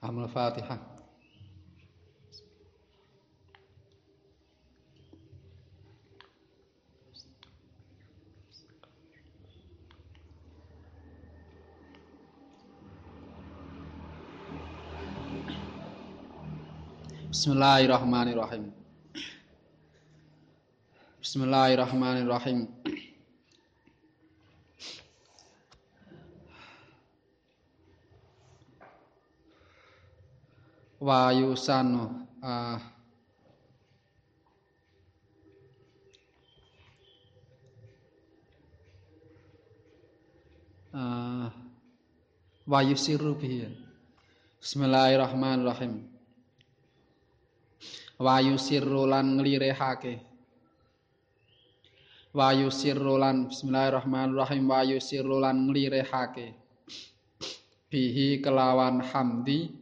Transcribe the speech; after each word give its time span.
Amal 0.00 0.28
Fatihah. 0.30 0.78
Bismillahirrahmanirrahim. 17.28 18.70
Bismillahirrahmanirrahim. 21.18 22.77
Wayusano 31.08 32.28
uh, 32.44 32.76
uh, 40.92 41.48
Wayusiru. 42.68 43.40
Bismillahirrahmanirrahim. 44.60 46.04
Wayusiru 48.20 49.08
lan 49.08 49.40
nglirehake. 49.40 50.20
Wayusiru 52.36 53.16
lan 53.16 53.48
Bismillahirrahmanirrahim 53.48 54.68
Wayusiru 54.68 55.40
lan 55.40 55.72
nglirehake. 55.72 56.52
Bihi 57.88 58.44
kelawan 58.44 59.00
hamdi 59.00 59.77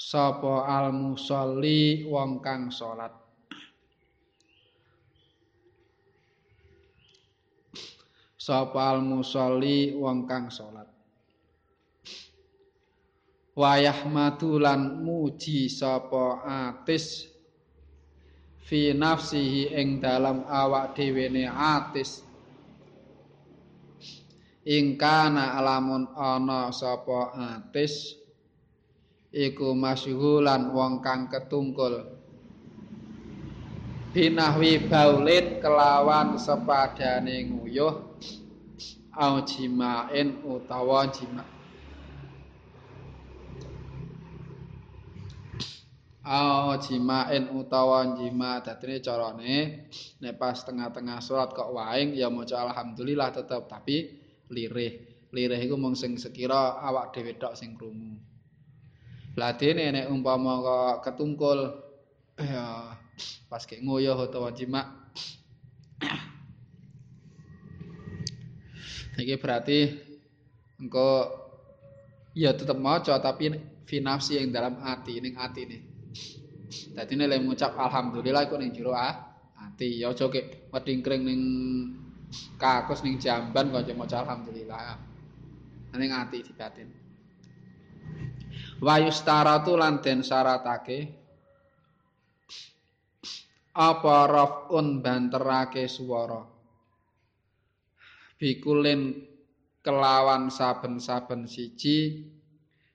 sapa 0.00 0.64
al 0.64 0.96
musolli 0.96 2.08
wong 2.08 2.40
kang 2.40 2.72
salat. 2.72 3.12
Sapa 8.40 8.96
al 8.96 9.04
musolli 9.04 9.92
wong 9.92 10.24
kang 10.24 10.48
salat. 10.48 10.88
Wayah 13.52 14.08
madulan 14.08 15.04
muji 15.04 15.68
sapa 15.68 16.48
atis. 16.48 17.28
Fi 18.64 18.96
nafsihi 18.96 19.76
ing 19.76 20.00
dalam 20.00 20.48
awak 20.48 20.96
dhewene 20.96 21.44
atis. 21.44 22.24
Ingkana 24.64 25.60
alamun 25.60 26.08
ana 26.16 26.72
sapa 26.72 27.36
atis 27.36 28.20
iku 29.30 29.78
masyhulan 29.78 30.74
wong 30.74 30.98
kang 31.02 31.30
ketungkul. 31.30 32.18
Binahwi 34.10 34.90
baulin 34.90 35.62
kelawan 35.62 36.34
sepadane 36.34 37.46
nguyuh 37.46 37.94
au 39.14 39.34
jimain 39.46 40.42
utawa 40.42 41.06
jima 41.14 41.46
au 46.26 46.74
jimain 46.82 47.54
utawa 47.54 48.18
jima. 48.18 48.58
Dadine 48.66 48.98
carane 48.98 49.86
nek 50.18 50.34
pas 50.42 50.58
tengah-tengah 50.58 51.22
salat 51.22 51.54
kok 51.54 51.70
waing 51.70 52.18
ya 52.18 52.26
maca 52.34 52.66
alhamdulillah 52.66 53.30
tetep 53.30 53.70
tapi 53.70 54.10
lirih. 54.50 55.06
Lirih 55.30 55.70
iku 55.70 55.78
mung 55.78 55.94
sing 55.94 56.18
sekira 56.18 56.82
awak 56.82 57.14
dhewe 57.14 57.38
tok 57.38 57.54
sing 57.54 57.78
krungu 57.78 58.18
Ladene 59.40 59.88
nek 59.88 60.06
umpama 60.12 60.60
kok 60.60 60.96
ketungkul 61.08 61.72
ya 62.36 62.92
pas 63.48 63.64
ke 63.64 63.80
ngoyo 63.80 64.12
utawa 64.20 64.52
jimak. 64.52 64.84
Iki 69.16 69.36
berarti 69.40 69.78
engko 70.76 71.08
ya 72.36 72.52
tetep 72.52 72.76
maca 72.76 73.16
tapi 73.16 73.56
fi 73.88 74.04
nafsi 74.04 74.36
yang 74.36 74.52
dalam 74.52 74.76
hati 74.84 75.24
ning 75.24 75.40
atine. 75.40 75.88
Dadi 76.92 77.16
nek 77.16 77.40
ngucap 77.40 77.80
alhamdulillah 77.80 78.44
iku 78.44 78.60
ning 78.60 78.76
jero 78.76 78.92
ah, 78.92 79.40
ati 79.56 80.04
ya 80.04 80.12
aja 80.12 80.28
kek 80.28 80.68
wedingkring 80.68 81.24
ning 81.24 81.40
kakus 82.60 83.00
ning 83.00 83.16
jamban 83.16 83.72
kok 83.72 83.88
maca 83.96 84.20
alhamdulillah. 84.20 85.00
Ning 85.96 86.12
ati 86.12 86.44
di 86.44 86.52
batin. 86.52 86.99
Wayustaratu 88.80 89.76
lan 89.76 90.00
den 90.00 90.24
syaratake 90.24 91.20
apa 93.76 94.18
rafun 94.26 94.98
banterake 95.04 95.86
swara? 95.86 96.42
Bikulin 98.40 99.20
kelawan 99.84 100.48
saben-saben 100.48 101.44
siji 101.44 102.24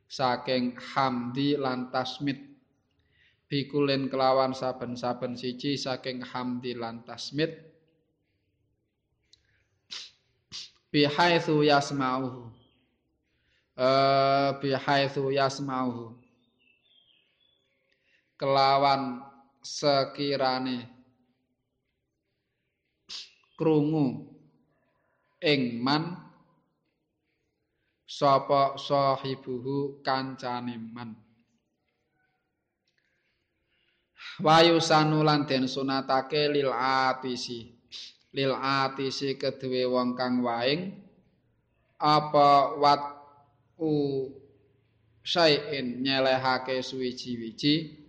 saking 0.09 0.73
hamdi 0.73 1.53
lan 1.55 1.93
tasmid. 1.93 2.41
Bikulin 3.45 4.09
kelawan 4.09 4.57
saben-saben 4.57 5.37
siji 5.37 5.77
saking 5.77 6.25
hamdi 6.25 6.73
lan 6.73 7.05
tasmid. 7.05 7.53
Bihaitsu 10.89 11.61
yasma'uhu 11.61 12.54
eh 13.75 14.49
bihaitsu 14.59 15.31
yasmauhu. 15.35 16.15
Kelawan 18.35 19.23
sekirane 19.63 20.87
krungu 23.55 24.27
ing 25.39 25.79
man 25.79 26.19
sapa 28.03 28.75
sahibuhu 28.79 30.03
kancane 30.03 30.75
man. 30.79 31.15
Wayu 34.43 34.83
sanulan 34.83 35.47
den 35.47 35.67
sunatake 35.67 36.51
lil 36.51 36.71
atisi. 36.75 37.71
Lil 38.35 38.51
atisi 38.51 39.39
kedue 39.39 39.87
wong 39.87 40.11
kang 40.19 40.43
waing 40.43 40.91
apa 41.95 42.75
wat 42.75 43.14
u 43.79 43.91
sayin 45.25 45.99
nyelehake 46.05 46.79
suwiji-wiji 46.79 48.05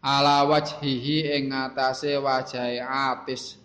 ala 0.00 0.46
wajhihi 0.46 1.34
ing 1.34 1.50
ngatasé 1.50 2.16
wajahe 2.22 2.78
atis. 2.78 3.58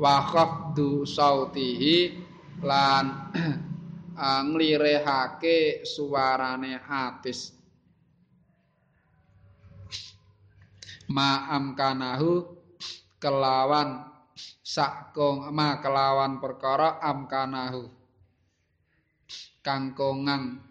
Wa 0.00 0.24
khafdu 0.24 1.04
sautihi 1.04 2.16
lan 2.64 3.06
nglirehake 4.48 5.84
suarane 5.84 6.80
atis. 6.80 7.52
Ma 11.12 11.52
amkanahu 11.52 12.48
kelawan 13.20 14.08
sakong 14.64 15.52
ma 15.52 15.82
kelawan 15.84 16.40
perkara 16.40 16.96
amkanahu 17.04 17.99
kangkongan 19.60 20.70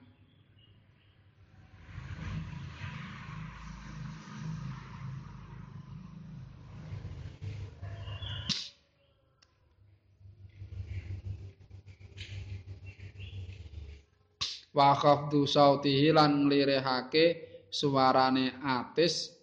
wa 14.79 14.95
khafdu 14.95 15.43
sautihi 15.43 16.15
lan 16.15 16.47
nglirehake 16.47 17.25
suarane 17.67 18.63
atis. 18.63 19.35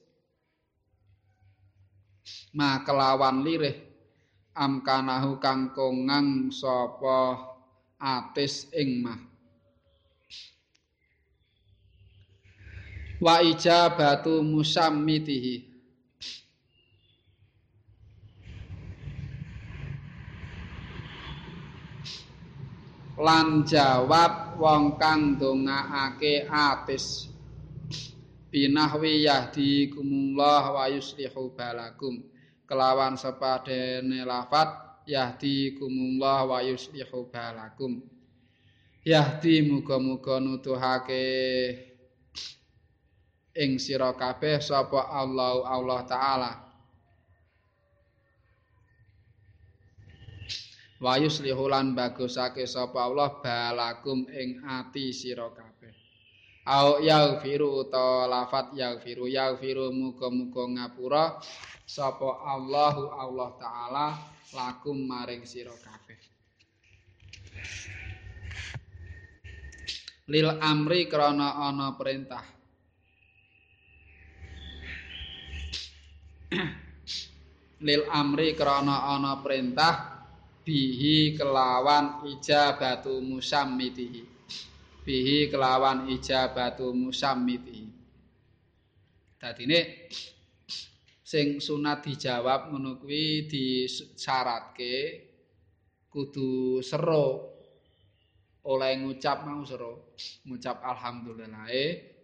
Ma 2.57 2.81
kelawan 2.81 3.45
lirih 3.45 3.77
amkanahu 4.57 5.37
kangkongan 5.37 6.49
sapa 6.49 7.56
atis 8.01 8.69
ing 8.77 9.03
mah. 9.03 9.21
Wa 13.17 13.41
ijabatu 13.41 14.45
musammitihi. 14.45 15.73
Lan 23.17 23.65
jawab 23.65 24.61
wong 24.61 25.01
kang 25.01 25.41
dongaake 25.41 26.45
atis 26.53 27.33
binahwi 28.53 29.25
yahdi 29.25 29.89
kumullah 29.89 30.77
wa 30.77 30.85
yuslihu 30.93 31.49
balakum. 31.57 32.21
Kelawan 32.69 33.17
sepadene 33.17 34.21
lafat 34.21 34.86
yahdi 35.07 35.79
kumullah 35.79 36.45
wa 36.45 36.59
yuslihu 36.61 37.31
balakum. 37.31 38.03
Yahdi 39.07 39.63
muga-muga 39.71 40.43
nutuhake 40.43 41.23
ing 43.55 43.79
sira 43.79 44.11
kabeh 44.19 44.59
sapa 44.59 45.07
Allah 45.15 45.63
Allah 45.63 46.01
taala. 46.11 46.53
Wa 50.99 51.23
yuslihu 51.23 51.71
lan 51.71 51.95
bagusake 51.95 52.67
sapa 52.67 53.07
Allah 53.07 53.39
balakum 53.39 54.27
ing 54.27 54.59
ati 54.67 55.15
sira 55.15 55.55
kabeh. 55.55 55.95
Au 56.67 56.99
yaghfiru 56.99 57.87
ta 57.87 58.27
lafat 58.27 58.75
yaghfiru. 58.75 59.31
Yaghfiru 59.31 59.95
muga-muga 59.95 60.67
ngapura 60.67 61.39
sapa 61.87 62.43
Allahu 62.43 63.15
Allah 63.15 63.49
taala 63.55 64.07
lakum 64.55 64.95
maring 65.07 65.43
sira 65.43 65.75
kabeh. 65.75 66.21
Lil 70.27 70.59
amri 70.59 71.07
krana 71.07 71.55
ana 71.71 71.95
perintah. 71.95 72.45
Lil 77.87 78.03
amri 78.11 78.59
krana 78.59 79.15
ana 79.15 79.39
perintah 79.39 79.95
bihi 80.67 81.39
kelawan 81.39 82.27
ijabatu 82.27 83.23
musammitihi. 83.23 84.23
Bihi 85.07 85.47
kelawan 85.47 86.11
ijabatu 86.11 86.91
musammitihi. 86.91 87.87
Dadine 89.39 90.11
sing 91.27 91.59
sunat 91.59 92.07
dijawab 92.07 92.71
ngono 92.71 93.03
kuwi 93.03 93.51
disyaratke 93.51 94.95
kudu 96.07 96.79
seru 96.87 97.51
oleh 98.63 98.95
ngucap 99.03 99.43
mau 99.43 99.67
seru 99.67 100.15
ngucap 100.47 100.87
alhamdulillah 100.87 101.67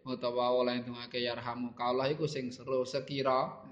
utawa 0.07 0.51
oleh 0.51 0.83
ndongake 0.83 1.23
yarhamukallah 1.23 2.11
iku 2.11 2.27
sing 2.27 2.51
seru 2.51 2.83
sekira. 2.83 3.63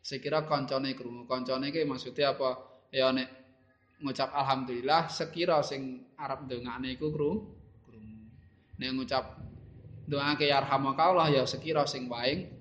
Sekira 0.00 0.46
kancane 0.46 0.94
krungu. 0.94 1.26
Kancane 1.26 1.70
iki 1.70 1.86
maksude 1.86 2.22
apa? 2.22 2.58
Ya 2.90 3.10
nek 3.14 3.30
ngucap 4.02 4.30
alhamdulillah 4.34 5.10
sekira 5.10 5.62
sing 5.66 6.06
arep 6.14 6.46
ndongakne 6.46 6.94
iku 6.94 7.10
krungu. 7.10 7.58
Nek 8.78 8.90
ngucap 8.94 9.38
ndongake 10.06 10.46
yarhamukallah 10.50 11.30
ya 11.30 11.42
sekira 11.46 11.86
sing 11.86 12.06
krungu 12.06 12.59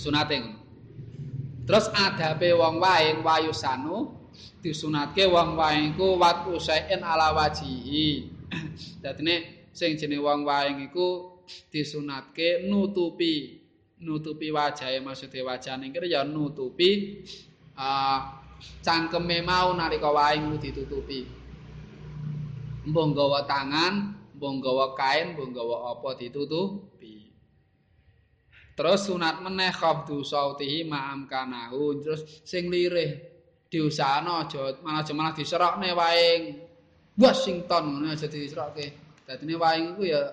sunate 0.00 0.36
ngono 0.40 0.58
terus 1.68 1.86
adabe 1.92 2.56
wong 2.56 2.80
waing 2.80 3.20
wayusanu 3.20 4.20
disunatke 4.60 5.24
wong 5.28 5.56
wae 5.56 5.92
iku 5.92 6.20
wat 6.20 6.44
usain 6.48 7.00
ala 7.00 7.32
wajihi. 7.32 8.28
Dadine 9.02 9.66
sing 9.72 9.96
jenenge 9.96 10.20
wong 10.20 10.44
wae 10.44 10.76
iku 10.88 11.40
disunatke 11.72 12.68
nutupi 12.68 13.58
nutupi 14.00 14.48
wajahe 14.48 15.00
maksude 15.04 15.40
wajane 15.44 15.92
iki 15.92 16.08
ya 16.08 16.24
nutupi 16.24 17.20
uh, 17.76 18.20
cangkeme 18.84 19.44
mau 19.44 19.72
nalika 19.76 20.12
wae 20.12 20.40
ditutupi. 20.60 21.40
Mbok 22.80 23.12
tangan, 23.44 24.16
mbok 24.40 24.96
kain, 24.96 25.36
mbok 25.36 25.52
apa 25.84 26.08
ditutupi. 26.16 26.89
Terus 28.80 29.12
sunat 29.12 29.44
meneh 29.44 29.76
khabdu 29.76 30.24
sautihi 30.24 30.88
ma'am 30.88 31.28
kanahu 31.28 32.00
terus 32.00 32.40
sing 32.48 32.72
lirih 32.72 33.12
diusahano 33.68 34.40
aja 34.40 34.72
malah 34.80 35.04
aja 35.04 35.12
malah 35.12 35.36
diserokne 35.36 35.92
waing 35.92 36.42
Washington 37.20 38.00
ngono 38.00 38.08
aja 38.08 38.24
diserokke. 38.24 39.20
Dadine 39.28 39.60
waing 39.60 39.84
iku 39.92 40.02
ya 40.08 40.32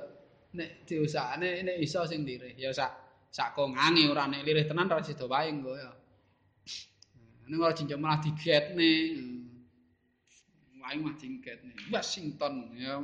nek 0.55 0.87
diusahane 0.87 1.59
nek 1.59 1.75
iso 1.75 2.07
sing 2.07 2.23
lirih 2.23 2.55
ya 2.55 2.71
sak 2.71 3.27
sak 3.27 3.51
kongange 3.51 4.07
ora 4.07 4.31
nek 4.31 4.47
lirih 4.47 4.63
tenan 4.63 4.87
ora 4.87 5.03
sida 5.03 5.27
waing 5.27 5.67
kok 5.67 5.75
ya. 5.75 5.91
Nek 7.51 7.59
ora 7.59 7.75
cincang 7.75 7.99
malah 7.99 8.23
digetne. 8.23 8.93
Waing 10.87 10.99
mah 11.03 11.19
digetne. 11.19 11.75
Washington 11.91 12.71
ya 12.79 12.95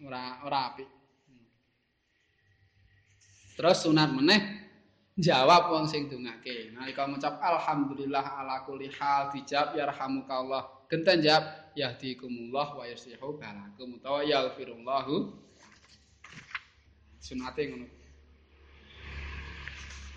ora 0.00 0.40
ora 0.48 0.72
apik. 0.72 1.01
Terus 3.52 3.84
sunat 3.84 4.08
meneh 4.16 4.40
jawab 5.20 5.76
wong 5.76 5.84
sing 5.84 6.08
dongake. 6.08 6.72
Nalika 6.72 7.04
ngucap 7.04 7.36
alhamdulillah 7.36 8.24
ala 8.40 8.64
kulli 8.64 8.88
hal 8.96 9.28
dijawab 9.28 9.76
yarhamukallah. 9.76 10.88
Genten 10.88 11.20
jawab 11.20 11.72
yahdikumullah 11.76 12.68
wa 12.76 12.84
yuslihu 12.88 13.36
balakum 13.36 14.00
utawa 14.00 14.24
yaghfirullahu. 14.24 15.36
Sunate 17.20 17.62
ngono. 17.70 17.86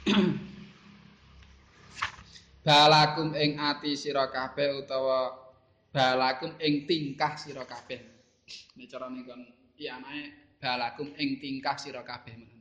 Balakum 2.66 3.30
ing 3.38 3.62
ati 3.62 3.94
sira 3.94 4.26
kabeh 4.34 4.82
utawa 4.82 5.38
balakum 5.94 6.58
ing 6.58 6.90
tingkah 6.90 7.38
sira 7.38 7.62
kabeh. 7.62 8.02
Nek 8.74 8.90
carane 8.90 9.22
kon 9.22 9.38
iya 9.78 10.02
balakum 10.58 11.14
ing 11.14 11.38
tingkah 11.38 11.78
sira 11.78 12.02
kabeh 12.02 12.55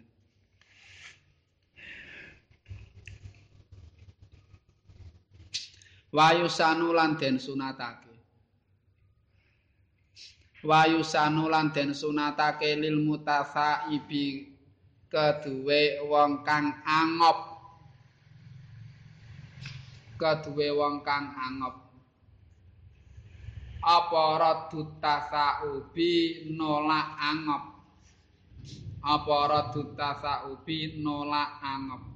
wayusanu 6.15 6.95
lan 6.95 7.19
den 7.19 7.43
sunatake. 7.43 8.15
Wayusanu 10.63 11.51
lan 11.51 11.75
den 11.75 11.91
sunatake 11.91 12.79
lil 12.79 13.03
mutasaibi 13.03 14.55
keduwe 15.11 16.07
wong 16.07 16.47
kang 16.47 16.71
angop. 16.87 17.39
Keduwe 20.15 20.71
wong 20.71 21.03
kang 21.03 21.35
angop. 21.35 21.83
Apa 23.85 24.25
radut 24.41 24.97
tasaubi 25.03 26.49
nolak 26.57 27.21
angop? 27.21 27.65
Apa 29.05 29.37
radut 29.51 29.93
tasaubi 29.93 31.05
nolak 31.05 31.61
angop 31.61 32.14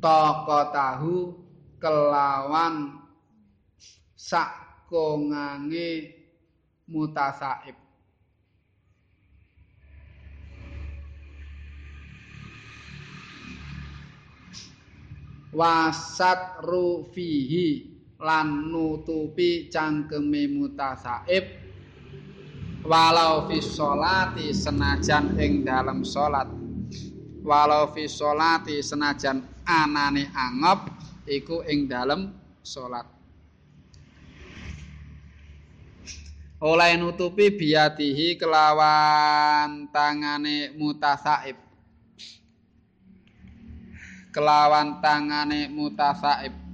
toko 0.00 0.60
tahu 0.72 1.16
kelawan 1.80 3.00
sakongange 4.16 5.90
mutasaib. 6.90 7.76
Wasat 15.56 16.60
rufihi 16.60 17.96
lan 18.20 18.68
nutupi 18.68 19.72
cangkeme 19.72 20.44
mutasaib. 20.52 21.44
Walau 22.86 23.50
fi 23.50 23.58
sholati 23.58 24.54
senajan 24.54 25.34
ing 25.42 25.66
dalam 25.66 26.06
salat 26.06 26.46
walau 27.46 27.90
fi 27.94 28.10
sholati 28.10 28.82
senajan 28.82 29.55
anane 29.66 30.30
angop 30.32 30.88
iku 31.26 31.66
ing 31.66 31.90
dalem 31.90 32.30
salat 32.62 33.16
oleh 36.56 36.96
nutupi 36.96 37.52
biatihi 37.52 38.40
kelawan 38.40 39.92
tangane 39.92 40.72
mutasaib. 40.72 41.58
Kelawan 44.32 45.00
tangane 45.00 45.68
mutasaib 45.68 46.65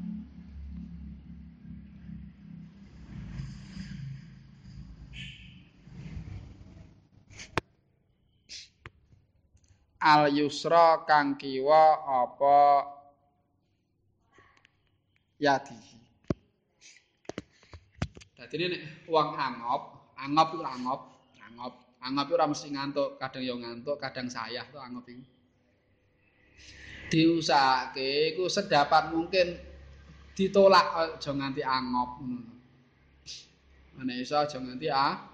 al 10.02 10.35
yusra 10.35 11.06
kang 11.06 11.38
kiwa 11.38 12.02
apa? 12.02 12.61
Yadi. 15.38 15.78
Dadi 18.35 18.54
nek 18.66 18.82
wong 19.06 19.38
angop 19.38 19.82
angop 20.18 20.49
iku 20.59 20.64
angop 20.66 21.00
angop. 21.38 21.75
Angop 22.02 22.26
ora 22.35 22.50
mesti 22.50 22.75
ngantuk 22.75 23.14
kadang 23.23 23.47
ya 23.47 23.54
ngantuk 23.54 23.94
kadang 24.02 24.26
sayah 24.26 24.66
to 24.66 24.82
angop 24.82 25.06
iki 25.06 25.23
diusahake 27.12 28.32
iku 28.32 28.49
sedapat 28.49 29.12
mungkin 29.12 29.52
ditolak 30.32 30.87
aja 30.97 31.30
nganti 31.37 31.61
angop 31.61 32.25
ngono. 32.25 32.54
Nek 34.00 34.16
iso 34.16 34.40
aja 34.40 34.56
nganti 34.56 34.88
ah 34.88 35.31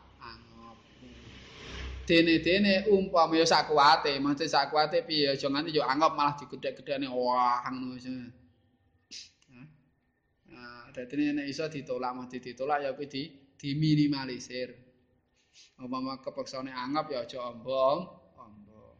dene-dene 2.08 2.88
umpama 2.88 3.36
ya 3.36 3.44
sak 3.44 3.68
kuwate, 3.68 4.16
mesti 4.16 4.48
sak 4.48 4.72
kuwate 4.72 5.04
piye 5.04 5.36
aja 5.36 5.44
nganti 5.52 5.76
yo 5.76 5.84
anggap 5.84 6.16
malah 6.16 6.32
digedhek-gedhekne 6.40 7.04
wah 7.12 7.60
ngono 7.68 8.00
wis. 8.00 8.08
Nah, 10.48 10.88
dadi 10.88 11.36
nek 11.36 11.44
iso 11.44 11.68
ditolak 11.68 12.16
mesti 12.16 12.40
ditolak 12.40 12.80
ya 12.80 12.96
kuwi 12.96 13.12
di 13.12 13.22
diminimalisir. 13.60 14.72
Umpama 15.76 16.16
kepeksane 16.24 16.72
anggap 16.72 17.12
ya 17.12 17.28
aja 17.28 17.44
ombong, 17.52 17.98
ombong. 18.40 18.96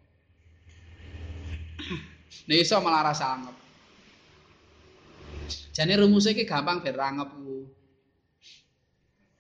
Nek 2.45 2.59
iso 2.61 2.77
malah 2.85 3.09
rasa 3.09 3.41
anggap. 3.41 3.57
Jane 5.73 5.97
rumus 5.97 6.29
iki 6.29 6.45
gampang 6.45 6.85
ben 6.85 6.93
rangep. 6.93 7.31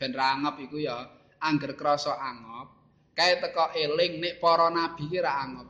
Ben 0.00 0.12
rangep 0.16 0.54
iku 0.64 0.80
ya 0.80 1.04
angger 1.36 1.76
krasa 1.76 2.16
anggap 2.16 2.77
kae 3.18 3.42
teko 3.42 3.74
eling 3.74 4.22
nek 4.22 4.38
para 4.38 4.70
nabi 4.70 5.10
ki 5.10 5.18
ra 5.18 5.42
anggap. 5.42 5.68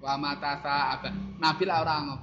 Wa 0.00 0.16
matasa 0.16 0.96
aba. 0.96 1.12
Nabi 1.36 1.64
la 1.68 1.84
ora 1.84 1.94
anggap. 2.00 2.20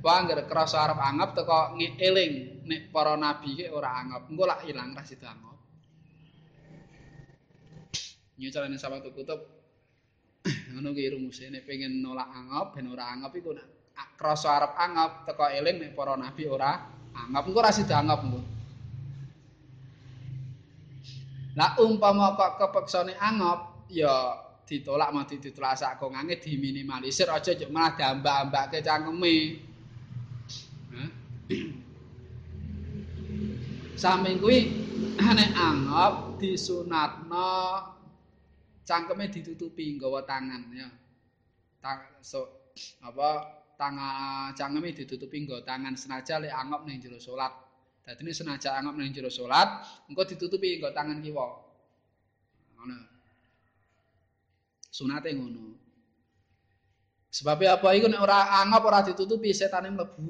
Wa 0.00 0.12
anggere 0.14 0.46
krasa 0.46 0.86
arep 0.86 0.98
anggap 1.02 1.30
teko 1.34 1.74
eling 1.98 2.62
nek 2.70 2.94
para 2.94 3.18
nabi 3.18 3.58
ki 3.58 3.66
ora 3.74 3.98
anggap. 3.98 4.30
Engko 4.30 4.44
lak 4.46 4.62
ilang 4.70 4.94
ra 4.94 5.02
sida 5.02 5.26
anggap. 5.26 5.58
Nyucarane 8.38 8.78
sama 8.78 9.02
kutub 9.02 9.42
ngono 10.70 10.94
ki 10.94 11.10
rumuse 11.10 11.50
nek 11.50 11.66
pengen 11.66 11.98
nolak 11.98 12.30
anggap 12.30 12.78
ben 12.78 12.94
ora 12.94 13.10
anggap 13.10 13.34
iku 13.34 13.50
nek 13.58 13.66
krasa 14.14 14.54
arep 14.54 14.72
anggap 14.78 15.26
teko 15.26 15.50
eling 15.50 15.82
nek 15.82 15.92
para 15.98 16.14
nabi 16.14 16.46
ora 16.46 16.78
anggap. 17.10 17.42
Engko 17.42 17.58
ra 17.58 17.74
sida 17.74 17.98
anggap 17.98 18.22
engko 18.22 18.59
Lah 21.58 21.74
umpama 21.82 22.38
kok 22.38 22.62
kepeksane 22.62 23.18
angop 23.18 23.90
ya 23.90 24.38
ditolak 24.62 25.10
mati 25.10 25.42
ditolak 25.42 25.74
sak 25.74 25.98
kongange 25.98 26.38
diminimalisir 26.38 27.26
aja 27.26 27.58
juk 27.58 27.74
malah 27.74 27.98
dambak-ambake 27.98 28.78
cangkeme. 28.86 29.36
Samping 34.02 34.38
kuwi 34.38 34.58
nek 35.38 35.50
angop 35.58 36.38
disunatno 36.38 37.82
cangkeme 38.86 39.26
ditutupi 39.26 39.98
nggawa 39.98 40.22
tangan 40.22 40.70
ya. 40.70 40.86
Tak 41.82 42.22
so, 42.22 42.70
apa 43.02 43.58
tangan 43.74 44.54
cangkeme 44.54 44.94
ditutupi 44.94 45.42
nggawa 45.42 45.66
tangan 45.66 45.98
senajan 45.98 46.46
lek 46.46 46.54
angop 46.54 46.86
ning 46.86 47.02
jero 47.02 47.18
salat. 47.18 47.69
Dadi 48.10 48.26
nek 48.26 48.34
senajan 48.34 48.74
anggap 48.74 48.94
nang 48.98 49.14
jero 49.14 49.30
salat, 49.30 49.86
engko 50.10 50.26
ditutupi 50.26 50.82
nggo 50.82 50.90
tangan 50.90 51.22
kiwa. 51.22 51.46
Ngono. 52.74 52.98
Sunate 54.90 55.30
ngono. 55.30 55.78
Sebab 57.30 57.62
apa 57.70 57.94
iku 57.94 58.10
nek 58.10 58.18
ora 58.18 58.66
anggap 58.66 58.82
ora 58.82 59.06
ditutupi 59.06 59.54
setane 59.54 59.94
mlebu. 59.94 60.26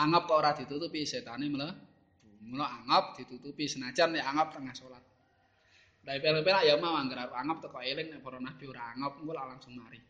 anggap 0.00 0.24
kok 0.24 0.38
ora 0.40 0.56
ditutupi 0.56 1.04
setane 1.04 1.44
mlebu. 1.52 1.84
Mula 2.48 2.80
anggap 2.80 3.20
ditutupi 3.20 3.68
senajan 3.68 4.16
nek 4.16 4.24
anggap 4.24 4.56
tengah 4.56 4.72
salat. 4.72 5.04
Lah 6.08 6.16
pel-pel 6.16 6.64
ya 6.64 6.80
mau 6.80 6.96
anggere 6.96 7.28
anggap 7.28 7.68
teko 7.68 7.84
eling 7.84 8.08
nek 8.08 8.24
para 8.24 8.40
nabi 8.40 8.64
ora 8.64 8.96
anggap 8.96 9.20
engko 9.20 9.36
langsung 9.36 9.76
mari. 9.76 10.00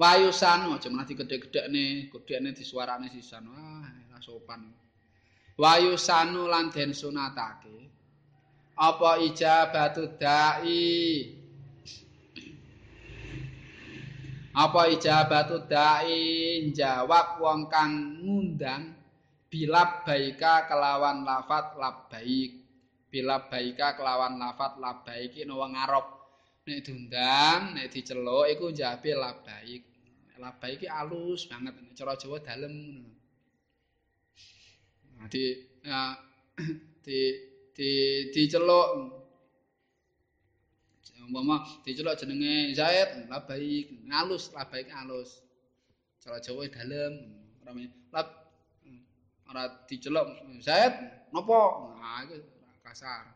Wayusanu 0.00 0.80
aja 0.80 0.88
malah 0.88 1.04
digedhe-gedhekne, 1.04 2.08
gedhekne 2.08 2.56
disuarane 2.56 3.12
sisan. 3.12 3.44
Wah, 3.52 3.84
ora 3.84 4.16
sopan. 4.24 4.64
Wayusanu 5.60 6.48
lan 6.48 6.72
den 6.72 6.96
sunatake. 6.96 7.92
Apa 8.80 9.20
ijabatu 9.20 10.16
dai? 10.16 11.36
Apa 14.56 14.88
ijabatu 14.88 15.68
dai 15.68 16.64
jawab 16.72 17.36
wong 17.44 17.68
kang 17.68 18.24
ngundang 18.24 18.96
bilab 19.52 20.08
baika 20.08 20.64
kelawan 20.64 21.28
lafat 21.28 21.76
labbaik. 21.76 22.56
Bilab 23.12 23.52
baika 23.52 24.00
kelawan 24.00 24.40
lafat 24.40 24.80
labbaik 24.80 25.36
iki 25.36 25.44
wong 25.44 25.76
Arab. 25.76 26.24
Nek 26.64 26.88
diundang, 26.88 27.76
nek 27.76 27.92
diceluk 27.92 28.48
iku 28.48 28.72
njabe 28.72 29.12
labbaik. 29.12 29.89
Labah 30.40 30.68
iki 30.72 30.88
alus 30.88 31.44
banget 31.44 31.76
cara 31.92 32.16
Jawa 32.16 32.40
dalem 32.40 32.72
ngono. 32.72 33.12
Di 35.28 35.44
ya, 35.84 36.16
di 37.04 37.20
di 37.76 37.90
diceluk. 38.32 39.20
Umpama 41.20 41.62
diceluk 41.84 42.16
jenenge 42.16 42.72
Zaid 42.72 43.28
labaik 43.28 43.92
alus 44.08 44.48
labaik 44.56 44.88
alus. 44.96 45.44
Cara 46.24 46.40
Jawa 46.40 46.64
dalem 46.72 47.12
ora 47.60 47.72
lab 48.16 48.28
ora 49.52 49.64
diceluk. 49.84 50.26
Zaid 50.64 50.96
napa 51.36 51.60
nah 52.00 52.24
kasar. 52.80 53.28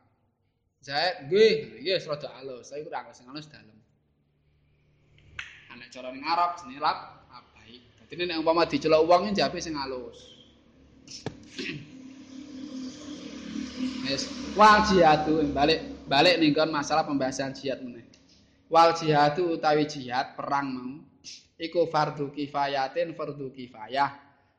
Zaid 0.80 1.28
nggih 1.28 1.84
nggih 1.84 2.00
rada 2.08 2.28
alus. 2.40 2.72
Ora 2.72 3.12
sing 3.12 3.28
alus 3.28 3.44
dalem 3.52 3.83
nek 5.76 5.90
cara 5.90 6.12
ning 6.14 6.24
Arab 6.24 6.56
jenenge 6.58 6.80
lab 6.80 6.98
abai. 7.30 7.82
Dadi 8.08 8.22
nek 8.26 8.38
umpama 8.40 8.66
diceluk 8.66 9.06
wong 9.06 9.34
njabe 9.34 9.58
sing 9.58 9.74
alus. 9.74 10.18
Wis 14.04 14.28
wal 14.54 14.84
jihadu 14.86 15.42
balik 15.50 16.06
balik 16.06 16.38
ning 16.40 16.52
kon 16.52 16.70
masalah 16.70 17.04
pembahasan 17.04 17.54
jihad 17.56 17.82
meneh. 17.82 18.04
Wal 18.68 18.94
jihadu 18.96 19.58
utawi 19.58 19.86
jihad 19.88 20.36
perang 20.38 20.66
mau 20.72 20.92
iku 21.60 21.86
fardu 21.88 22.34
kifayatin 22.34 23.14
fardu 23.14 23.52
kifayah 23.54 24.10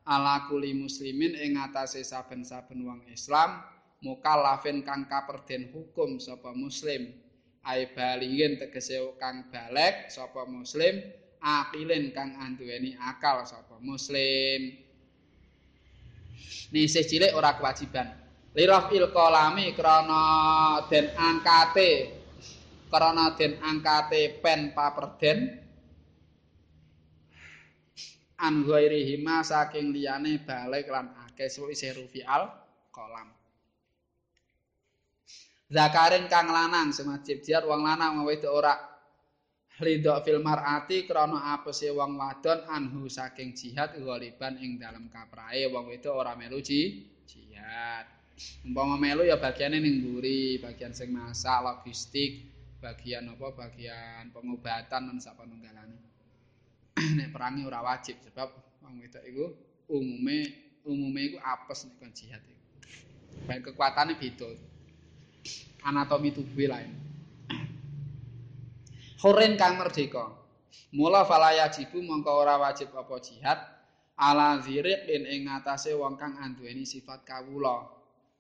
ala 0.05 0.45
kuli 0.48 0.77
muslimin 0.77 1.34
ing 1.34 1.57
atase 1.57 2.05
saben-saben 2.05 2.86
wong 2.86 3.01
Islam 3.10 3.65
mukallafin 4.05 4.86
kang 4.86 5.10
kaperden 5.10 5.74
hukum 5.74 6.22
sapa 6.22 6.53
muslim 6.53 7.10
ai 7.65 7.89
balingin 7.89 8.62
tegese 8.62 9.01
kang 9.17 9.50
balek 9.50 10.13
sapa 10.13 10.45
muslim 10.45 11.01
akilin 11.41 12.13
kang 12.13 12.38
anduweni 12.38 12.93
akal 12.98 13.41
sapa 13.45 13.81
muslim. 13.81 14.81
Nise 16.74 17.01
cilik 17.05 17.34
ora 17.38 17.57
kewajiban. 17.57 18.10
Lirafil 18.55 19.12
qalami 19.12 19.75
krana 19.77 20.24
den 20.89 21.12
angkate 21.13 21.91
krana 22.89 23.36
den 23.38 23.57
angkate 23.62 24.41
pen 24.41 24.74
paperden. 24.74 25.62
An 28.36 28.67
ghairihima 28.67 29.45
saking 29.45 29.95
liyane 29.95 30.43
balek 30.43 30.91
lan 30.91 31.13
akeh 31.24 31.48
suwi 31.48 31.75
rufial 31.95 32.51
kolam 32.91 33.35
zakarin 35.69 36.29
kang 36.29 36.45
lanang 36.50 36.93
semajib 36.93 37.41
jihad 37.41 37.65
wong 37.65 37.81
lanang 37.81 38.22
wedok 38.22 38.53
ora 38.53 38.74
ridho 39.81 40.15
fil 40.24 40.39
mar'ati 40.39 41.03
krana 41.03 41.57
apese 41.57 41.91
wong 41.91 42.15
wadon 42.15 42.63
anhu 42.69 43.12
saking 43.12 43.51
jihad 43.57 43.98
ghaliban 43.98 44.55
ing 44.62 44.77
dalam 44.79 45.12
kaprae 45.12 45.67
wong 45.67 45.89
wedok 45.91 46.15
ora 46.15 46.38
melu 46.38 46.62
jihad. 46.62 48.05
Umpama 48.67 49.00
melu 49.00 49.24
ya 49.24 49.39
bagiane 49.39 49.79
ning 49.79 50.03
mburi 50.03 50.60
bagian 50.60 50.91
sing 50.91 51.12
masak 51.12 51.63
logistik 51.63 52.51
bagian 52.84 53.31
apa 53.31 53.48
bagian 53.55 54.29
pengobatan 54.36 55.12
lan 55.12 55.17
sapanunggalane. 55.17 55.98
Nek 57.19 57.31
perangi 57.31 57.63
ora 57.63 57.84
wajib 57.84 58.19
sebab 58.24 58.48
wong 58.84 59.01
wedok 59.03 59.24
iku 59.27 59.45
umume 59.91 60.38
umume 60.86 61.22
iku 61.34 61.38
apes 61.41 61.88
nek 61.88 62.12
jihad 62.15 62.43
iku. 62.43 62.63
Kekuatane 63.72 64.15
beda 64.15 64.75
anatomi 65.86 66.34
tubuh 66.34 66.65
lain. 66.65 66.92
Hurin 69.22 69.56
kang 69.56 69.77
merdeka. 69.77 70.34
Mula 70.92 71.24
falaya 71.24 71.70
jibu 71.72 72.01
mongko 72.04 72.32
ora 72.36 72.60
wajib 72.60 72.92
apa 72.98 73.15
jihad 73.22 73.60
ala 74.20 74.60
zirik 74.60 75.08
din 75.08 75.24
ing 75.24 75.48
ngatasé 75.48 75.96
wong 75.96 76.20
kang 76.20 76.36
anduweni 76.42 76.84
sifat 76.84 77.24
kawula. 77.24 77.86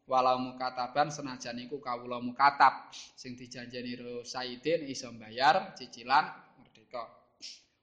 Walau 0.05 0.37
mukataban 0.37 1.09
senajan 1.09 1.57
iku 1.65 1.81
kawula 1.81 2.21
mukatab 2.21 2.93
sing 2.93 3.33
dijanjeni 3.33 3.97
ro 3.97 4.21
Saidin 4.21 4.85
iso 4.85 5.09
bayar 5.17 5.73
cicilan 5.73 6.29
merdeka. 6.61 7.09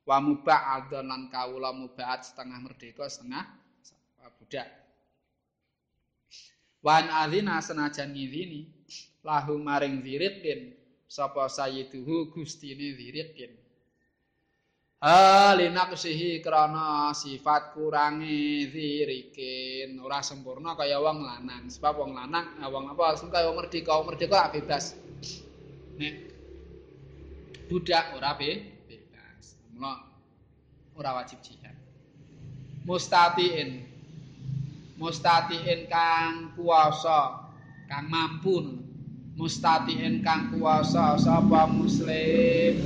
Wa 0.06 0.22
mubah 0.22 0.78
adon 0.78 1.10
lan 1.10 1.26
kawula 1.26 1.74
mubahat 1.74 2.22
setengah 2.22 2.62
merdeka 2.62 3.10
setengah 3.10 3.42
budak. 4.38 4.68
Wan 6.82 7.06
alina 7.10 7.62
senajan 7.62 8.14
ngidini 8.14 8.81
lahu 9.22 9.58
maring 9.58 10.02
zirikin 10.02 10.74
sapa 11.06 11.46
sayyiduhu 11.46 12.34
gustine 12.34 12.94
zirikin 12.98 13.62
Alinaksihi 15.02 16.38
krana 16.38 17.10
sifat 17.10 17.74
kurangi 17.74 18.70
zirikin 18.70 19.98
ora 19.98 20.22
sempurna 20.22 20.78
kaya 20.78 21.02
wong 21.02 21.26
lanang. 21.26 21.66
Sebab 21.66 22.06
wong 22.06 22.14
lanang, 22.14 22.62
eh, 22.62 22.70
wong 22.70 22.86
apa 22.86 23.18
sing 23.18 23.26
kaya 23.26 23.50
merdeka, 23.50 23.98
merdeka 24.06 24.54
bebas. 24.54 24.94
Nek 25.98 26.14
budak 27.66 28.14
ora 28.14 28.38
be, 28.38 28.78
bebas. 28.86 29.58
Mula 29.74 30.06
ora 30.94 31.18
wajib 31.18 31.42
jihad. 31.42 31.74
Mustatiin. 32.86 33.82
Mustatiin 35.02 35.90
kang 35.90 36.54
kuasa, 36.54 37.42
kang 37.90 38.06
mampu. 38.06 38.81
Mustatiin 39.32 40.20
kang 40.20 40.52
kuasa 40.52 41.16
sapa 41.16 41.64
muslim. 41.64 42.76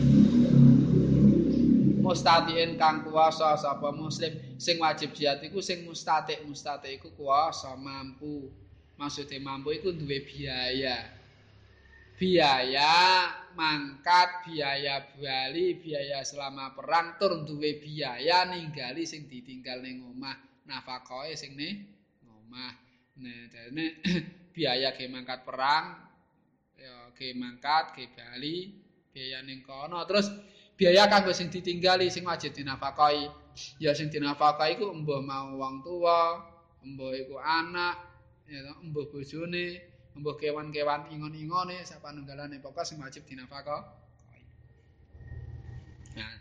mustatiin 1.99 2.79
kang 2.79 3.03
kuasa 3.03 3.59
sapa 3.59 3.91
muslim? 3.91 4.31
Sing 4.55 4.79
wajib 4.79 5.11
jihad 5.11 5.43
iku 5.43 5.59
sing 5.59 5.83
mustatik 5.83 6.39
mustatik 6.47 7.03
iku 7.03 7.11
kuasa 7.19 7.75
mampu. 7.75 8.47
Maksudnya 8.95 9.43
mampu 9.43 9.75
iku 9.75 9.91
duwe 9.91 10.23
biaya. 10.23 11.19
Biaya 12.15 12.95
mangkat 13.59 14.47
biaya 14.47 15.03
bali 15.19 15.83
biaya 15.83 16.23
selama 16.23 16.79
perang 16.79 17.19
tur 17.19 17.43
duwe 17.43 17.83
biaya 17.83 18.47
ninggali 18.47 19.03
sing 19.03 19.27
ditinggal 19.27 19.83
ning 19.83 19.99
omah 20.07 20.39
nafkahe 20.63 21.35
sing 21.35 21.59
ning 21.59 21.91
omah. 22.23 22.71
Nah 23.19 23.51
biaya 24.55 24.95
ge 24.95 25.11
mangkat 25.11 25.43
perang 25.43 26.06
ya 26.77 27.11
ge 27.17 27.33
mangkat 27.33 27.97
ge 27.97 28.05
bali 28.13 28.73
biaya 29.13 29.41
ning 29.43 29.65
kono. 29.65 30.05
Terus 30.05 30.29
biaya 30.77 31.09
kanggo 31.09 31.33
sing 31.33 31.49
ditinggali 31.49 32.13
sing 32.13 32.29
wajib 32.29 32.53
dinafkahi 32.53 33.33
ya 33.81 33.97
sing 33.97 34.13
dinafkahi 34.13 34.77
iku 34.77 34.93
embuh 34.93 35.25
mau 35.25 35.57
wong 35.57 35.81
tua 35.81 36.45
embuh 36.85 37.17
iku 37.17 37.41
anak 37.41 37.97
ya 38.45 38.61
embuh 38.85 39.09
bojone 39.09 39.81
embuh 40.13 40.37
kewan-kewan 40.37 41.09
ingon-ingone 41.09 41.81
sapanunggalane 41.81 42.61
pokok 42.61 42.85
sing 42.85 43.01
wajib 43.01 43.25
dinafkahi 43.25 43.81
nah 46.17 46.33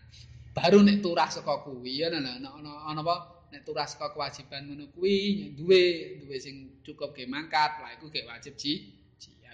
baru 0.51 0.84
nek 0.84 1.00
turah 1.00 1.32
saka 1.32 1.63
kuwi 1.63 2.04
ya 2.04 2.12
ana 2.12 2.39
ana 2.39 3.01
apa? 3.04 3.15
Nek 3.56 3.63
turah 3.63 3.88
saka 3.88 4.12
kewajiban 4.12 4.68
ngono 4.68 4.92
kuwi 4.92 5.51
duwe 5.56 5.84
duwe 6.20 6.36
sing 6.44 6.84
cukup 6.84 7.15
ge 7.15 7.24
mangkat 7.24 7.80
lah 7.80 7.96
iku 7.96 8.12
ge 8.12 8.27
wajib 8.27 8.60
ji 8.60 8.92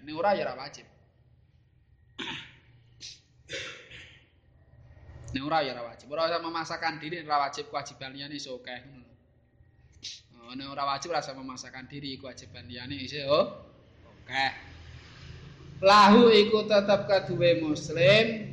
nek 0.02 0.16
ora 0.18 0.34
ya 0.34 0.46
ora 0.46 0.56
wajib 0.58 0.86
Nek 5.32 5.44
ora 5.48 5.64
ya 5.64 5.72
ora 5.72 5.96
wajib. 5.96 6.12
Ora 6.12 6.28
usah 6.28 6.44
memaksakan 6.44 7.00
diri 7.00 7.24
ora 7.24 7.48
wajib 7.48 7.72
kewajiban 7.72 8.12
liyane 8.12 8.36
iso 8.36 8.60
ngono. 8.60 9.08
Oh, 10.44 10.52
nek 10.52 10.68
ora 10.68 10.84
wajib 10.92 11.16
ora 11.16 11.24
usah 11.24 11.36
memaksakan 11.36 11.88
diri 11.88 12.20
kewajiban 12.20 12.68
liyane 12.68 13.00
iso 13.00 13.24
oh, 13.32 13.46
oke. 14.12 14.48
Lahu 15.80 16.30
iku 16.30 16.68
tetep 16.68 17.08
kaduwe 17.08 17.64
muslim. 17.64 18.52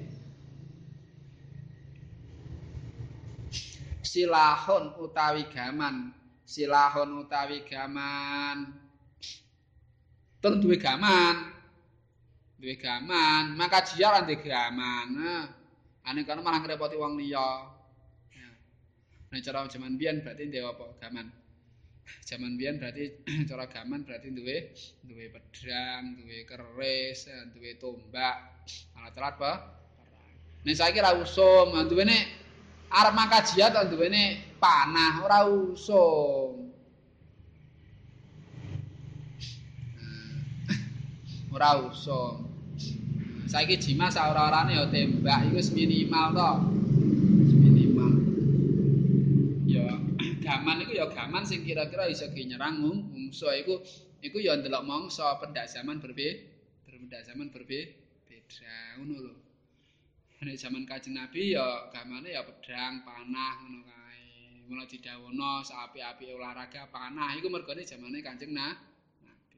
Silahun 4.09 4.97
utawi 5.03 5.45
gaman, 5.53 6.17
silahun 6.49 7.27
utawi 7.27 7.61
gaman. 7.69 8.78
Tur 10.49 10.65
duwe 10.65 10.81
gaman. 10.81 11.37
Duwe 12.57 12.81
gaman, 12.81 13.53
maka 13.53 13.85
dia 13.85 14.09
lan 14.09 14.25
gaman. 14.25 15.07
Nah, 15.13 15.45
ane 16.09 16.25
kono 16.25 16.41
malah 16.41 16.65
ngrepoti 16.65 16.97
wong 16.97 17.21
liya. 17.21 17.69
Nek 19.29 19.45
cara 19.45 19.69
jaman 19.69 20.01
biyen 20.01 20.25
berarti 20.25 20.49
ndek 20.49 20.65
apa? 20.65 21.05
Gaman. 21.05 21.29
Jaman 22.25 22.57
biyen 22.57 22.81
berarti 22.81 23.13
cara 23.53 23.69
gaman 23.69 24.09
berarti 24.09 24.33
duwe 24.33 24.73
duwe 25.05 25.29
pedang, 25.29 26.17
duwe 26.17 26.49
keris, 26.49 27.29
duwe 27.53 27.77
tombak. 27.77 28.65
Alat-alat 28.97 29.37
apa? 29.37 29.53
Nek 30.65 30.77
saiki 30.81 31.05
ra 31.05 31.13
usum, 31.13 31.77
duwene 31.93 32.17
arep 32.89 33.13
to 33.45 33.81
duwene 33.93 34.57
panah, 34.57 35.29
ora 35.29 35.45
usum. 35.45 36.68
Ora 41.59 41.75
usum. 41.91 42.47
saiki 43.51 43.83
jima 43.83 44.07
saora-orane 44.15 44.79
ya 44.79 44.87
tembak 44.87 45.51
iku 45.51 45.59
minimal 45.75 46.31
to. 46.31 46.51
Minimal 47.51 48.13
ya 49.67 49.91
gaman 50.39 50.87
iku 50.87 50.95
ya 50.95 51.11
gaman 51.11 51.43
sing 51.43 51.67
kira-kira 51.67 52.07
iso 52.07 52.31
ge 52.31 52.47
nyerang 52.47 52.79
musuh 52.79 53.51
iku 53.59 53.83
iku 54.23 54.39
ya 54.39 54.55
ndelok 54.55 54.87
mangsa 54.87 55.35
pendak 55.43 55.67
zaman 55.67 55.99
berbe 55.99 56.47
berpendak 56.87 57.27
zaman 57.27 57.51
berbe 57.51 57.91
beda 58.31 59.03
ngono 59.03 59.19
lho. 59.19 59.35
Nek 60.47 60.55
zaman 60.63 60.87
kanjeng 60.87 61.19
nabi 61.19 61.59
ya 61.59 61.91
gamane 61.91 62.39
ya 62.39 62.47
pedang 62.47 63.03
panah 63.03 63.67
ngono 63.67 63.83
kae. 63.83 64.63
Mula 64.71 64.87
didhawuhna 64.87 65.67
sapi-api 65.67 66.39
olahraga 66.39 66.87
panah 66.87 67.35
iku 67.35 67.51
mergone 67.51 67.83
zamane 67.83 68.23
kanjeng 68.23 68.55
nabi. 68.55 68.79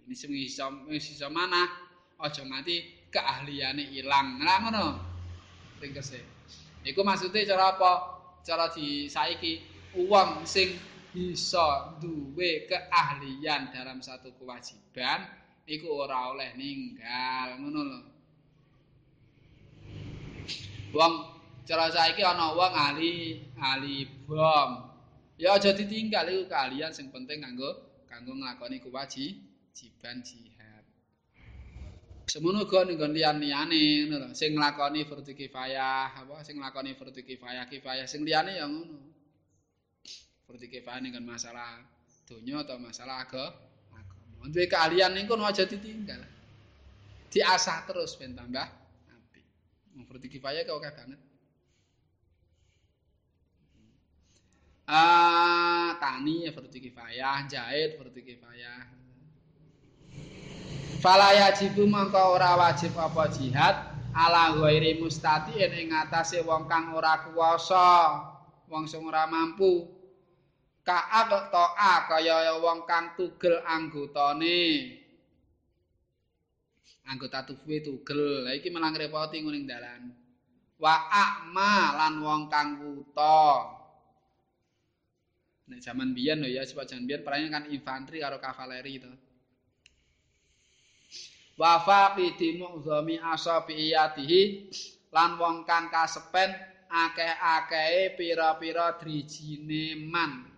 Ini 0.09 0.17
sing 0.17 0.33
iso 0.33 0.65
iso 0.89 1.29
manah 1.29 1.90
aja 2.21 2.45
nganti 2.45 3.09
keahliane 3.11 3.85
ilang. 3.97 4.41
Lah 4.41 4.59
ngono. 4.65 4.87
Ringkese. 5.81 6.21
Iku 6.85 7.01
maksude 7.05 7.45
cara 7.45 7.77
apa? 7.77 7.93
Cara 8.41 8.73
di 8.73 9.09
saiki 9.09 9.61
wong 9.97 10.49
sing 10.49 10.73
bisa 11.11 11.99
duwe 11.99 12.71
keahlian 12.71 13.75
dalam 13.75 13.99
satu 13.99 14.31
kewajiban 14.39 15.27
iku 15.67 15.91
ora 15.91 16.31
oleh 16.31 16.55
ninggal 16.55 17.59
ngono 17.61 17.81
lho. 17.85 18.01
Wong 20.95 21.15
cara 21.67 21.91
saiki 21.91 22.23
ana 22.23 22.55
wong 22.55 22.73
ahli 22.73 23.45
ahli 23.59 24.07
bom. 24.25 24.89
Ya 25.41 25.57
aja 25.57 25.73
ditinggal 25.75 26.29
iku 26.31 26.45
keahlian 26.49 26.95
sing 26.95 27.13
penting 27.13 27.43
kanggo 27.43 28.05
kanggo 28.07 28.33
nglakoni 28.37 28.81
kewajiban 28.81 30.23
jihad. 30.25 30.50
Semono 32.31 32.63
uga 32.63 32.87
ning 32.87 32.95
liyan-liyane 32.95 34.07
ngono 34.07 34.17
lho, 34.23 34.29
sing 34.39 34.55
nglakoni 34.55 35.03
fardhu 35.03 35.35
kifayah, 35.35 36.15
apa 36.15 36.47
sing 36.47 36.63
nglakoni 36.63 36.95
fardhu 36.95 37.27
kifayah 37.27 37.67
kifayah 37.67 38.07
sing 38.07 38.23
liyane 38.23 38.55
ya 38.55 38.71
ngono. 38.71 39.03
Fardhu 40.47 40.71
kifayah 40.71 41.03
ning 41.03 41.19
masalah 41.27 41.83
donya 42.31 42.63
atau 42.63 42.79
masalah 42.79 43.27
agama. 43.27 44.47
Duwe 44.47 44.71
keahlian 44.71 45.11
ning 45.11 45.27
kono 45.27 45.43
aja 45.43 45.67
ditinggal. 45.67 46.23
Diasah 47.35 47.83
terus 47.83 48.15
ben 48.15 48.31
tambah 48.39 48.63
apik. 49.11 49.45
Fardhu 50.07 50.31
kifayah 50.31 50.63
kok 50.63 50.79
akeh 50.79 50.93
banget. 50.95 51.21
Ah, 54.87 55.99
tani 55.99 56.47
fardhu 56.55 56.79
kifayah, 56.79 57.43
jahit 57.51 57.99
fardhu 57.99 58.23
kifayah. 58.23 59.10
Falaya 61.01 61.49
jibu 61.57 61.89
mangka 61.89 62.29
ora 62.29 62.61
wajib 62.61 62.93
apa 63.01 63.33
jihad 63.33 63.73
ala 64.13 64.53
ghairi 64.53 65.01
mustati 65.01 65.57
ing 65.57 65.97
ngatasé 65.97 66.45
wong 66.45 66.69
kang 66.69 66.93
ora 66.93 67.25
kuwasa, 67.25 68.21
wong 68.69 68.85
sing 68.85 69.01
ora 69.09 69.25
mampu. 69.25 69.89
Ka'ab 70.85 71.49
ta'a 71.49 72.05
kaya 72.05 72.53
wong 72.61 72.85
kang 72.85 73.17
tugel 73.17 73.65
anggotane. 73.65 74.93
Anggota 77.09 77.49
tubuhe 77.49 77.81
tugel. 77.81 78.45
Lah 78.45 78.53
iki 78.53 78.69
malah 78.69 78.93
ngrepoti 78.93 79.41
nguning 79.41 79.65
dalan. 79.65 80.13
Wa 80.77 81.09
a'ma 81.09 81.97
lan 81.97 82.15
wong 82.21 82.43
kang 82.53 82.77
wuta. 82.77 83.73
Nek 85.73 85.81
jaman 85.81 86.13
biyen 86.13 86.45
lho 86.45 86.49
ya, 86.51 86.61
sebab 86.61 86.85
jaman 86.85 87.09
biyen 87.09 87.25
perangnya 87.25 87.49
kan 87.57 87.65
infanteri 87.73 88.21
karo 88.21 88.37
kavaleri 88.37 89.01
to. 89.01 89.30
Wa 91.61 91.77
faqidi 91.85 92.57
mu'zami 92.57 93.21
asabiyyatihi 93.21 94.43
lan 95.13 95.37
wong 95.37 95.69
kang 95.69 95.93
kasepen 95.93 96.49
akeh-akehe 96.89 98.17
pira-pira 98.17 98.97
drijine 98.97 100.01
man 100.09 100.51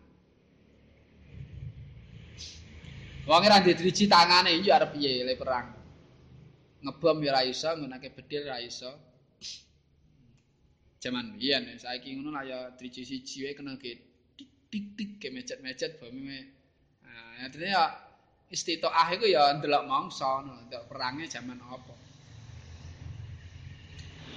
Wong 3.23 3.47
ora 3.47 3.63
ndek 3.63 3.79
driji 3.79 4.11
tangane 4.11 4.51
iki 4.59 4.71
arep 4.75 4.99
piye 4.99 5.23
le 5.23 5.39
perang. 5.39 5.71
Ngebom 6.83 7.23
ya 7.23 7.31
ora 7.31 7.47
iso, 7.47 7.71
nggunake 7.79 8.11
bedil 8.19 8.43
ora 8.51 8.59
iso. 8.59 8.91
Jaman 10.99 11.39
biyen 11.39 11.71
saiki 11.79 12.19
ngono 12.19 12.35
lah 12.35 12.43
ya 12.43 12.59
driji 12.75 13.07
siji 13.07 13.47
wae 13.47 13.55
kena 13.55 13.79
ge 13.79 13.95
tik 14.35 14.51
tik 14.71 14.85
tik 14.99 15.11
ke 15.23 15.29
mecet-mecet 15.31 16.03
bome. 16.03 16.39
Nah, 17.07 17.47
ya 17.47 17.85
istitoah 18.53 19.09
iku 19.17 19.25
ya 19.25 19.49
ndelok 19.57 19.89
mangsa 19.89 20.45
ndelok 20.45 20.85
perange 20.93 21.25
jaman 21.27 21.57
apa 21.65 22.03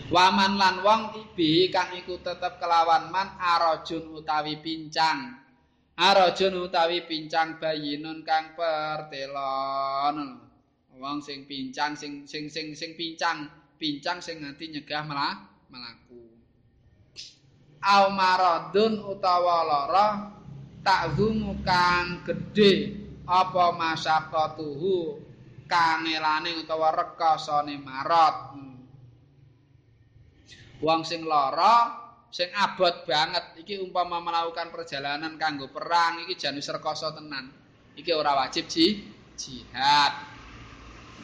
Waman 0.06 0.62
lan 0.62 0.86
wong 0.86 1.17
ibi 1.17 1.73
kang 1.73 1.89
iku 1.97 2.21
tetep 2.21 2.62
kelawan 2.62 3.10
man 3.10 3.41
arajun 3.41 4.13
utawi 4.13 4.62
pincang. 4.62 5.34
Arajun 5.97 6.62
utawi 6.62 7.10
pincang 7.10 7.58
bayinun 7.58 8.21
kang 8.21 8.54
pertelon. 8.54 10.45
Wong 11.01 11.17
sing 11.25 11.49
pincang 11.49 11.97
sing 11.97 12.30
sing 12.30 12.54
sing 12.54 12.78
sing 12.78 12.93
pincang, 12.93 13.49
pincang 13.82 14.21
sing 14.21 14.45
nganti 14.45 14.78
nyegah 14.78 15.01
malah 15.10 15.41
melaku. 15.73 16.21
Au 17.82 18.13
maradun 18.13 19.10
utawa 19.10 19.65
lara 19.65 20.08
takzumu 20.86 21.65
kang 21.65 22.21
gedhe 22.30 23.05
apa 23.26 23.74
masaqatuhu 23.74 25.22
kangelane 25.66 26.62
utawa 26.62 26.94
rekasane 26.94 27.76
marot. 27.82 28.38
wong 30.84 31.02
sing 31.08 31.24
lara 31.24 32.04
sing 32.30 32.52
abot 32.52 33.08
banget 33.08 33.58
iki 33.64 33.80
umpama 33.80 34.20
melakukan 34.20 34.70
perjalanan 34.70 35.40
kanggo 35.40 35.72
perang 35.72 36.22
iki 36.28 36.36
jan 36.36 36.56
wis 36.60 36.68
rekoso 36.68 37.10
tenan. 37.16 37.48
Iki 37.96 38.12
ora 38.12 38.36
wajib 38.36 38.68
ji 38.68 39.08
jihad. 39.40 40.14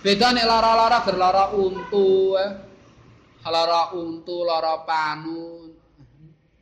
Beda 0.02 0.32
nek 0.32 0.48
lara-lara 0.48 1.04
berlara 1.04 1.46
untu 1.52 2.40
eh. 2.40 2.52
lara 3.42 3.92
untu 3.98 4.46
lara 4.48 4.86
panu 4.88 5.74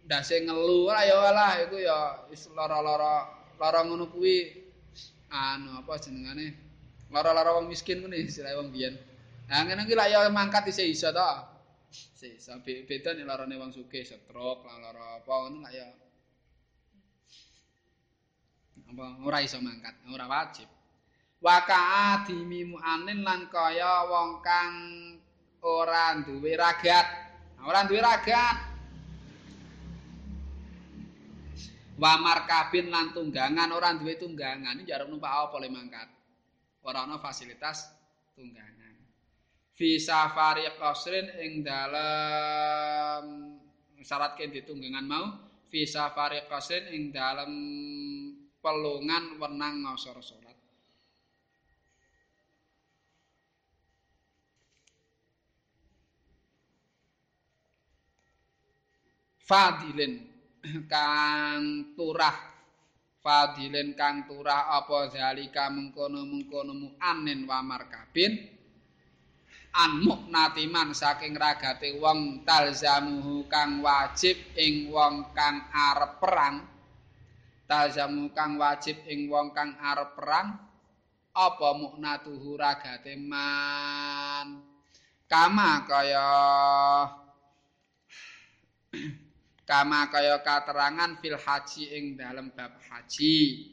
ndase 0.07 0.41
ngelu 0.41 0.89
ora 0.89 1.05
ya 1.05 1.29
lah 1.29 1.51
iku 1.61 1.77
ya 1.77 2.25
wis 2.31 2.49
lara-lara 2.55 3.29
lara 3.59 3.79
ngono 3.85 4.09
kuwi 4.09 4.68
anu 5.29 5.79
apa 5.79 5.93
jenengane 6.01 6.57
lara-lara 7.13 7.57
wong 7.57 7.69
miskin 7.69 8.01
ngene 8.01 8.17
istilah 8.25 8.57
wong 8.59 8.73
biyen 8.73 8.97
nah 9.49 9.65
ngene 9.65 9.85
iki 9.85 9.93
lak 9.97 10.09
ya 10.09 10.29
mangkat 10.29 10.69
isih 10.69 10.89
iso 10.89 11.09
to 11.09 11.49
Sisa 11.89 12.61
beda 12.61 13.17
nek 13.17 13.25
larane 13.25 13.55
wong 13.57 13.73
sugih 13.73 14.05
lan 14.05 14.77
lara 14.77 15.17
apa 15.17 15.31
ngono 15.33 15.57
lak 15.65 15.73
ya. 15.73 15.87
Apa 18.89 19.05
ora 19.25 19.39
iso 19.41 19.57
mangkat, 19.57 19.95
ora 20.13 20.25
wajib. 20.29 20.69
Waka'a 21.39 22.27
dimimu 22.27 22.77
anin 22.77 23.25
lan 23.25 23.49
kaya 23.49 24.05
wong 24.05 24.43
kang 24.45 24.73
ora 25.65 26.13
duwe 26.21 26.53
ragat. 26.53 27.07
Ora 27.65 27.89
duwe 27.89 28.01
ragat. 28.05 28.68
Wa 31.99 32.15
markabin 32.15 32.87
lan 32.87 33.11
tunggangan 33.11 33.75
ora 33.75 33.91
duwe 33.91 34.15
tunggangan 34.15 34.79
iki 34.79 34.87
jarang 34.87 35.11
numpak 35.11 35.51
apa 35.51 35.59
le 35.59 35.67
mangkat. 35.67 36.07
Ora 36.87 37.03
ana 37.03 37.19
fasilitas 37.19 37.91
tunggangan. 38.39 38.79
fi 39.79 39.95
safari 39.95 40.67
qasrin 40.75 41.39
ing 41.39 41.63
dalem 41.63 43.23
syarat 44.03 44.35
ke 44.35 44.51
ditunggangan 44.51 45.07
mau 45.07 45.39
fi 45.71 45.87
safari 45.87 46.43
qasrin 46.51 46.91
ing 46.91 47.15
dalem 47.15 47.51
pelungan 48.59 49.39
wenang 49.39 49.87
ngasor 49.87 50.19
salat 50.19 50.59
fadilin 59.47 60.28
kang 60.91 61.93
turah. 61.95 62.35
Fadilin 63.19 63.99
kang 63.99 64.23
turah 64.31 64.71
apa 64.79 65.11
zalika 65.11 65.67
mengkono-mengkono 65.67 66.71
mu'anin 66.71 67.43
wa 67.43 67.59
markabin. 67.59 68.31
An 69.75 70.01
muknatiman 70.01 70.95
saking 70.95 71.35
ragate 71.35 71.99
wong 71.99 72.41
talzamuhu 72.47 73.45
kang 73.51 73.83
wajib 73.85 74.39
ing 74.55 74.89
wong 74.89 75.35
kang 75.35 75.67
arep 75.69 76.17
perang. 76.17 76.63
Talzamu 77.69 78.33
kang 78.33 78.57
wajib 78.57 79.03
ing 79.05 79.29
wong 79.29 79.51
kang 79.51 79.77
arep 79.77 80.15
perang. 80.15 80.47
Apa 81.35 81.69
muknatuhu 81.75 82.57
ragate 82.57 83.13
man? 83.19 84.63
Kama 85.29 85.85
kaya 85.85 86.25
kama 89.69 90.09
kaya 90.09 90.41
katerangan 90.41 91.21
fil 91.21 91.37
haji 91.37 91.83
ing 91.93 92.05
dalam 92.17 92.49
bab 92.49 92.73
haji 92.89 93.69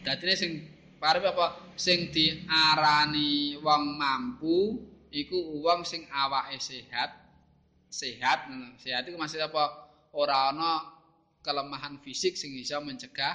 Dadine 0.00 0.32
sing 0.32 0.52
Parep 1.00 1.32
apa 1.32 1.72
sing 1.80 2.12
diarani 2.12 3.56
wong 3.64 3.96
mampu 3.96 4.84
iku 5.08 5.64
wong 5.64 5.80
sing 5.88 6.04
awake 6.12 6.60
sehat. 6.60 7.16
Sehat, 7.88 8.46
sehat 8.78 9.08
itu 9.08 9.16
maksud 9.16 9.40
apa? 9.40 9.88
Ora 10.12 10.52
ana 10.52 10.84
kelemahan 11.40 12.04
fisik 12.04 12.36
sing 12.36 12.52
bisa 12.52 12.84
mencegah 12.84 13.32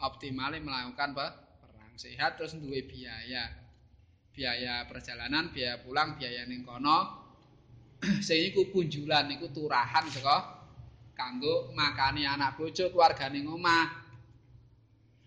optimale 0.00 0.56
melakukan 0.64 1.12
apa? 1.12 1.28
perang. 1.60 1.92
Sehat 2.00 2.40
terus 2.40 2.56
duwe 2.56 2.88
biaya. 2.88 3.52
Biaya 4.32 4.88
perjalanan, 4.88 5.52
biaya 5.52 5.84
pulang, 5.84 6.16
biaya 6.16 6.48
ning 6.48 6.64
kono. 6.64 7.25
sing 8.26 8.38
iku 8.52 8.68
punjulan 8.72 9.30
iku 9.32 9.48
turahan 9.52 10.04
saka 10.12 10.56
kanggo 11.16 11.72
makani 11.72 12.28
anak 12.28 12.60
bojo 12.60 12.92
keluargane 12.92 13.40
omah. 13.48 14.06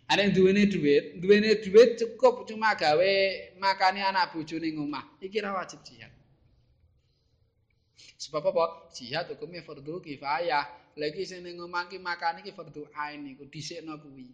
Ana 0.10 0.26
duwene 0.34 0.66
dhuwit, 0.66 1.22
duwene 1.22 1.62
dhuwit 1.62 2.02
cukup 2.02 2.50
cuma 2.50 2.74
gawe 2.74 3.14
makani 3.62 4.02
anak 4.02 4.34
bojone 4.34 4.74
ngomah. 4.74 5.06
Iki 5.22 5.38
ra 5.38 5.54
wajib 5.54 5.86
jihad. 5.86 6.10
Sebab 8.18 8.50
apa? 8.50 8.90
Jihad 8.90 9.30
hukumnya 9.30 9.62
fardhu 9.62 10.02
kifayah. 10.02 10.66
Lagi 10.98 11.30
sing 11.30 11.46
ning 11.46 11.62
omah 11.62 11.86
ki 11.86 12.02
makani 12.02 12.42
ki 12.42 12.58
fardhu 12.58 12.90
ain 12.98 13.22
iku 13.30 13.46
dhisikno 13.46 14.02
kuwi. 14.02 14.34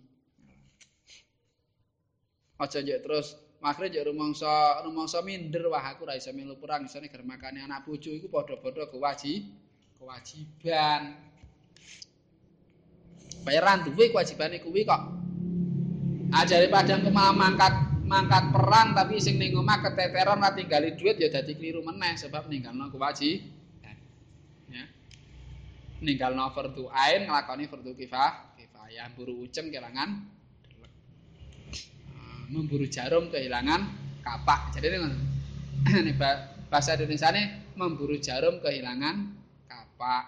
Aja 2.55 2.79
njek 2.79 3.03
terus 3.03 3.35
makre 3.65 3.89
njek 3.89 4.05
rumangsa 4.05 4.85
rumangsa 4.85 5.25
minder 5.25 5.65
wah 5.73 5.81
aku 5.81 6.05
ra 6.05 6.13
iso 6.13 6.29
melu 6.29 6.53
perang. 6.61 6.85
Isane 6.85 7.09
ger 7.09 7.25
makani 7.25 7.65
anak 7.65 7.81
bojo 7.81 8.13
iku 8.13 8.29
padha-padha 8.29 8.85
kewajib 8.93 9.41
kewajiban. 9.97 11.01
Bayaran 13.41 13.89
duwe 13.89 14.13
kewajibane 14.13 14.61
kuwi 14.61 14.85
kok. 14.85 15.01
ajare 16.35 16.67
padang 16.67 17.05
malah 17.15 17.31
mangkat 17.31 17.73
mangkat 18.03 18.51
perang 18.51 18.91
tapi 18.91 19.23
sing 19.23 19.39
ning 19.39 19.55
omah 19.55 19.79
keteteran 19.79 20.41
ora 20.41 20.51
tinggali 20.51 20.93
duit 20.99 21.15
ya 21.15 21.31
dadi 21.31 21.55
kliru 21.55 21.79
meneh 21.79 22.19
sebab 22.19 22.51
ninggalno 22.51 22.91
kewaji. 22.91 23.31
Ya. 24.69 24.83
Ninggalno 26.03 26.51
fardhu 26.51 26.91
ain 26.91 27.25
nglakoni 27.25 27.65
fardhu 27.71 27.95
kifah 27.97 28.57
kifayah 28.59 29.09
buru 29.15 29.47
uceng 29.47 29.71
kelangan 29.71 30.34
memburu 32.49 32.85
jarum 32.89 33.29
kehilangan 33.29 33.81
kapak. 34.21 34.73
Jadi 34.77 34.87
ini 34.93 36.13
bahasa 36.71 36.97
Indonesia 36.97 37.29
ini 37.33 37.43
memburu 37.77 38.15
jarum 38.17 38.61
kehilangan 38.61 39.15
kapak. 39.69 40.23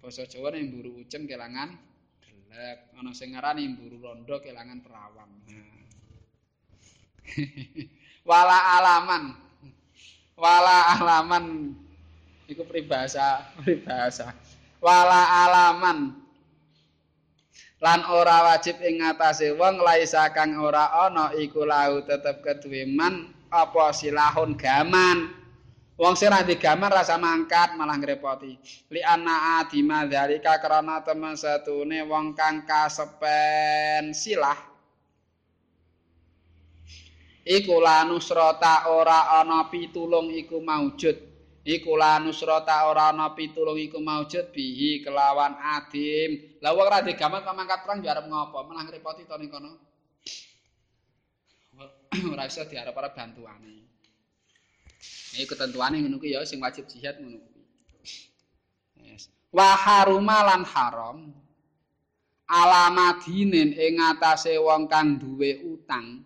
Bahasa 0.00 0.24
Jawa 0.28 0.54
ini 0.54 0.70
memburu 0.70 1.02
uceng 1.02 1.26
kehilangan 1.26 1.74
delek 2.22 2.78
sing 3.12 3.36
ngarani 3.36 3.68
mburu 3.76 4.00
rondo 4.00 4.40
kelangan 4.40 4.80
perawan. 4.80 5.30
Wala 8.28 8.58
alaman. 8.80 9.22
Wala 10.38 10.96
alaman. 10.96 11.74
Iku 12.46 12.62
pribahasa 12.62 13.42
pribahasa 13.58 14.30
wala 14.86 15.48
alaman 15.48 16.14
lan 17.80 18.00
ora 18.08 18.52
wajib 18.52 18.80
ing 18.80 19.04
ngatasé 19.04 19.52
wong 19.52 19.80
laisa 19.84 20.32
kang 20.32 20.56
ora 20.56 20.88
ana 21.06 21.36
iku 21.36 21.68
lahu 21.68 22.00
tetep 22.04 22.40
keduwe 22.40 22.88
man 22.88 23.32
apa 23.52 23.92
silahun 23.92 24.56
gaman 24.56 25.46
Wong 25.96 26.12
sing 26.12 26.28
ra 26.28 26.44
digamar 26.44 26.92
rasa 26.92 27.16
mangkat 27.16 27.72
malah 27.72 27.96
ngrepoti. 27.96 28.52
Li 28.92 29.00
ana 29.00 29.64
adima 29.64 30.04
dzalika 30.04 30.60
krana 30.60 31.00
temen 31.00 31.40
satune 31.40 32.04
wong 32.04 32.36
kang 32.36 32.68
kasepen 32.68 34.12
silah. 34.12 34.60
Iku 37.48 37.80
lanusrata 37.80 38.92
ora 38.92 39.40
ana 39.40 39.72
pitulung 39.72 40.28
iku 40.36 40.60
maujud. 40.60 41.25
Iku 41.66 41.98
lanusrata 41.98 42.86
ora 42.86 43.10
ana 43.10 43.34
pitulung 43.34 43.74
iku 43.74 43.98
maujud 43.98 44.54
bihi 44.54 45.02
kelawan 45.02 45.58
adim. 45.58 46.62
Lah 46.62 46.70
wong 46.70 46.86
ra 46.86 47.02
digamar 47.02 47.42
kok 47.42 47.58
mangkat 47.58 47.82
perang 47.82 47.98
yo 48.06 48.14
arep 48.14 48.30
ngopo? 48.30 48.62
Malah 48.70 48.86
ngrepoti 48.86 49.26
to 49.26 49.34
ning 49.34 49.50
kono. 49.50 49.74
Ora 52.32 52.46
iso 52.46 52.62
diarep-arep 52.62 53.12
bantuane. 53.18 53.82
Ini 55.34 55.42
ketentuannya 55.42 56.06
ngono 56.06 56.22
ya 56.22 56.46
sing 56.46 56.62
wajib 56.62 56.86
jihad 56.86 57.18
ngono 57.18 57.42
kuwi. 57.42 57.62
Yes. 59.02 59.26
Wa 59.50 59.74
lan 60.06 60.62
haram 60.62 61.34
alamadinen 62.46 63.74
ing 63.74 63.98
atase 63.98 64.54
wong 64.54 64.86
kang 64.86 65.18
duwe 65.18 65.66
utang. 65.66 66.22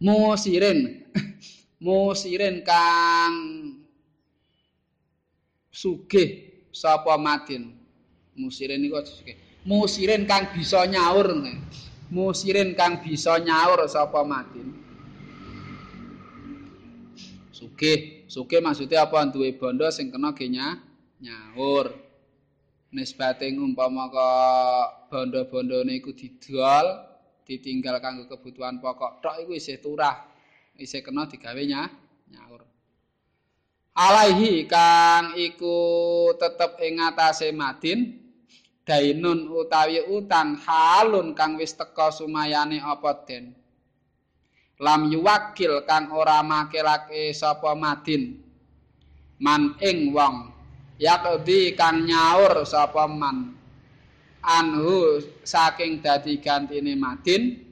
Musirin 0.00 1.04
musirin 1.80 2.64
kang 2.64 3.34
sugih 5.72 6.64
sapa 6.72 7.20
madin. 7.20 7.72
Musirin 8.36 8.80
niku 8.80 9.00
sugih. 9.04 9.36
Musirin 9.64 10.24
kang 10.28 10.52
bisa 10.52 10.84
nyaur. 10.88 11.32
Musirin 12.12 12.76
kang 12.76 13.00
bisa 13.04 13.40
nyaur 13.40 13.84
sapa 13.88 14.24
madin. 14.24 14.72
Sugih 17.52 18.28
sugih 18.28 18.60
maksudnya 18.60 19.08
apa? 19.08 19.24
Duwe 19.28 19.56
bondo 19.56 19.88
sing 19.88 20.12
kena 20.12 20.36
genya 20.36 20.80
nyaur. 21.20 21.92
Nisbate 22.92 23.52
umpama 23.52 24.08
ka 24.08 24.30
bondo-bondone 25.12 26.00
iku 26.00 26.16
didol 26.16 26.86
ditinggal 27.44 28.00
kanggo 28.00 28.24
kebutuhan 28.30 28.82
pokok 28.82 29.20
tok 29.20 29.36
iku 29.42 29.52
isih 29.54 29.78
turah 29.78 30.35
isih 30.76 31.00
kena 31.00 31.24
digawe 31.28 31.62
nyaur. 31.66 32.62
Alaihi 33.96 34.68
kang 34.68 35.32
iku 35.40 35.76
tetep 36.36 36.76
ing 36.84 37.00
ngatasé 37.00 37.48
madin 37.56 38.20
dainun 38.84 39.48
utawi 39.50 40.04
utang 40.04 40.60
halun 40.60 41.32
kang 41.32 41.56
wis 41.56 41.72
teka 41.74 42.12
sumayane 42.12 42.78
apa 42.78 43.24
den? 43.24 43.56
Lam 44.76 45.08
yuwakil 45.08 45.88
kang 45.88 46.12
ora 46.12 46.44
makilake 46.44 47.32
sapa 47.32 47.72
madin 47.72 48.36
man 49.40 49.80
ing 49.80 50.12
wong 50.12 50.52
yakdi 51.00 51.72
kang 51.72 52.04
nyaur 52.04 52.62
sapa 52.68 53.08
man. 53.08 53.56
Anhu 54.46 55.18
saking 55.42 55.98
dadi 55.98 56.38
gantine 56.38 56.94
madin 56.94 57.65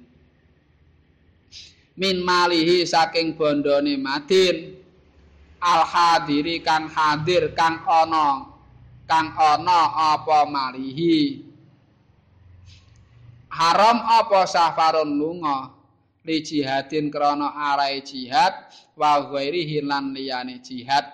min 1.98 2.22
malihi 2.22 2.86
saking 2.86 3.38
bondone 3.38 3.94
madin. 3.98 4.74
Al 5.64 5.80
hadiri 5.88 6.60
kang 6.60 6.92
hadir 6.92 7.56
kang 7.56 7.80
ana 7.88 8.52
kang 9.08 9.32
ana 9.32 10.12
apa 10.12 10.44
malihi? 10.44 11.40
Haram 13.48 14.02
apa 14.02 14.44
safarun 14.44 15.16
lunga? 15.16 15.72
Li 16.24 16.40
jihadin 16.40 17.12
krana 17.12 17.52
arae 17.52 18.00
jihad 18.00 18.72
wa 18.96 19.20
ghairi 19.28 19.68
hilan 19.68 20.16
liyane 20.16 20.60
jihad. 20.64 21.04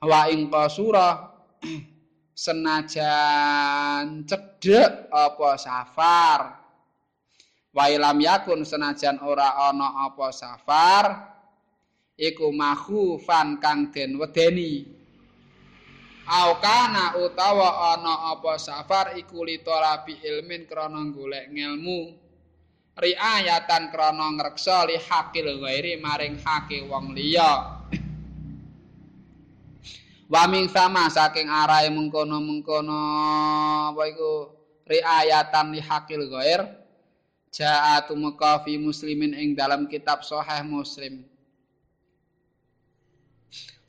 Wa 0.00 0.28
ing 0.28 0.52
qasura 0.52 1.32
senajan 2.44 4.24
cedhek 4.28 5.08
apa 5.12 5.50
safar 5.56 6.61
wa 7.72 7.88
ilam 7.88 8.20
yakun 8.20 8.68
senajan 8.68 9.16
ora 9.24 9.56
ana 9.72 10.08
apa 10.08 10.28
safar 10.28 11.04
iku 12.16 12.52
makhufan 12.52 13.58
kang 13.58 13.88
den 13.90 14.20
wedeni. 14.20 14.86
Aukana 16.22 17.18
utawa 17.18 17.98
ana 17.98 18.30
apa 18.30 18.54
safar 18.54 19.18
iku 19.18 19.42
litolabi 19.42 20.22
ilmin 20.22 20.70
krana 20.70 21.02
golek 21.10 21.50
ngelmu. 21.50 22.14
Riayatan 22.92 23.88
krana 23.88 24.30
ngreksa 24.36 24.84
li 24.86 25.00
hakil 25.00 25.64
ghairi 25.64 25.98
maring 25.98 26.38
hake 26.38 26.84
wong 26.86 27.16
liya. 27.16 27.82
Waming 30.32 30.68
sama 30.70 31.12
saking 31.12 31.48
arahe 31.48 31.92
mengkono-mengkono 31.92 33.00
apa 33.92 34.02
iku 34.08 34.32
riayatan 34.88 35.76
li 35.76 35.80
hakil 35.82 36.28
ghair 36.30 36.81
ja'atu 37.52 38.16
makafi 38.16 38.80
muslimin 38.80 39.36
ing 39.36 39.52
dalam 39.52 39.84
kitab 39.84 40.24
sahih 40.24 40.64
muslim. 40.64 41.20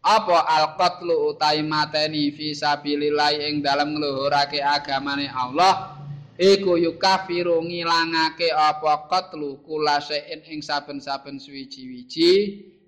Apa 0.04 0.44
al-qatlu 0.44 1.32
utai 1.32 1.64
mateni 1.64 2.28
fi 2.36 2.52
sabilillah 2.52 3.40
ing 3.40 3.64
dalem 3.64 3.96
ngluhurake 3.96 4.60
agamane 4.60 5.32
Allah? 5.32 5.96
Iku 6.36 6.76
yukafiru 6.76 7.64
ngilangake 7.64 8.52
apa 8.52 9.08
qatlu 9.08 9.64
kula 9.64 10.04
ing 10.52 10.60
saben-saben 10.60 11.40
suwiji-wiji 11.40 12.32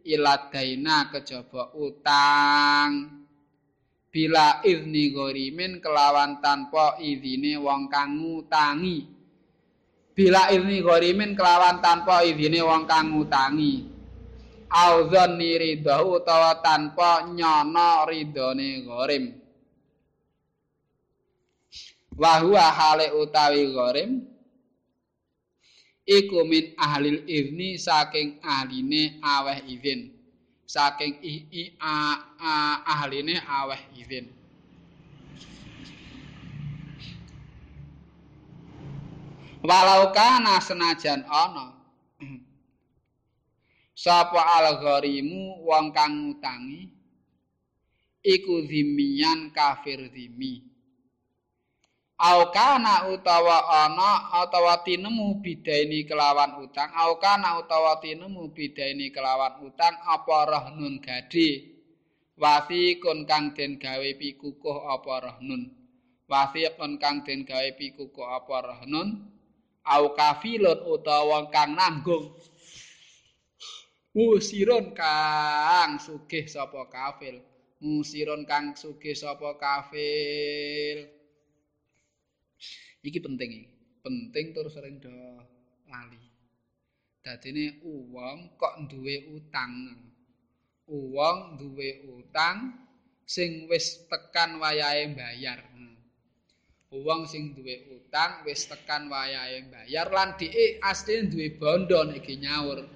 iladaina 0.04 1.08
kejaba 1.08 1.72
utang. 1.72 3.24
Bila 4.12 4.60
izni 4.68 5.16
gorimin 5.16 5.80
kelawan 5.80 6.44
tanpa 6.44 7.00
izine 7.00 7.56
wong 7.60 7.88
kang 7.88 8.20
ngutangi 8.20 9.15
bila 10.16 10.48
izni 10.48 10.80
gorimin 10.80 11.36
kelawan 11.36 11.84
tanpa 11.84 12.24
izine 12.24 12.64
wong 12.64 12.88
kang 12.88 13.12
ngutangi. 13.12 13.92
Auzon 14.72 15.38
ni 15.38 15.60
ridho 15.60 16.16
utawa 16.16 16.58
tanpa 16.64 17.28
nyono 17.30 18.08
ridhone 18.10 18.82
gharim 18.82 19.26
wa 22.16 22.40
huwa 22.40 22.66
hale 22.72 23.12
utawi 23.12 23.72
gharim 23.76 24.24
iku 26.08 26.48
min 26.48 26.74
ahlil 26.80 27.24
izni 27.28 27.78
saking 27.78 28.40
ahline 28.42 29.20
aweh 29.22 29.60
izin. 29.68 30.16
Saking 30.66 31.22
i, 31.22 31.46
i 31.52 31.64
a, 31.78 31.94
a, 32.42 32.52
ahline 32.90 33.38
aweh 33.46 33.80
izin 34.02 34.45
walau 39.64 40.12
kana 40.12 40.60
senajan 40.60 41.24
ana? 41.30 41.78
Sapa 44.04 44.42
al-gharimu 44.60 45.64
wong 45.64 45.96
kang 45.96 46.12
ngutangi? 46.28 46.92
Iku 48.26 48.66
zimian 48.66 49.54
kafir 49.54 50.10
zimi 50.10 50.66
au 52.18 52.50
kana 52.52 53.12
utawa 53.12 53.86
ana 53.86 54.42
utawa 54.44 54.82
tinemu 54.82 55.46
bidaini 55.46 56.10
kelawan 56.10 56.58
utang? 56.64 56.90
Au 56.96 57.20
kana 57.22 57.60
utawa 57.60 58.02
tinemu 58.02 58.50
bidaini 58.50 59.12
kelawan 59.12 59.62
utang? 59.62 59.94
Apa 60.10 60.50
rahnun 60.50 60.98
gade 61.04 61.76
wasi 62.36 63.00
kun 63.00 63.24
kang 63.24 63.56
den 63.56 63.80
gawe 63.80 64.10
pikukuh 64.20 64.92
apa 64.92 65.14
rahnun 65.24 65.72
wasi 66.28 66.68
kun 66.76 67.00
kang 67.00 67.24
den 67.24 67.48
gawe 67.48 67.70
pikukuh 67.80 68.28
apa 68.28 68.56
rahnun 68.76 69.24
au 69.86 70.18
kafilun 70.18 70.82
utawa 70.90 71.46
kang 71.54 71.78
nanggung. 71.78 72.34
Musiron 74.16 74.96
kang 74.96 76.00
sugih 76.00 76.48
sapa 76.48 76.88
kafil 76.88 77.44
musiron 77.84 78.48
kang 78.48 78.72
sugih 78.74 79.14
sapa 79.14 79.60
kafil 79.60 81.06
iki 83.06 83.20
penting 83.22 83.50
iki. 83.52 83.70
Penting 84.06 84.46
terus 84.54 84.74
sering 84.78 85.02
do 85.02 85.14
lali. 85.90 86.22
Dadine 87.26 87.82
uwong 87.82 88.54
kok 88.58 88.86
duwe 88.86 89.34
utang? 89.34 89.98
Uwong 90.86 91.58
duwe 91.58 92.06
utang 92.06 92.86
sing 93.26 93.66
wis 93.66 94.06
tekan 94.06 94.62
wayahe 94.62 95.10
bayar 95.18 95.66
uwong 96.96 97.28
sing 97.28 97.52
duwe 97.52 97.92
utang 97.92 98.48
wis 98.48 98.72
tekan 98.72 99.12
wayahe 99.12 99.68
bayar 99.68 100.08
lan 100.08 100.40
dhek 100.40 100.80
asline 100.80 101.28
duwe 101.28 101.52
bondo 101.60 102.00
iki 102.16 102.40
nyaur. 102.40 102.88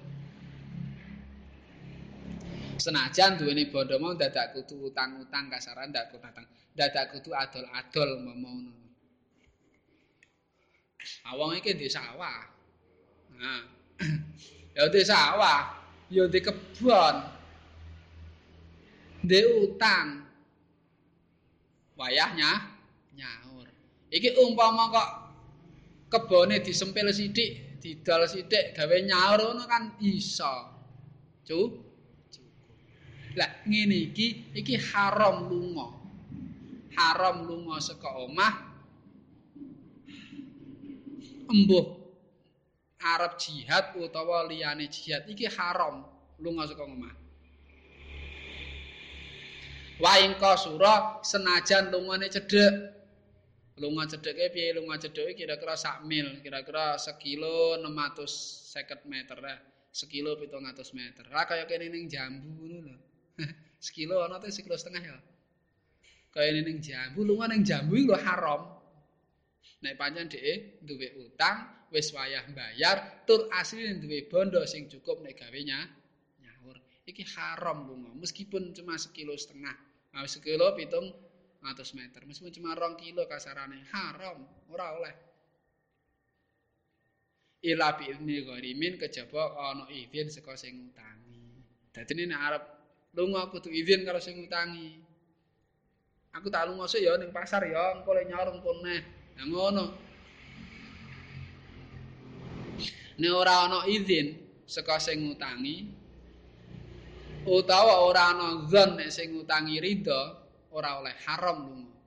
Senajan 2.80 3.36
duweni 3.36 3.68
bondo 3.68 4.00
mau 4.00 4.16
dadak 4.16 4.56
kudu 4.56 4.88
utang-utang 4.88 5.52
kasaran 5.52 5.92
dadak 5.92 6.16
kudu 6.16 6.24
utang 6.24 6.46
dadak 6.72 7.12
kudu 7.12 7.30
adol-adol 7.36 8.10
ngono. 8.24 8.72
Awang 11.28 11.60
iki 11.60 11.76
di 11.76 11.92
sawah. 11.92 12.40
Nah 13.36 13.62
ya 14.76 14.88
di 14.88 15.02
sawah 15.04 15.76
ya 16.08 16.24
di 16.24 16.40
kebon 16.40 17.16
di 19.28 19.40
utang. 19.60 20.24
Wayahnya 22.00 22.79
iki 24.10 24.34
umpama 24.42 24.90
kok 24.90 25.10
kebone 26.10 26.58
disempil 26.60 27.08
sithik 27.14 27.80
didol 27.80 28.26
sithik 28.26 28.74
gawe 28.76 28.96
nyaur 29.06 29.40
ngono 29.40 29.64
kan 29.70 29.94
iso 30.02 30.54
cu 31.46 31.90
Lah 33.38 33.62
ngene 33.62 34.10
iki 34.10 34.50
iki 34.54 34.74
haram 34.90 35.46
lunga. 35.46 35.86
Haram 36.98 37.46
lunga 37.46 37.78
saka 37.78 38.10
omah. 38.26 38.54
Embuh 41.50 41.98
Arab 43.00 43.38
jihad 43.38 43.94
utawa 43.98 44.46
liyane 44.50 44.86
jihad 44.90 45.26
iki 45.30 45.46
haram 45.46 46.02
lunga 46.42 46.66
saka 46.66 46.82
omah. 46.82 47.14
Wa 50.02 50.12
ing 50.18 50.34
kasura 50.40 51.22
senajan 51.22 51.94
lungane 51.94 52.26
cedhek. 52.26 52.99
Lunga 53.80 54.04
cedheke 54.04 54.52
piye 54.52 54.76
lunga 54.76 55.00
cedheke 55.00 55.32
kira-kira 55.40 55.72
sak 55.72 56.04
mil, 56.04 56.44
kira-kira 56.44 57.00
sekilo 57.00 57.80
650 57.80 59.08
meter. 59.08 59.40
sekilo 59.90 60.38
700 60.38 60.94
meter. 60.94 61.24
Lah 61.34 61.44
kaya 61.50 61.66
kene 61.66 61.90
ning 61.90 62.06
jambu 62.06 62.46
ngono 62.46 62.78
lho. 62.86 62.96
sekilo 63.84 64.22
ana 64.22 64.38
te 64.38 64.48
sekilo 64.54 64.78
setengah 64.78 65.02
ya. 65.02 65.18
Kaya 66.30 66.62
ning 66.62 66.78
jambu 66.78 67.26
lunga 67.26 67.50
ning 67.50 67.66
jambu 67.66 67.98
iku 67.98 68.14
haram. 68.14 68.78
Nek 69.82 69.96
pancen 69.96 70.28
dhek 70.28 70.84
duwe 70.84 71.08
utang, 71.24 71.88
wis 71.90 72.12
wayah 72.12 72.44
bayar, 72.52 73.24
tur 73.24 73.48
asli 73.50 73.96
duwe 73.98 74.28
bondo 74.28 74.60
sing 74.68 74.86
cukup 74.86 75.24
nek 75.24 75.40
gawe 75.40 75.58
nyawur. 76.38 76.76
Iki 77.08 77.24
haram 77.34 77.88
lunga 77.88 78.12
meskipun 78.14 78.76
cuma 78.76 78.94
sekilo 78.94 79.34
setengah. 79.34 79.74
Nah, 80.10 80.26
sekilo 80.26 80.74
pitung 80.76 81.10
atus 81.66 81.92
meter. 81.92 82.24
Meskipun 82.24 82.52
cuma 82.52 82.72
rong 82.72 82.96
kilo 82.96 83.28
kasarane 83.28 83.84
haram, 83.92 84.40
ora 84.72 84.96
oleh. 84.96 85.30
ila 87.60 87.92
bi 87.96 88.08
idni 88.08 88.40
gharimin 88.40 88.96
kejaba 88.96 89.52
ana 89.68 89.84
izin 89.92 90.32
saka 90.32 90.56
sing 90.56 90.88
ngutangi. 90.88 91.44
Dadi 91.92 92.24
nek 92.24 92.40
arep 92.40 92.64
lunga 93.12 93.52
kudu 93.52 93.68
izin 93.68 94.04
karo 94.08 94.16
sing 94.16 94.40
ngutangi. 94.40 94.96
Aku 96.32 96.48
tak 96.48 96.70
lunga 96.70 96.86
sih 96.88 97.04
ya 97.04 97.18
ning 97.20 97.34
pasar 97.34 97.66
ya, 97.68 98.00
engko 98.00 98.16
le 98.16 98.22
nyarung 98.24 98.64
neh. 98.80 99.02
Ya 99.36 99.44
ngono. 99.44 99.84
Nek 103.20 103.32
ora 103.36 103.68
ana 103.68 103.84
izin 103.84 104.40
saka 104.64 104.96
sing 104.96 105.20
ngutangi 105.28 106.00
utawa 107.44 108.04
ora 108.08 108.32
ana 108.32 108.64
zon 108.68 109.00
sing 109.12 109.36
ngutangi 109.36 109.76
ridho, 109.84 110.39
ora 110.70 111.02
oleh 111.02 111.14
haram 111.26 111.66
lunga. 111.66 111.98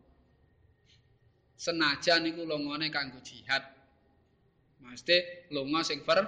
Senajan 1.60 2.28
iku 2.28 2.44
lungane 2.44 2.92
kanggo 2.92 3.24
jihad. 3.24 3.64
Mesti 4.84 5.48
lunga 5.56 5.80
sing 5.84 6.04
fer 6.04 6.20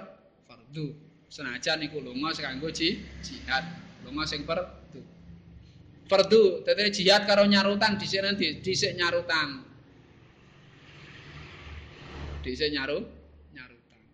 fardu. 0.48 0.96
Senajan 1.28 1.84
iku 1.84 2.00
lunga 2.00 2.32
sing 2.32 2.44
kanggo 2.48 2.72
jihad. 2.72 3.64
Lunga 4.04 4.24
sing 4.24 4.44
fardu. 4.48 5.00
Fardu, 6.06 6.62
dadi 6.62 6.88
jihad 6.94 7.26
karo 7.26 7.44
nyarutang 7.44 7.98
dhisik 7.98 8.22
nanti 8.22 8.62
dhisik 8.62 8.94
nyarutang. 8.94 9.66
Dhisik 12.46 12.70
nyaru 12.70 13.02
nyarutang. 13.50 14.04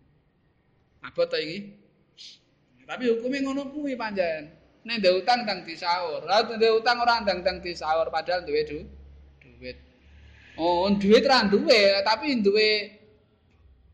Apa 1.04 1.22
to 1.28 1.36
iki? 1.36 1.58
Tapi 2.82 3.08
hukumnya 3.08 3.44
ngono 3.44 3.72
kuwi 3.72 3.96
panjen. 3.96 4.61
Nek 4.82 4.98
ndek 4.98 5.14
utang 5.22 5.46
tang 5.46 5.62
disaur. 5.62 6.26
Lah 6.26 6.42
ndek 6.42 6.72
utang 6.74 6.98
ora 6.98 7.22
ndang-ndang 7.22 7.62
disaur 7.62 8.10
padahal 8.10 8.42
duwe 8.42 8.62
du 8.66 8.78
duit. 9.38 9.78
Oh, 10.58 10.90
duit 10.90 11.24
ra 11.24 11.46
duwe, 11.46 12.02
tapi 12.02 12.42
duwe 12.42 12.70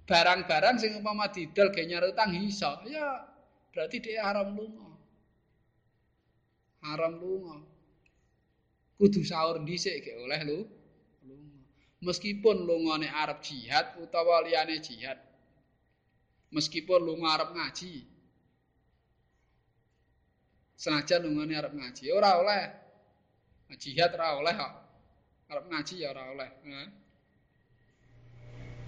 barang-barang 0.09 0.81
sing 0.81 0.97
umpama 0.97 1.29
didol 1.29 1.69
ge 1.69 1.85
nyar 1.85 2.09
utang 2.09 2.33
iso. 2.33 2.81
Ya 2.89 3.29
berarti 3.71 4.01
dia 4.01 4.25
haram 4.25 4.57
lunga. 4.57 4.89
Haram 6.89 7.21
lunga. 7.21 7.61
Kudu 8.97 9.21
sahur 9.23 9.61
dhisik 9.69 10.01
ge 10.01 10.17
oleh 10.17 10.41
lu 10.49 10.59
lunga. 11.29 11.61
Meskipun 12.01 12.65
lungane 12.65 13.13
arep 13.13 13.45
jihad 13.45 14.01
utawa 14.01 14.41
liyane 14.41 14.81
jihad. 14.81 15.21
Meskipun 16.49 17.05
lunga 17.05 17.37
arep 17.37 17.53
ngaji 17.53 18.18
senajan 20.79 21.27
lungane 21.27 21.59
arep 21.59 21.75
ngaji 21.75 22.05
ora 22.15 22.39
oleh. 22.39 22.63
Jihad 23.77 24.15
ora 24.15 24.39
oleh 24.39 24.55
kok. 24.55 24.73
Arep 25.51 25.65
ngaji 25.67 25.95
ya 26.07 26.15
ora 26.15 26.25
oleh 26.31 26.49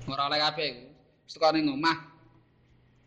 ora 0.08 0.22
oleh 0.30 0.38
kabeh 0.38 0.70
saka 1.26 1.50
ning 1.52 1.66
omah. 1.68 1.98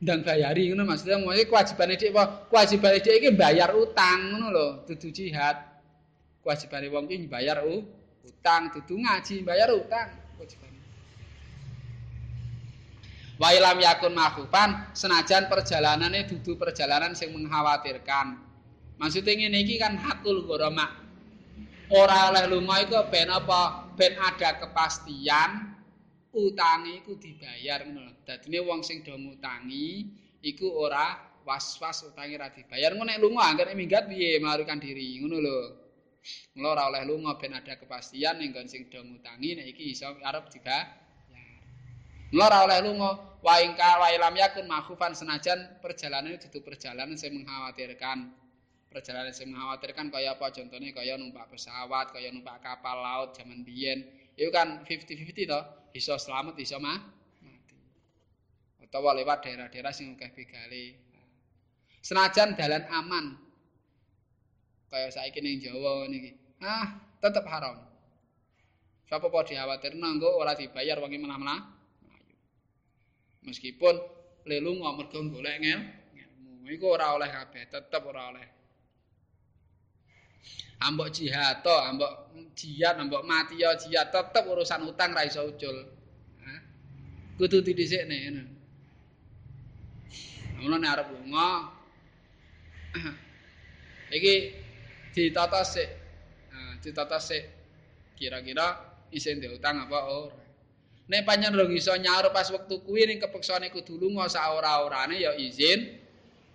Ndang 0.03 0.19
bayari 0.27 0.67
ngono 0.67 0.83
maksudnya 0.83 1.15
ngene 1.15 1.47
kewajibane 1.47 1.95
dhek 1.95 2.11
apa? 2.11 2.51
Kewajibane 2.51 2.99
dhek 2.99 3.15
iki 3.23 3.29
bayar 3.31 3.71
utang 3.71 4.35
ngono 4.35 4.47
lho 4.51 4.67
dudu 4.83 5.09
jihad. 5.15 5.57
Kewajibane 6.43 6.91
wong 6.91 7.07
iki 7.07 7.31
bayar 7.31 7.63
utang 8.27 8.67
dudu 8.75 8.99
ngaji 8.99 9.47
bayar 9.47 9.71
utang. 9.71 10.11
Kewajibane 10.35 10.79
wa 13.39 13.49
ilam 13.49 13.79
yakun 13.81 14.13
mahfufan 14.13 14.93
senajan 14.93 15.49
perjalanane 15.49 16.29
dudu 16.29 16.53
perjalanan 16.59 17.17
sing 17.17 17.33
mengkhawatirkan 17.33 18.52
maksudnya 19.03 19.35
ngene 19.35 19.59
iki 19.67 19.75
kan 19.75 19.99
hakul 19.99 20.47
ghorama 20.47 20.87
ora 21.91 22.31
oleh 22.31 22.47
lunga 22.47 22.79
iku 22.87 22.95
ben 23.11 23.27
apa 23.27 23.91
ben 23.99 24.15
ada 24.15 24.63
kepastian 24.63 25.75
utange 26.33 27.05
iku 27.05 27.13
dibayar 27.19 27.85
ngono. 27.85 28.25
Dadine 28.25 28.59
wong 28.65 28.81
sing 28.81 29.05
do 29.05 29.13
ngutangi 29.13 30.09
iku 30.41 30.65
ora 30.73 31.13
was-was 31.45 32.09
utange 32.09 32.39
ra 32.39 32.49
dibayar. 32.49 32.97
Ngono 32.97 33.13
nek 33.13 33.21
lunga 33.21 33.45
anggere 33.45 33.77
minggat 33.77 34.09
piye 34.09 34.41
melarikan 34.41 34.81
diri 34.81 35.21
ngono 35.21 35.37
lho. 35.37 35.59
Mula 36.57 36.67
ora 36.73 36.83
oleh 36.89 37.03
lunga 37.05 37.35
ben 37.37 37.53
ada 37.53 37.77
kepastian 37.77 38.41
ning 38.41 38.55
nggon 38.55 38.65
sing 38.65 38.89
do 38.89 39.03
ngutangi 39.03 39.59
nek 39.59 39.67
iki 39.69 39.93
iso 39.93 40.09
arep 40.25 40.49
dibayar. 40.49 40.89
Mula 42.33 42.49
ora 42.49 42.59
oleh 42.65 42.79
lunga 42.81 43.09
wa 43.43 43.55
ing 43.61 43.77
ka 43.77 44.01
wa 44.01 44.07
ilam 44.09 44.33
yakun 44.33 44.65
mahfufan 44.65 45.13
senajan 45.13 45.77
perjalanan 45.83 46.33
itu 46.33 46.49
perjalanan 46.65 47.13
sing 47.13 47.37
mengkhawatirkan. 47.37 48.42
Perjalanan 48.93 49.33
sing 49.33 49.49
mengkhawatirkan 49.49 50.13
kaya 50.13 50.37
apa 50.37 50.53
contohnya 50.53 50.93
kaya 50.93 51.17
numpak 51.17 51.49
pesawat, 51.49 52.13
kaya 52.13 52.29
numpak 52.29 52.61
kapal 52.61 53.01
laut 53.01 53.33
zaman 53.33 53.65
biyen. 53.65 54.05
Itu 54.37 54.53
kan 54.53 54.85
50-50 54.85 55.49
toh. 55.49 55.83
iso 55.93 56.17
selamat 56.17 56.57
iso 56.57 56.81
mah 56.81 56.97
mati 57.45 57.77
utawa 58.81 59.13
lewat 59.13 59.45
daerah-daerah 59.45 59.93
sing 59.93 60.17
akeh 60.17 60.33
begale 60.33 60.97
senajan 62.01 62.57
dalan 62.57 62.83
aman 62.89 63.37
kaya 64.89 65.13
saiki 65.13 65.37
ning 65.39 65.61
Jawa 65.61 66.09
niki 66.09 66.33
ah 66.65 66.97
tetep 67.21 67.45
haram 67.45 67.77
sapa 69.05 69.29
po 69.29 69.45
dikhawatir 69.45 69.93
nanggo 69.93 70.33
ora 70.33 70.57
dibayar 70.57 70.97
wong 70.97 71.13
malah 71.21 71.37
malah 71.37 71.61
meskipun 73.45 73.93
lelu 74.49 74.81
ngomong 74.81 75.29
golek 75.29 75.61
ngel 75.61 75.81
ilmu 76.17 76.73
iku 76.73 76.97
ora 76.97 77.13
oleh 77.13 77.29
kabeh 77.29 77.69
tetep 77.69 78.01
ora 78.01 78.33
oleh 78.33 78.45
ambok 80.81 81.13
jihad 81.13 81.61
to 81.61 81.73
ambok 81.73 82.33
jihad 82.57 82.97
ambok 82.97 83.21
mati 83.25 83.61
ya 83.61 83.77
jihad 83.77 84.09
tetep 84.09 84.45
urusan 84.45 84.85
utang 84.87 85.13
ra 85.13 85.25
iso 85.25 85.45
ucul. 85.45 85.93
Kudu 87.33 87.65
didhisikne 87.65 88.15
ngono. 88.29 88.43
Ngono 90.61 90.75
nek 90.77 90.91
arep 90.93 91.07
lunga. 91.17 91.49
Iki 94.17 94.35
ditata 95.17 95.65
sik. 95.65 95.89
Ditata 96.85 97.17
sik. 97.17 97.43
Kira-kira 98.13 98.77
isin 99.09 99.41
utang 99.49 99.81
apa 99.81 99.99
ora? 100.13 100.37
Nek 101.09 101.25
panjen 101.25 101.57
ora 101.57 101.65
iso 101.73 101.97
nyaur 101.97 102.29
pas 102.29 102.47
wektu 102.53 102.85
kuwi 102.85 103.09
ning 103.09 103.17
kepeksane 103.17 103.73
kudu 103.73 103.97
lunga 103.97 104.29
saora-orane 104.29 105.17
ya 105.17 105.33
izin. 105.33 105.99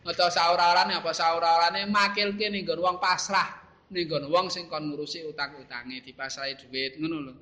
Utawa 0.07 0.31
saora-orane 0.31 0.95
apa 0.95 1.11
saora-orane 1.11 1.91
makilke 1.91 2.47
ning 2.49 2.63
wong 2.65 3.03
pasrah 3.03 3.68
ning 3.89 4.05
nggon 4.05 4.29
wong 4.29 4.47
sing 4.53 4.69
kon 4.69 4.85
ngurusi 4.93 5.25
utang-utange 5.25 6.05
dipasrahi 6.05 6.61
dhuwit 6.61 7.01
ngono 7.01 7.19
lho. 7.25 7.35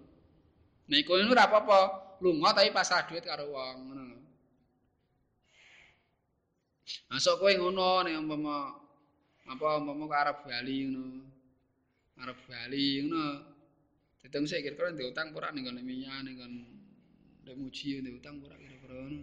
Nek 0.87 1.03
kowe 1.03 1.19
ora 1.19 1.51
apa-apa, 1.51 1.79
lunga 2.23 2.55
tapi 2.55 2.71
pasrah 2.71 3.03
dhuwit 3.11 3.27
karo 3.27 3.51
wong 3.51 3.77
ngono 3.91 4.03
lho. 4.07 4.19
Masuk 7.11 7.43
kowe 7.43 7.51
ngono 7.51 8.07
nek 8.07 8.15
umpama 8.15 8.79
apa 9.51 9.67
umpama 9.83 10.05
ke 10.07 10.17
Arab 10.23 10.39
Bali 10.47 10.77
ngono. 10.87 11.27
Arab 12.23 12.39
Bali 12.47 12.87
ngono. 13.03 13.25
Ditung 14.23 14.47
sik 14.47 14.63
kira-kira 14.63 14.95
ndek 14.95 15.11
utang 15.11 15.35
ora 15.35 15.51
ning 15.51 15.67
nggon 15.67 15.83
minyak 15.83 16.23
ning 16.23 16.39
nggon 16.39 16.55
ndek 17.43 17.57
muji 17.59 17.99
ndek 17.99 18.23
utang 18.23 18.39
ora 18.47 18.55
kira-kira 18.55 18.95
ngono. 19.03 19.23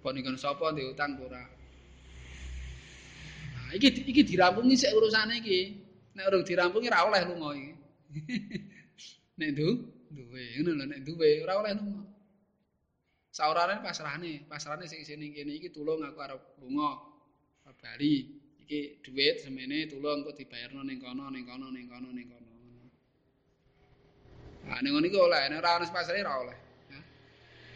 Apa 0.00 0.08
ning 0.16 0.22
nggon 0.24 0.40
sapa 0.40 0.72
ndek 0.72 0.96
utang 0.96 1.12
ora. 1.20 1.44
Nah, 3.52 3.68
iki 3.76 3.88
iki 4.08 4.24
dirampungi 4.24 4.80
sik 4.80 4.96
urusane 4.96 5.44
iki. 5.44 5.87
Nek 6.18 6.26
urung 6.26 6.42
dirampungi 6.42 6.90
ora 6.90 7.06
oleh 7.06 7.22
lunga 7.22 7.48
iki. 7.54 7.72
nek 9.38 9.48
ndu 9.54 9.68
duwe 10.10 10.42
ngono 10.58 10.70
lho 10.74 10.84
nek 10.90 11.00
duwe 11.06 11.28
ora 11.46 11.54
oleh 11.62 11.72
lunga. 11.78 12.02
Saurane 13.30 13.78
pasrahane, 13.78 14.50
pasrahane 14.50 14.90
sing 14.90 14.98
isine 14.98 15.30
kene 15.30 15.54
iki 15.54 15.70
tulung 15.70 16.02
aku 16.02 16.18
arep 16.18 16.42
lunga 16.58 16.98
Bali. 17.78 18.26
Iki 18.66 19.06
dhuwit 19.06 19.46
semene 19.46 19.86
tulung 19.86 20.26
kok 20.26 20.34
dibayarno 20.34 20.82
ning 20.82 20.98
kono 20.98 21.30
ning 21.30 21.46
kono 21.46 21.70
ning 21.70 21.86
kono 21.86 22.10
ning 22.10 22.26
kono. 22.26 22.50
Nah, 24.66 24.82
ning 24.82 24.90
ngono 24.90 25.06
iki 25.06 25.18
oleh, 25.22 25.42
nek 25.46 25.62
ora 25.62 25.70
ono 25.78 25.86
pasrah 25.86 26.18
ora 26.18 26.34
oleh. 26.42 26.58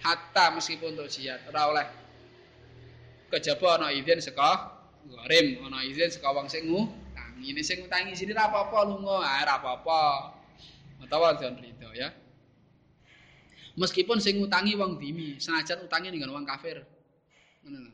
Hatta 0.02 0.50
meskipun 0.58 0.98
untuk 0.98 1.06
jihad 1.06 1.38
ora 1.46 1.62
oleh. 1.70 1.86
Kejaba 3.30 3.78
ana 3.78 3.94
izin 3.94 4.18
saka 4.18 4.82
Gharim, 5.02 5.62
ana 5.66 5.86
izin 5.86 6.10
saka 6.10 6.30
wong 6.34 6.50
sing 6.50 6.66
ngene 7.42 7.62
sing 7.66 7.82
utangi 7.82 8.14
sini 8.14 8.30
ra 8.30 8.46
apa-apa 8.46 8.78
lunga, 8.86 9.18
ah 9.18 9.42
ra 9.42 9.58
apa-apa. 9.58 10.00
Utawa 11.02 11.34
jan 11.34 11.58
rido 11.58 11.90
ya. 11.90 12.14
Meskipun 13.74 14.22
sing 14.22 14.38
ngutangi 14.38 14.78
wong 14.78 15.02
dimi, 15.02 15.42
senajan 15.42 15.82
utangi 15.82 16.14
ning 16.14 16.22
wong 16.22 16.46
kafir. 16.46 16.86
Ngono 17.66 17.78
lho. 17.82 17.92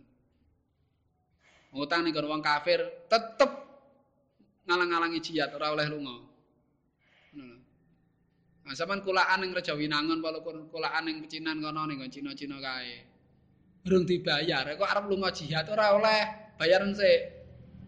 Ngutang 1.73 2.05
ning 2.05 2.13
wong 2.13 2.43
kafir 2.45 2.85
tetep 3.09 3.51
ngalang-alangi 4.69 5.19
jihad 5.25 5.49
ora 5.57 5.73
oleh 5.73 5.89
lunga. 5.89 6.17
Ngono. 7.33 7.57
Nah, 8.69 8.77
sampean 8.77 9.01
kulaan 9.01 9.41
ning 9.41 9.57
Raja 9.57 9.73
Winangun 9.73 10.21
walaupun 10.21 10.69
kulaan 10.69 11.09
ning 11.09 11.25
pecinan 11.25 11.65
kono 11.65 11.89
ning 11.89 12.05
Cina-Cina 12.13 12.61
kae. 12.61 13.09
Durung 13.81 14.05
dibayar, 14.05 14.69
kok 14.77 14.85
arep 14.85 15.09
lunga 15.09 15.33
jihad 15.33 15.65
ora 15.73 15.97
oleh, 15.97 16.53
bayaran 16.61 16.93
sik 16.93 17.21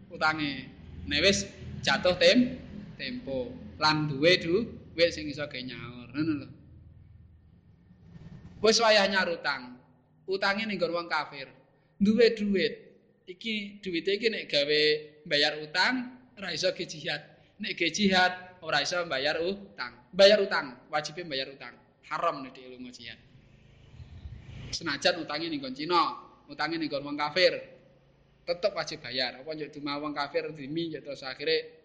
utange. 0.09 0.80
Nek 1.09 1.19
wis 1.25 1.49
jatuh 1.81 2.15
tem 2.21 2.61
tempo 2.97 3.49
lan 3.81 4.05
duwe 4.05 4.37
duwe 4.37 5.05
sing 5.09 5.25
iso 5.31 5.45
ge 5.49 5.65
nyaur, 5.65 6.13
ngono 6.13 6.33
lho. 6.45 6.47
Wis 8.61 8.77
wayah 8.77 9.09
nyar 9.09 9.25
utang. 9.33 9.81
Utange 10.29 10.69
ning 10.69 10.77
wong 10.77 11.09
kafir. 11.09 11.49
Duwe 11.97 12.37
duit. 12.37 12.73
Iki 13.25 13.81
duwite 13.81 14.17
iki 14.17 14.27
nek 14.29 14.45
gawe 14.49 14.81
bayar 15.25 15.57
utang 15.65 16.13
ora 16.37 16.53
iso 16.53 16.69
ge 16.77 16.85
jihad. 16.85 17.21
Nek 17.57 17.73
ge 17.73 17.89
jihad 17.89 18.61
ora 18.61 18.85
iso 18.85 19.01
bayar 19.09 19.41
utang. 19.41 19.97
Bayar 20.13 20.43
utang, 20.43 20.77
wajib 20.93 21.17
bayar 21.25 21.49
utang. 21.49 21.73
Haram 22.05 22.45
nek 22.45 22.53
ilmu 22.53 22.93
jihad. 22.93 23.17
Senajan 24.71 25.19
utange 25.25 25.49
ning 25.49 25.63
Cina, 25.73 26.15
utange 26.47 26.77
ning 26.77 26.91
wong 26.91 27.17
kafir, 27.17 27.80
tetep 28.45 28.71
wajib 28.73 28.99
bayar. 29.05 29.41
Apa 29.41 29.53
njuk 29.53 29.69
cuma 29.77 29.97
kafir 30.13 30.49
dimi 30.53 30.89
terus 30.93 31.21
akhirnya 31.21 31.81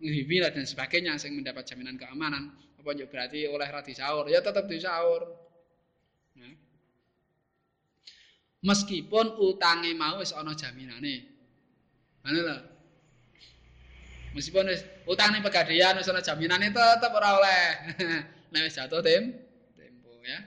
nghibi 0.00 0.44
dan 0.44 0.64
sebagainya 0.64 1.16
sing 1.16 1.36
mendapat 1.36 1.64
jaminan 1.64 1.96
keamanan. 1.96 2.52
Apa 2.80 2.92
njuk 2.92 3.08
berarti 3.08 3.48
oleh 3.48 3.68
ra 3.68 3.80
disaur? 3.80 4.28
Ya 4.28 4.44
tetep 4.44 4.68
disaur. 4.68 5.24
Nah. 6.36 6.54
Meskipun 8.66 9.40
utange 9.40 9.92
mau 9.96 10.20
wis 10.20 10.36
ana 10.36 10.52
jaminane. 10.52 11.14
Ngono 12.24 12.40
lho. 12.44 12.56
Meskipun 14.36 14.68
wis 14.68 14.84
utane 15.08 15.40
pegadaian 15.40 15.96
wis 15.96 16.08
ana 16.12 16.20
jaminane 16.20 16.68
tetep 16.70 17.10
ora 17.10 17.40
oleh. 17.40 17.64
Nek 18.52 18.60
wis 18.68 18.76
jatuh 18.76 19.00
tem 19.00 19.32
tempo 19.74 20.12
ya. 20.20 20.38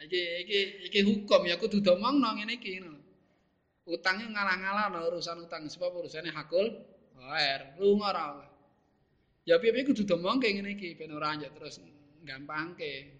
Iki 0.00 0.22
iki 0.44 0.58
iki 0.92 1.00
hukum 1.04 1.44
ya 1.48 1.56
kudu 1.56 1.80
domongno 1.80 2.36
ngene 2.36 2.60
iki 2.60 2.84
ngono. 2.84 2.99
Utangnya 3.90 4.30
ngalah-ngalah 4.30 5.02
urusan 5.10 5.42
utang 5.42 5.66
sebab 5.66 5.90
urusannya 5.90 6.30
hakul 6.30 6.70
air 7.34 7.74
lunga 7.76 8.14
ora 8.14 8.24
oleh. 8.38 8.48
Ya 9.42 9.58
piye-piye 9.58 9.82
kudu 9.82 10.06
domongke 10.06 10.46
ngene 10.46 10.78
iki 10.78 10.94
ben 10.94 11.10
ora 11.10 11.34
terus 11.34 11.82
gampangke. 12.22 13.18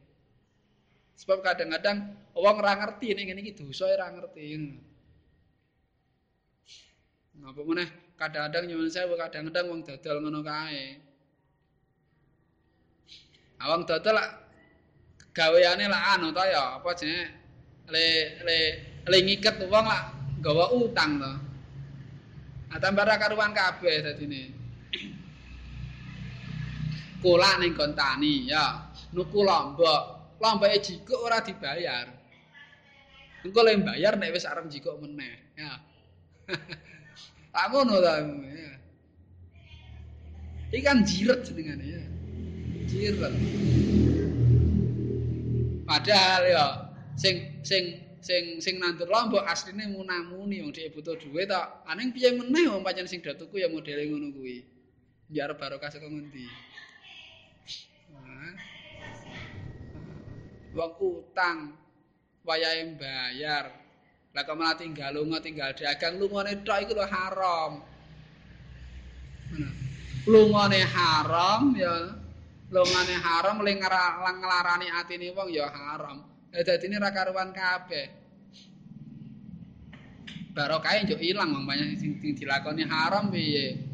Sebab 1.18 1.42
kadang-kadang 1.42 2.14
wong 2.38 2.56
ora 2.62 2.78
ngerti 2.78 3.18
ning 3.18 3.34
ngene 3.34 3.40
iki 3.42 3.52
dosa 3.58 3.90
ora 3.90 4.14
ngerti. 4.14 4.46
Napa 7.40 7.60
meneh 7.66 8.14
kadang-kadang 8.14 8.70
nyuwun 8.70 8.88
sewu 8.92 9.18
kadang-kadang 9.18 9.66
wong 9.66 9.80
dodol 9.82 10.16
ngono 10.22 10.40
kae. 10.46 11.02
Awang 13.58 13.90
dodol 13.90 14.14
lak 14.14 14.30
gaweane 15.34 15.84
lak 15.90 16.02
anu 16.14 16.30
to 16.30 16.44
ya 16.46 16.78
apa 16.78 16.90
jenenge 16.94 17.26
le 17.90 18.06
le 18.46 18.58
le 19.08 19.18
ngiket 19.18 19.56
wong 19.66 19.86
lak 19.88 20.19
gawa 20.40 20.72
utang 20.74 21.20
to. 21.20 21.32
Atambah 22.70 23.04
ra 23.04 23.16
karuan 23.20 23.52
kabeh 23.52 24.00
dadine. 24.00 24.42
Kula 27.20 27.60
ning 27.60 27.76
kontani 27.76 28.48
ya, 28.48 28.88
nuku 29.12 29.44
lombok. 29.44 30.20
Lomboke 30.40 30.80
jikuk 30.80 31.20
ora 31.20 31.44
dibayar. 31.44 32.08
Engko 33.44 33.60
le 33.60 33.76
bayar 33.84 34.16
nek 34.16 34.32
wis 34.32 34.48
arep 34.48 34.72
jikuk 34.72 34.96
meneh, 35.00 35.52
ya. 35.56 35.72
Tak 37.50 37.66
ngono 37.74 37.98
ta. 37.98 38.22
Iki 40.70 40.86
kan 40.86 41.02
jiret 41.02 41.42
jenengane 41.42 41.82
ya. 41.82 42.02
Jiret. 42.86 43.34
Padahal 45.82 46.42
ya 46.46 46.66
sing 47.18 47.58
sing 47.66 47.98
sing 48.20 48.60
sing 48.60 48.76
nandur 48.76 49.08
lombok 49.08 49.44
asline 49.48 49.88
munamuni 49.88 50.60
wong 50.60 50.72
dhek 50.72 50.92
butuh 50.92 51.16
dhuwit 51.16 51.48
tok. 51.48 51.84
Aning 51.88 52.12
piye 52.12 52.36
meneh 52.36 52.68
wong 52.68 52.84
pancen 52.84 53.08
sing 53.08 53.20
tuku 53.24 53.60
ya 53.60 53.68
modele 53.68 54.04
ngono 54.08 54.32
kuwi. 54.36 54.64
Njar 55.32 55.56
barokah 55.56 55.88
saka 55.88 56.08
ngendi? 56.08 56.46
Wong 60.76 60.92
utang 61.02 61.74
wayahe 62.46 62.94
bayar 62.94 63.80
Lah 64.30 64.46
kok 64.46 64.54
malah 64.54 64.78
tinggal 64.78 65.10
lunga 65.10 65.42
tinggal 65.42 65.74
dagang 65.74 66.22
lungane 66.22 66.62
tok 66.62 66.86
iku 66.86 66.94
lho 66.94 67.02
haram. 67.02 67.82
Lungane 70.30 70.80
haram 70.86 71.74
ya 71.74 72.14
lungane 72.70 73.14
haram 73.18 73.56
ling 73.66 73.82
nglarani 73.82 74.86
atine 74.94 75.34
wong 75.34 75.50
ya 75.50 75.66
haram. 75.66 76.22
Dadine 76.50 76.98
ra 76.98 77.14
karuan 77.14 77.54
kabeh. 77.54 78.06
Barokah 80.50 80.98
yo 81.06 81.14
ilang 81.22 81.54
wong 81.54 81.64
banyak 81.64 81.94
sing 81.94 82.18
dilakoni. 82.18 82.82
Haram 82.82 83.30
piye. 83.30 83.86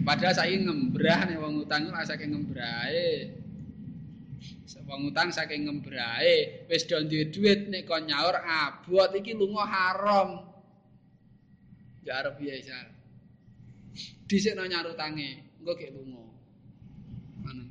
Padahal 0.00 0.32
saiki 0.32 0.64
ngembrah 0.64 1.28
nek 1.28 1.36
wong 1.44 1.60
utang 1.68 1.92
ora 1.92 2.08
saking 2.08 2.32
ngembrahe. 2.32 3.36
wong 4.88 5.12
utang 5.12 5.28
saking 5.30 5.68
ngembrahe. 5.68 6.66
Wis 6.66 6.88
do 6.88 6.96
duwe 7.04 7.28
dhuwit 7.28 7.68
nek 7.68 7.84
kon 7.84 8.08
nyaur 8.08 8.34
abot. 8.40 9.12
Iki 9.12 9.36
lunga 9.36 9.68
haram. 9.68 10.30
Ya 12.00 12.24
arep 12.24 12.40
piye 12.40 12.64
isa 12.64 12.80
dhisikno 14.24 14.64
nyaur 14.64 14.96
utange 14.96 15.60
engko 15.60 15.76
gek 15.76 15.92
lunga. 15.92 16.24
Ngono. 17.44 17.64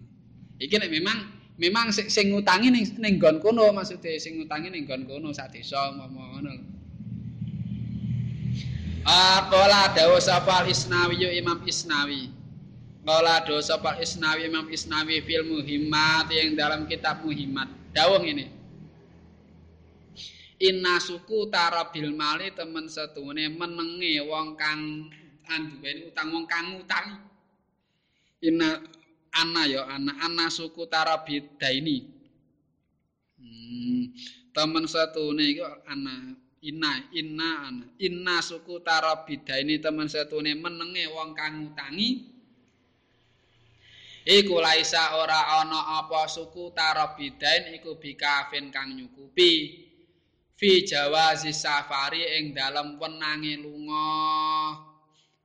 Iki 0.62 0.76
nek 0.78 0.94
memang 0.94 1.39
memang 1.60 1.92
sing 1.92 2.32
ngutangi 2.32 2.72
ning 2.72 2.88
ning 2.98 3.20
nggon 3.20 3.44
kono 3.44 3.70
maksude 3.76 4.16
sing 4.18 4.40
ngutangi 4.40 4.72
ning 4.72 4.88
nggon 4.88 5.04
kono 5.06 5.30
sak 5.36 5.54
desa 5.54 5.92
ngono 5.94 6.80
Aqala 9.10 9.90
dawu 9.96 10.22
sapa 10.22 10.70
Isnawi 10.70 11.34
Imam 11.34 11.66
Isnawi 11.66 12.40
Kala 13.10 13.42
dosa 13.42 13.82
Pak 13.82 13.98
Isnawi 14.06 14.46
Imam 14.46 14.70
Isnawi 14.70 15.26
fil 15.26 15.42
muhimmat 15.42 16.30
yang 16.30 16.54
dalam 16.54 16.86
kitab 16.86 17.26
muhimmat. 17.26 17.66
Dawung 17.90 18.22
ini. 18.22 18.46
Inna 20.62 21.02
suku 21.02 21.50
tarabil 21.50 22.14
mali 22.14 22.54
temen 22.54 22.86
setune 22.86 23.50
menenge 23.50 24.22
wong 24.30 24.54
kang 24.54 25.10
anduweni 25.50 26.14
utang 26.14 26.30
wong 26.30 26.46
kang 26.46 26.78
ngutangi. 26.78 27.18
Inna 28.46 28.78
ana 29.32 29.66
ya 29.70 29.86
ana 29.88 30.12
ana 30.26 30.46
suku 30.50 30.86
tarabid 30.90 31.58
daini. 31.62 32.06
Hmm, 33.40 34.12
temen 34.52 34.86
setune 34.90 35.44
iku 35.56 35.64
ana 35.88 36.36
inna 36.60 36.92
inna 37.16 37.50
ana 37.70 37.86
inna 38.02 38.36
suku 38.42 38.82
tarabid 38.82 39.46
daini 39.46 39.78
temen 39.78 40.10
setune. 40.10 40.58
Menenge 40.58 41.06
wong 41.14 41.38
kang 41.38 41.70
ngutangi. 41.70 42.10
iku 44.30 44.62
laisa 44.62 45.18
ora 45.18 45.58
ana 45.58 46.04
apa 46.04 46.30
suku 46.30 46.70
tarabidain 46.76 47.74
iku 47.74 47.98
bikafin 47.98 48.70
kang 48.70 48.94
nyukupi. 48.94 49.86
Fi 50.60 50.84
jawazi 50.84 51.56
safari 51.56 52.20
ing 52.36 52.52
dalem 52.52 53.00
wenange 53.00 53.56
lunga 53.64 54.06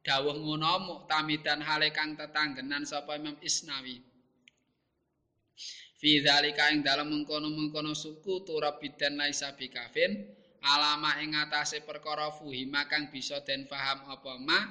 dawuh 0.05 0.36
ngono 0.36 0.72
muktamidan 0.84 1.64
hale 1.64 1.88
kang 1.88 2.12
tetanggenan 2.12 2.84
sapa 2.84 3.16
Imam 3.16 3.40
Isnawi. 3.40 4.05
Fi 5.96 6.20
zalika 6.20 6.68
ing 6.68 6.84
dalem 6.84 7.09
mengkono-mengkono 7.09 7.96
suku 7.96 8.44
tarabidan 8.44 9.16
laisa 9.16 9.57
bikafin 9.57 10.20
alama 10.61 11.16
ing 11.24 11.32
atase 11.32 11.80
perkara 11.80 12.28
fuhima 12.28 12.84
kang 12.84 13.09
bisa 13.09 13.40
den 13.40 13.64
paham 13.64 14.05
apa 14.12 14.36
mak 14.36 14.64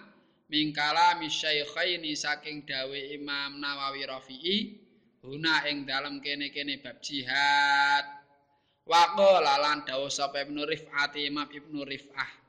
mingkala 0.54 1.18
misyaikhaini 1.18 2.14
saking 2.14 2.62
dawe 2.70 3.00
Imam 3.18 3.58
Nawawi 3.58 4.06
Rafi'i 4.06 4.58
huna 5.26 5.66
ing 5.66 5.90
dalam 5.90 6.22
kene-kene 6.22 6.78
bab 6.78 7.02
jihad. 7.02 8.06
Waqala 8.84 9.58
lan 9.64 9.88
dawuh 9.88 10.12
sapa 10.12 10.44
Ibnu 10.44 10.68
Rif'at 10.68 11.16
Imam 11.18 11.48
Ibnu 11.48 11.88
Rif'ah 11.88 12.43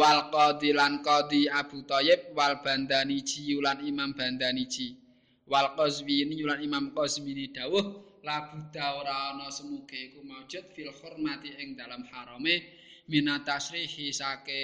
wal 0.00 0.32
qadi 0.32 0.72
lan 0.72 1.04
qadi 1.04 1.44
Abu 1.52 1.84
Thayyib 1.84 2.32
wal 2.32 2.64
Bandani 2.64 3.20
Jiulan 3.20 3.84
Imam 3.84 4.16
Bandani 4.16 4.64
Ji. 4.64 4.96
Wal 5.44 5.76
Qazwini 5.76 6.40
lan 6.40 6.64
Imam 6.64 6.96
Qazwini 6.96 7.52
dawuh 7.52 7.84
la 8.24 8.48
buddha 8.48 8.96
ora 8.96 9.36
ana 9.36 9.52
semuge 9.52 10.08
iku 10.08 10.24
maujud 10.24 10.64
fil 10.72 10.88
hormati 10.88 11.52
ing 11.60 11.76
dalam 11.76 12.04
harame 12.08 12.64
minatasrihi 13.12 14.12
saking 14.12 14.56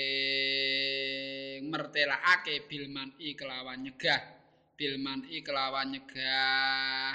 mertelakake 1.68 2.64
bilman 2.64 3.12
i 3.20 3.36
kelawan 3.36 3.84
nyegah. 3.84 4.22
Bilman 4.72 5.28
i 5.28 5.44
kelawan 5.44 5.92
nyegah. 5.92 7.12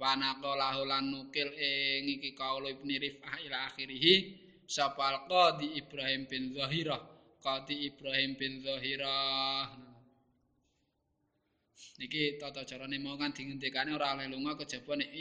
Wanako 0.00 0.56
lahulan 0.58 1.06
nukil 1.06 1.54
ing 1.54 2.18
iki 2.18 2.34
kaula 2.34 2.66
ibni 2.72 2.98
rifah 2.98 3.36
ila 3.46 3.70
akhirih. 3.70 4.42
Sapal 4.66 5.26
qadi 5.30 5.78
Ibrahim 5.78 6.26
bin 6.30 6.54
Zahirah 6.54 7.19
qadi 7.40 7.88
Ibrahim 7.88 8.36
bin 8.36 8.60
Zahirah 8.60 9.72
niki 12.00 12.40
tata 12.40 12.64
carane 12.64 12.96
mau 12.96 13.16
kan 13.20 13.32
dingendikane 13.32 13.92
ora 13.92 14.16
oleh 14.16 14.28
lunga 14.28 14.56
kejaba 14.56 14.96
nek 14.96 15.12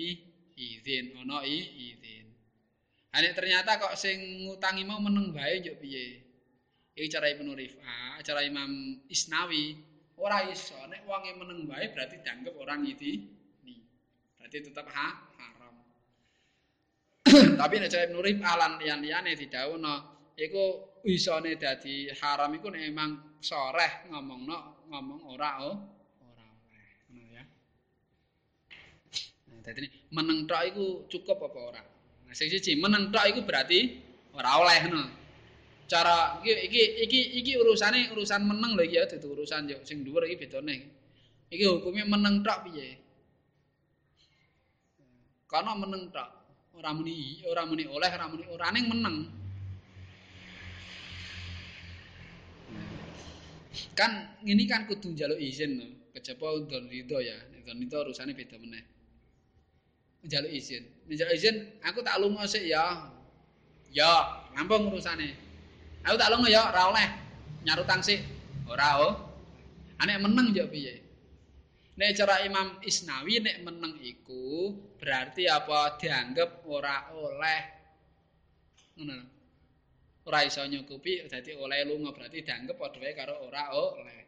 izin 0.56 1.16
ana 1.16 1.44
izin 1.44 2.28
Ane 3.10 3.34
ternyata 3.34 3.82
kok 3.82 3.98
sing 3.98 4.46
ngutangi 4.46 4.86
mau 4.86 5.02
meneng 5.02 5.34
bae 5.34 5.66
yo 5.66 5.74
piye? 5.82 6.22
Iki 6.94 7.10
cara 7.10 7.34
Ibnu 7.34 7.58
Rifah, 7.58 8.22
cara 8.22 8.46
Imam 8.46 9.02
Isnawi, 9.10 9.74
ora 10.22 10.46
iso 10.46 10.78
nek 10.86 11.10
wonge 11.10 11.34
meneng 11.34 11.66
bae 11.66 11.90
berarti 11.90 12.22
dianggap 12.22 12.54
orang 12.62 12.86
ni. 12.86 12.94
Berarti 14.38 14.58
tetap 14.62 14.86
ha, 14.94 15.10
haram. 15.42 15.76
Tapi 17.66 17.76
nek 17.82 17.90
cara 17.90 18.04
Ibnu 18.14 18.20
Rifah 18.22 18.54
lan 18.62 18.72
liyan-liyane 18.78 19.34
didhawuhna, 19.34 19.94
iku 20.40 20.64
isone 21.04 21.60
dadi 21.60 22.08
haram 22.16 22.52
iku 22.56 22.72
emang 22.72 23.40
soreh 23.40 24.08
ngomongno 24.12 24.88
ngomong 24.88 25.20
ora 25.36 25.50
oh, 25.64 25.76
ora 26.24 26.46
oleh. 26.48 26.86
Ngono 27.12 27.26
ya. 27.36 27.44
Nah, 29.52 29.60
dadi 29.64 29.88
meneng 30.16 30.48
tok 30.48 30.62
iku 30.72 30.86
cukup 31.12 31.38
apa 31.52 31.60
ora? 31.60 31.82
Nah, 32.26 32.34
sing 32.36 32.48
siji 32.52 32.80
meneng 32.80 33.12
tok 33.12 33.28
iku 33.28 33.44
berarti 33.44 33.80
ora 34.36 34.60
oleh 34.60 34.78
ngono. 34.88 35.04
Cara 35.90 36.38
iki 36.46 36.54
iki 36.70 36.84
iki 37.06 37.20
iki 37.42 37.52
urusane 37.58 38.14
urusan 38.14 38.46
meneng 38.46 38.78
lho 38.78 38.84
iki 38.86 38.98
ya 39.02 39.10
dudu 39.10 39.34
urusan 39.42 39.68
yo 39.68 39.78
sing 39.84 40.06
dhuwur 40.06 40.24
iki 40.28 40.46
bedane. 40.46 40.76
Iki 41.50 41.66
hukumnya 41.66 42.06
meneng 42.06 42.46
tok 42.46 42.70
piye? 42.70 43.00
Karena 45.50 45.74
meneng 45.74 46.14
tok. 46.14 46.30
Ora 46.80 46.96
muni 46.96 47.44
ora 47.44 47.66
muni 47.66 47.84
oleh, 47.90 48.08
ora 48.08 48.26
muni 48.30 48.46
ora 48.48 48.70
ning 48.72 48.86
meneng. 48.88 49.39
Kan 53.96 54.40
ini 54.46 54.64
kan 54.68 54.88
kudu 54.90 55.14
njaluk 55.14 55.40
izin 55.40 55.80
lho. 55.80 55.88
Kejaba 56.14 56.58
undon 56.58 56.90
ridho 56.90 57.20
ya. 57.22 57.38
Undon 57.60 57.86
itu 57.86 57.96
urusane 57.96 58.34
beda 58.34 58.58
meneh. 58.60 58.84
njaluk 60.26 60.52
izin. 60.52 60.84
Njaluk 61.08 61.36
izin, 61.36 61.56
aku 61.84 62.04
tak 62.04 62.20
lunga 62.20 62.44
sik 62.44 62.68
ya. 62.68 63.08
Ya, 63.90 64.12
rampung 64.54 64.92
urusane. 64.92 65.34
Aku 66.04 66.16
tak 66.20 66.30
lunga 66.32 66.52
ya, 66.52 66.70
ora 66.70 66.92
oleh. 66.92 67.08
Nyarutang 67.64 68.04
sik. 68.04 68.20
Ora 68.70 68.90
oh. 69.02 69.14
Anek 70.00 70.22
meneng 70.24 70.56
yo 70.56 70.68
piye? 70.72 71.04
Nek 72.00 72.16
cara 72.16 72.40
Imam 72.48 72.80
Isnawi 72.80 73.44
nek 73.44 73.68
meneng 73.68 74.00
iku 74.00 74.72
berarti 74.96 75.52
apa 75.52 76.00
dianggap 76.00 76.64
ora 76.64 77.12
oleh. 77.12 77.62
Ngono. 78.96 79.39
Ora 80.30 80.46
iso 80.46 80.62
nyukupi 80.62 81.26
dadi 81.26 81.58
oleh 81.58 81.82
lunga 81.90 82.14
berarti 82.14 82.46
dianggap 82.46 82.78
padha 82.78 83.02
wae 83.02 83.18
karo 83.18 83.50
ora 83.50 83.74
oleh. 83.74 84.22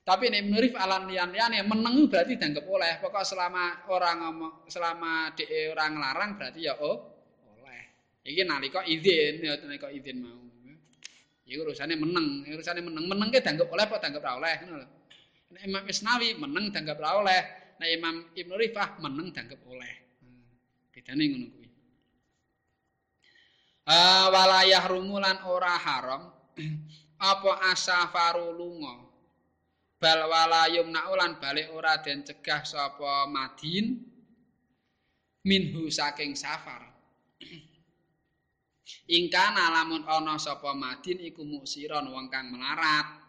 Tapi 0.00 0.32
nek 0.32 0.40
menurut 0.48 0.72
alam 0.72 1.04
lian-liane 1.04 1.60
meneng 1.68 2.08
berarti 2.08 2.40
dianggap 2.40 2.64
oleh. 2.64 2.96
Pokok 2.96 3.20
selama 3.28 3.84
orang 3.92 4.24
ngomong 4.24 4.52
selama 4.72 5.36
dhek 5.36 5.68
orang 5.76 6.00
larang 6.00 6.30
berarti 6.40 6.64
ya 6.64 6.80
oh 6.80 6.96
oleh. 7.60 7.82
Iki 8.24 8.40
nalika 8.48 8.88
izin 8.88 9.44
ya 9.44 9.60
nalika 9.60 9.92
izin 9.92 10.24
mau. 10.24 10.40
Iku 11.44 11.60
urusane 11.60 11.92
meneng, 11.92 12.48
urusane 12.48 12.80
meneng. 12.80 13.04
Meneng 13.04 13.28
ke 13.28 13.44
dianggap 13.44 13.68
oleh 13.68 13.84
apa 13.84 14.00
dianggap 14.00 14.22
ora 14.24 14.32
oleh 14.40 14.54
ngono 14.64 14.76
lho. 14.80 14.88
Nek 15.52 15.62
Imam 15.68 15.84
Isnawi 15.84 16.28
meneng 16.40 16.64
dianggap 16.72 16.96
ora 17.04 17.10
oleh. 17.20 17.40
Nek 17.84 17.88
Imam 17.92 18.16
Ibnu 18.32 18.54
Rifah 18.56 18.88
meneng 18.96 19.28
dianggap 19.28 19.60
oleh. 19.68 19.94
Hmm. 20.24 20.44
Bedane 20.88 21.24
ngono 21.28 21.46
kuwi. 21.52 21.63
Ah 23.84 24.32
walayah 24.32 24.84
rumulan 24.88 25.44
ora 25.44 25.76
haram. 25.76 26.32
Apa 27.20 27.68
asafaru 27.72 28.56
lunga? 28.56 29.04
Bal 30.00 30.24
wala 30.28 30.68
yumna 30.72 31.08
ulan 31.12 31.36
balik 31.36 31.72
ora 31.72 32.00
den 32.00 32.24
cegah 32.24 32.64
sapa 32.64 33.28
madin? 33.28 34.00
Minhu 35.44 35.92
saking 35.92 36.32
safar. 36.32 36.80
Ingkana 39.16 39.68
lamun 39.68 40.08
ana 40.08 40.40
sapa 40.40 40.72
madin 40.72 41.20
iku 41.20 41.44
muksiron 41.44 42.08
wong 42.08 42.32
kang 42.32 42.48
melarat. 42.48 43.20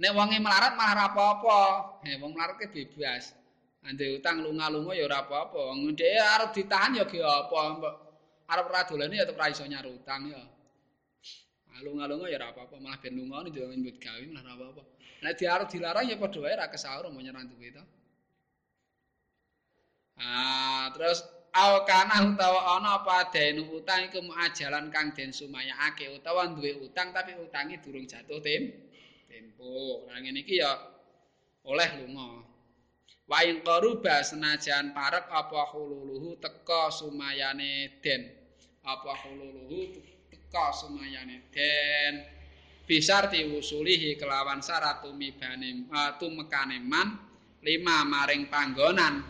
Nek 0.00 0.12
wonge 0.16 0.40
melarat 0.40 0.72
malah 0.72 1.12
apa-apa. 1.12 1.60
He 2.08 2.16
wong 2.16 2.32
melarat 2.32 2.56
ke 2.56 2.72
bebas. 2.72 3.36
Ande 3.84 4.08
utang 4.16 4.40
lunga-lunga 4.40 4.96
ya 4.96 5.04
ora 5.04 5.20
apa-apa. 5.20 5.60
Wong 5.68 5.92
dhek 5.92 6.16
arep 6.16 6.50
ditahan 6.56 6.96
ya 6.96 7.04
ge 7.04 7.20
apa 7.20 7.60
mbok 7.76 8.11
arep 8.48 8.66
ora 8.70 8.82
dolane 8.88 9.14
ya 9.16 9.24
tetep 9.26 9.38
ra 9.38 9.46
iso 9.50 9.64
nyarutang 9.66 10.30
ya 10.32 10.42
lunga-lunga 11.82 12.26
ya 12.30 12.38
ora 12.38 12.54
apa-apa 12.54 12.76
malah 12.78 12.98
ben 13.02 13.16
lunga 13.18 13.42
nek 13.42 13.54
nyebut 13.54 13.96
gawe 13.98 14.24
malah 14.30 14.42
ora 14.42 14.52
apa-apa 14.70 14.82
Nek 15.22 15.38
diarep 15.38 15.70
dilarang 15.70 16.10
ya 16.10 16.18
padha 16.18 16.38
wae 16.42 16.54
ra 16.58 16.66
kesaur 16.66 17.06
mau 17.14 17.22
nyerang 17.22 17.46
duwe 17.46 17.70
to. 17.70 17.82
Ah, 20.18 20.90
terus 20.90 21.22
aw 21.54 21.86
kana 21.86 22.26
utawa 22.26 22.74
ana 22.74 22.98
apa 22.98 23.30
dene 23.30 23.62
utang 23.70 24.10
iku 24.10 24.18
ajalan 24.34 24.90
kang 24.90 25.14
den 25.14 25.30
sumayake 25.30 26.10
utawa 26.10 26.50
duwe 26.50 26.74
utang 26.82 27.14
tapi 27.14 27.38
utangi 27.38 27.78
durung 27.78 28.02
jatuh 28.02 28.42
tem 28.42 28.90
tempo. 29.30 30.10
Lah 30.10 30.18
ngene 30.18 30.42
iki 30.42 30.58
ya 30.58 30.74
oleh 31.70 31.90
lunga. 32.02 32.50
Wa 33.30 33.42
in 33.46 33.62
qaruba 33.62 34.22
senajan 34.26 34.90
parek 34.96 35.30
apa 35.30 35.70
hululuhu 35.72 36.38
teka 36.42 36.90
sumayane 36.90 38.02
den. 38.02 38.28
Apa 38.82 39.12
hululuhu 39.24 39.94
teka 40.30 40.74
sumayane 40.74 41.46
den. 41.54 42.42
bisar 42.82 43.30
diwusulihi 43.30 44.18
kelawan 44.18 44.58
syarat 44.58 45.00
tumibane 45.00 45.86
uh, 45.88 46.18
tumekane 46.18 46.82
man 46.82 47.14
lima 47.62 48.02
maring 48.02 48.50
panggonan 48.50 49.22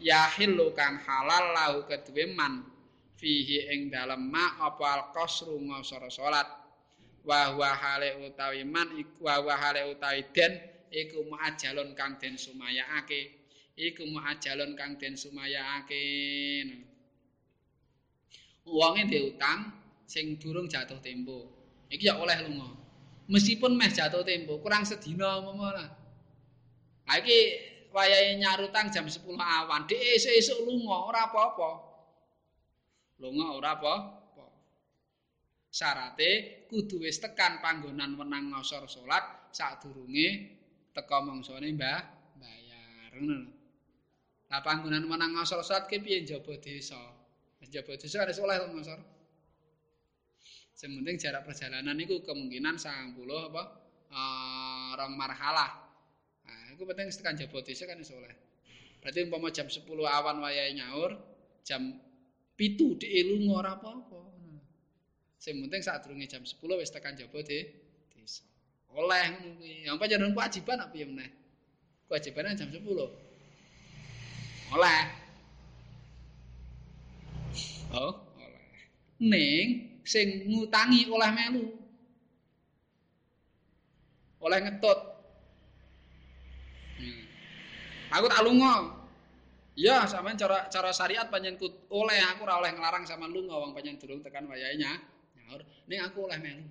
yahillu 0.00 0.72
kang 0.72 0.96
halal 1.04 1.52
lahu 1.52 1.78
kedue 1.84 2.32
man 2.32 2.64
fihi 3.20 3.68
ing 3.72 3.92
dalem 3.92 4.32
ma 4.32 4.56
apa 4.64 5.12
qasru 5.12 5.60
ngasara 5.60 6.08
salat 6.08 6.48
wa 7.22 7.52
huwa 7.52 7.70
hale 7.76 8.26
utawi 8.26 8.64
man 8.64 8.90
iku 8.96 9.28
wa 9.28 9.54
hale 9.54 9.92
utawi 9.92 10.24
den 10.32 10.56
iku 10.90 11.26
muajalun 11.26 11.94
kang 11.98 12.18
den 12.20 12.34
sumayaake 12.38 13.20
iku 13.76 14.02
muajalun 14.08 14.72
kang 14.78 14.96
den 14.96 15.14
sumayaake 15.14 16.02
wonge 18.66 19.06
diutang 19.06 19.70
sing 20.06 20.38
durung 20.38 20.66
jatuh 20.66 20.98
tempo. 20.98 21.50
Iki 21.86 22.10
ya 22.10 22.18
oleh 22.18 22.34
lunga. 22.46 22.74
Meskipun 23.30 23.74
meh 23.74 23.90
jatuh 23.90 24.22
tempo 24.26 24.58
kurang 24.62 24.86
sedina 24.86 25.38
umpama 25.42 25.74
nah 27.06 27.14
iki 27.22 27.38
wayahe 27.94 28.34
nyarutang 28.38 28.90
jam 28.90 29.06
10 29.06 29.22
awan. 29.38 29.86
Dhek 29.86 30.18
esuk-esuk 30.18 30.66
lunga 30.66 31.06
ora 31.06 31.30
apa-apa. 31.30 31.70
Lunga 33.22 33.46
ora 33.54 33.78
apa-apa. 33.78 34.46
Syarate 35.70 36.66
kudu 36.66 37.06
wis 37.06 37.22
tekan 37.22 37.62
panggonan 37.62 38.18
wenang 38.18 38.50
ngosor 38.50 38.90
salat 38.90 39.52
sadurunge 39.54 40.55
teka 40.96 41.20
mangsane 41.20 41.68
mbah 41.76 42.00
bayar 42.40 43.12
ngono 43.20 43.56
Lah 44.46 44.62
panggonan 44.62 45.02
menang 45.10 45.34
ngosor 45.34 45.66
salat 45.66 45.90
ki 45.90 45.98
piye 45.98 46.22
njaba 46.22 46.54
desa? 46.62 46.98
Njaba 47.66 47.92
desa 47.98 48.22
ada 48.22 48.30
soleh 48.30 48.62
ngosor. 48.62 49.00
Sementing 50.76 51.16
jarak 51.18 51.42
perjalanan 51.48 51.96
itu 51.98 52.20
kemungkinan 52.22 52.78
90 52.78 53.16
apa 53.48 53.62
uh, 54.12 54.90
rong 54.94 55.14
marhalah. 55.16 55.72
Nah, 56.46 56.76
itu 56.76 56.84
penting 56.84 57.10
tekan 57.10 57.34
jabot 57.34 57.64
desa 57.64 57.88
kan 57.88 57.98
iso 57.98 58.14
oleh. 58.14 58.36
Berarti 59.02 59.24
umpama 59.24 59.48
jam 59.50 59.66
10 59.66 59.82
awan 59.88 60.36
wayahe 60.38 60.76
nyaur, 60.76 61.16
jam 61.66 61.96
pitu 62.54 62.94
di 63.00 63.24
lunga 63.24 63.66
ora 63.66 63.72
apa-apa. 63.80 64.20
Sing 65.40 65.58
penting 65.64 65.80
sadurunge 65.82 66.28
jam 66.28 66.44
10 66.44 66.54
wis 66.78 66.92
tekan 66.92 67.18
jabot 67.18 67.42
desa. 67.42 67.85
Oleh 68.96 69.22
ngono 69.28 69.48
kuwi. 69.60 69.84
Yang 69.84 69.96
panjenengan 70.00 70.32
kewajiban 70.32 70.78
apa 70.80 70.94
ya 70.96 71.06
meneh? 71.06 71.30
Kewajibannya 72.08 72.56
jam 72.56 72.68
10. 72.72 72.80
Oleh. 74.72 75.00
Oh, 77.92 78.12
oleh. 78.40 78.64
Ning 79.20 79.66
sing 80.02 80.48
ngutangi 80.48 81.12
oleh 81.12 81.30
melu. 81.30 81.64
Oleh 84.40 84.58
ngetut. 84.64 84.98
Hmm. 86.96 87.22
Aku 88.16 88.26
tak 88.32 88.42
lunga. 88.48 88.96
Ya, 89.76 90.08
sampean 90.08 90.40
cara 90.40 90.72
cara 90.72 90.88
syariat 90.88 91.28
panjen 91.28 91.60
oleh 91.92 92.18
aku 92.32 92.48
ora 92.48 92.64
oleh 92.64 92.72
nglarang 92.72 93.04
sama 93.04 93.28
lunga 93.28 93.60
wong 93.60 93.76
panjen 93.76 94.00
durung 94.00 94.24
tekan 94.24 94.48
wayahnya. 94.48 95.04
Nyaur, 95.36 95.60
ning 95.84 96.00
aku 96.00 96.24
oleh 96.24 96.40
melu. 96.40 96.64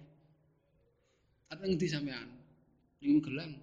Arep 1.53 1.61
ngendi 1.61 1.85
sampean? 1.85 2.25
Ning 3.01 3.21
Magelang. 3.21 3.53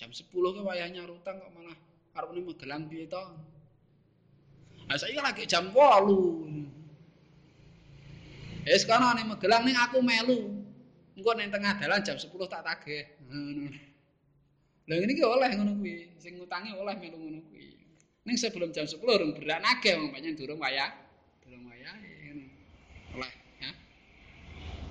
Jam 0.00 0.08
10 0.08 0.32
ke 0.32 0.60
wayahnya 0.64 1.04
rutang 1.04 1.36
kok 1.38 1.52
malah 1.52 1.76
arep 2.16 2.30
ning 2.32 2.48
Magelang 2.48 2.88
piye 2.88 3.04
to? 3.04 3.20
Lah 4.88 4.96
saiki 4.96 5.20
lagi 5.20 5.44
jam 5.44 5.68
8. 5.70 8.64
Eh 8.64 8.78
sekarang 8.80 9.20
ning 9.20 9.28
Magelang 9.28 9.62
ning 9.68 9.76
aku 9.76 10.00
melu. 10.00 10.64
Engko 11.12 11.36
ning 11.36 11.52
tengah 11.52 11.76
dalan 11.76 12.00
jam 12.00 12.16
10 12.16 12.32
tak. 12.48 12.88
Ngono. 13.28 13.68
Lah 14.88 14.94
ngene 14.96 15.12
iki 15.12 15.24
oleh 15.24 15.50
ngono 15.52 15.72
kuwi. 15.78 16.16
Sing 16.16 16.40
ngutangi 16.40 16.72
oleh 16.72 16.96
melu 16.96 17.16
ngono 17.20 17.40
kuwi. 17.52 17.76
Ning 18.24 18.36
sebelum 18.40 18.72
jam 18.72 18.88
10 18.88 19.04
urung 19.04 19.36
berak 19.36 19.60
nagih 19.60 20.00
wong 20.00 20.16
pancen 20.16 20.32
durung 20.32 20.64
wayah. 20.64 20.88
Durung 21.44 21.68
wayah 21.68 21.92
ngono. 21.92 22.48
Oleh 23.20 23.28
ya. 23.28 23.41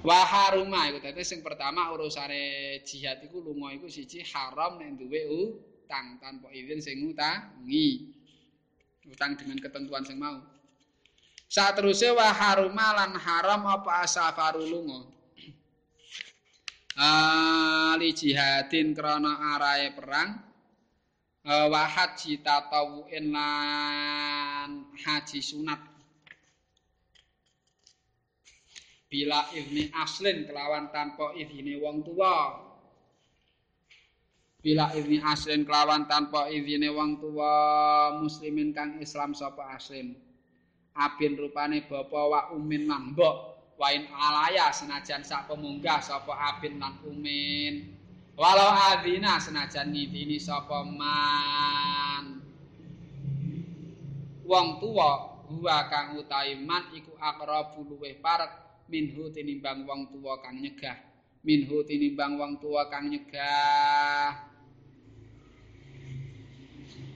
Wa 0.01 0.25
haruma 0.25 0.89
iku 0.89 0.97
dadi 0.97 1.21
sing 1.21 1.45
pertama 1.45 1.93
urusane 1.93 2.81
jihad 2.81 3.21
iku 3.21 3.37
lunga 3.37 3.69
iku 3.77 3.85
siji 3.85 4.25
haram 4.33 4.81
nek 4.81 4.97
duwe 4.97 5.29
utang 5.29 6.17
tanpa 6.17 6.49
izin 6.49 6.81
sing 6.81 7.05
ngutangi. 7.05 8.09
Utang 9.05 9.37
dengan 9.37 9.61
ketentuan 9.61 10.01
sing 10.01 10.17
mau. 10.17 10.41
Saat 11.45 11.77
terusnya 11.77 12.17
wa 12.17 12.33
haruma 12.33 12.97
lan 12.97 13.13
haram 13.13 13.61
apa 13.69 14.01
asafaru 14.01 14.65
lunga. 14.65 15.05
Ali 17.93 18.17
jihadin 18.17 18.97
krana 18.97 19.53
arahe 19.53 19.93
perang 19.93 20.41
uh, 21.45 21.67
wa 21.69 21.83
haji 21.85 22.41
tatawuin 22.41 23.29
lan 23.29 24.69
haji 24.97 25.39
sunat 25.45 25.90
bila 29.11 29.43
izni 29.51 29.91
aslin 29.91 30.47
kelawan 30.47 30.87
tanpa 30.95 31.35
izine 31.35 31.75
wong 31.83 31.99
tua 32.07 32.63
bila 34.63 34.87
izni 34.95 35.19
aslin 35.19 35.67
kelawan 35.67 36.07
tanpa 36.07 36.47
izine 36.47 36.87
wong 36.87 37.19
tua 37.19 37.51
muslimin 38.23 38.71
kang 38.71 39.03
islam 39.03 39.35
sapa 39.35 39.75
aslin? 39.75 40.15
Abin 40.95 41.35
rupane 41.35 41.83
bapa 41.91 42.21
wa 42.23 42.41
umin 42.55 42.87
lan 42.87 43.11
mbok. 43.11 43.51
Wain 43.81 44.05
alaya 44.13 44.69
senajan 44.69 45.25
sak 45.25 45.49
pemunggah 45.49 45.99
sapa 45.99 46.31
abin 46.53 46.77
lan 46.77 46.95
umin. 47.03 47.97
Walau 48.37 48.69
adina 48.95 49.41
senajan 49.41 49.91
ngidini 49.91 50.37
sapa 50.37 50.85
man. 50.85 52.39
Wong 54.45 54.77
tuwa 54.77 55.41
huwa 55.49 55.77
kang 55.89 56.15
utawi 56.21 56.55
man 56.61 56.85
iku 56.93 57.17
aqrabu 57.17 57.81
luweh 57.91 58.21
parek 58.21 58.70
minhu 58.91 59.31
tinimbang 59.31 59.87
wong 59.87 60.11
tuwa 60.11 60.43
kang 60.43 60.59
nyegah. 60.59 60.99
Minhu 61.47 61.81
tinimbang 61.87 62.35
wong 62.35 62.59
tuwa 62.59 62.91
kang 62.91 63.07
nyegah. 63.07 64.51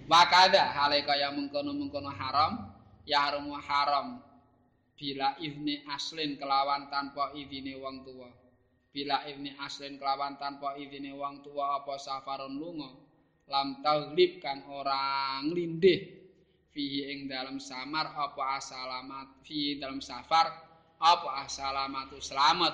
Wakada 0.07 0.71
hale 0.71 1.03
kaya 1.03 1.33
mengkono-mengkono 1.35 2.09
haram 2.09 2.71
ya 3.03 3.27
haram 3.27 3.51
haram. 3.59 4.07
Bila 4.95 5.35
izni 5.43 5.83
aslin 5.91 6.39
kelawan 6.39 6.87
tanpa 6.87 7.35
izine 7.35 7.75
wong 7.75 8.07
tuwa. 8.07 8.31
Bila 8.95 9.27
ibni 9.27 9.51
aslin 9.59 9.99
kelawan 9.99 10.39
tanpa 10.39 10.79
izine 10.79 11.11
wong 11.11 11.43
tua 11.43 11.83
apa 11.83 11.99
safaron 11.99 12.55
lunga? 12.55 12.95
Lam 13.51 13.83
taglib 13.83 14.39
kang 14.39 14.63
ora 14.71 15.43
nglindih. 15.43 16.23
Fi 16.71 17.11
ing 17.11 17.27
dalam 17.27 17.59
samar 17.59 18.15
apa 18.15 18.55
asalamat? 18.55 19.43
Fi 19.43 19.75
dalam 19.83 19.99
safar 19.99 20.64
apa 20.99 21.43
asalamatu 21.43 22.17
selamat? 22.19 22.73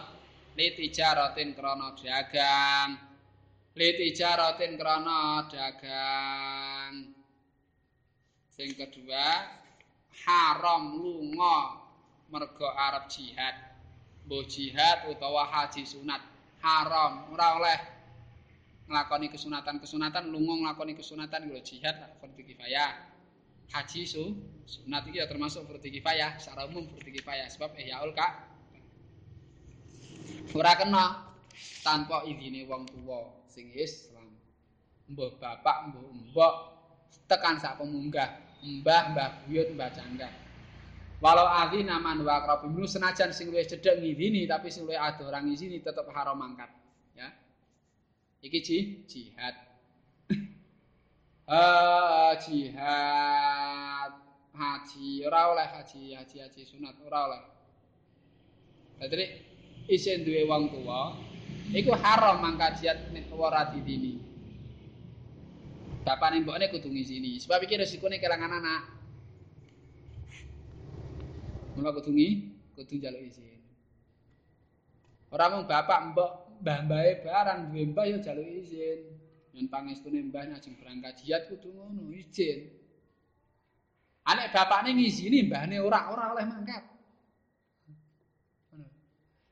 Li 0.57 0.75
tijaratin 0.75 1.55
krana 1.55 1.95
dagang. 1.95 2.99
Li 3.77 3.89
tijaratin 3.95 4.75
krana 4.75 5.47
dagang. 5.47 7.15
Sing 8.51 8.75
kedua 8.75 9.47
haram 10.27 10.99
lunga 10.99 11.81
mergo 12.29 12.67
arep 12.67 13.07
jihad. 13.07 13.55
Mbuh 14.27 14.45
jihad 14.45 15.07
utawa 15.09 15.47
haji 15.47 15.87
sunat. 15.87 16.21
Haram. 16.61 17.31
Ora 17.33 17.57
oleh 17.57 17.79
nglakoni 18.85 19.31
kesunatan-kesunatan 19.31 20.29
lunga 20.29 20.67
nglakoni 20.67 20.93
kesunatan 20.93 21.47
lho 21.47 21.57
jihad 21.63 21.95
fardu 22.19 22.43
kifayah. 22.43 22.91
Haji 23.71 24.01
su 24.03 24.35
sunat 24.65 25.07
iki 25.09 25.19
ya 25.19 25.25
termasuk 25.27 25.67
fardu 25.67 25.89
kifayah 25.89 26.37
secara 26.37 26.67
umum 26.69 26.87
fardu 26.89 27.09
kifayah 27.11 27.47
sebab 27.49 27.75
ihyaul 27.77 28.13
ka 28.13 28.27
ora 30.55 30.73
kena 30.77 31.03
tanpa 31.81 32.23
izine 32.27 32.65
wong 32.69 32.87
tuwa 32.89 33.45
sing 33.49 33.71
Islam 33.75 34.31
mbah 35.11 35.31
bapak 35.39 35.77
mbah 35.91 36.03
mbok 36.31 36.55
tekan 37.27 37.59
sak 37.59 37.79
pemunggah 37.81 38.39
mbah 38.63 39.11
mbah 39.15 39.29
buyut 39.47 39.69
mbah 39.75 39.91
canggah 39.91 40.31
Walau 41.21 41.45
ahli 41.45 41.85
naman 41.85 42.25
wa 42.25 42.41
akrabimnu 42.41 42.89
senajan 42.89 43.29
sing 43.29 43.53
luwih 43.53 43.61
cedhek 43.61 44.01
ngidini 44.01 44.49
tapi 44.49 44.73
sing 44.73 44.89
luwih 44.89 44.97
adoh 44.97 45.29
orang 45.29 45.53
ngizini 45.53 45.77
tetep 45.77 46.09
haram 46.09 46.33
mangkat. 46.33 46.65
Ya. 47.13 47.29
Iki 48.41 48.59
ji, 48.65 48.77
jihad. 49.05 49.53
uh, 51.45 52.33
jihad 52.41 53.90
haji 54.51 55.23
ora 55.23 55.55
oleh 55.55 55.67
haji 55.67 56.15
haji 56.15 56.37
haji 56.43 56.61
sunat 56.67 56.95
ora 57.07 57.19
oleh. 57.31 57.43
Dadi 59.01 59.25
isin 59.89 60.21
duwe 60.21 60.45
wong 60.45 60.69
tuwa 60.69 61.17
iku 61.73 61.95
haram 61.95 62.43
mangkat 62.43 62.83
jihad 62.83 62.99
nek 63.15 63.31
ora 63.33 63.71
didini. 63.71 64.19
Bapane 66.01 66.41
mbokne 66.41 66.69
kudu 66.73 66.89
ngizini 66.89 67.37
sebab 67.37 67.61
iki 67.65 67.77
resikone 67.77 68.17
kelangan 68.17 68.57
anak. 68.57 68.83
Mula 71.77 71.93
kudu 71.95 72.11
ngi, 72.11 72.29
kudu 72.75 72.99
njaluk 72.99 73.21
izin. 73.21 73.61
Ora 75.31 75.47
mung 75.47 75.63
bapak, 75.63 76.11
mbok, 76.11 76.31
mbah-mbahe 76.59 77.23
barang 77.23 77.71
duwe 77.71 77.83
mbah 77.95 78.05
ya 78.09 78.17
njaluk 78.19 78.49
izin. 78.49 78.99
Yen 79.55 79.71
pangestune 79.71 80.19
mbah 80.27 80.51
ajeng 80.51 80.75
berangkat 80.75 81.23
jihad 81.23 81.47
kudu 81.47 81.71
ngono, 81.71 82.11
izin. 82.11 82.80
Anek 84.31 84.55
bapakne 84.55 84.95
ngizini, 84.95 85.43
mbahne 85.43 85.83
ora 85.83 86.07
ora 86.07 86.31
oleh 86.31 86.45
mangkat. 86.47 86.83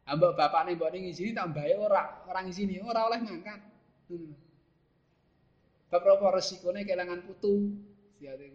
Ambok 0.07 0.33
bapakne 0.39 0.79
mbok 0.79 0.89
ning 0.95 1.03
ngizini 1.05 1.35
tak 1.35 1.51
mbahe 1.51 1.73
ora, 1.75 2.23
ora 2.25 2.39
ngizini, 2.41 2.79
ora 2.79 3.11
oleh 3.11 3.19
mangkat. 3.19 3.59
Hmm. 4.07 4.31
Bab 5.91 6.05
resikone 6.31 6.87
kelangan 6.87 7.27
putu, 7.27 7.75
siate 8.17 8.47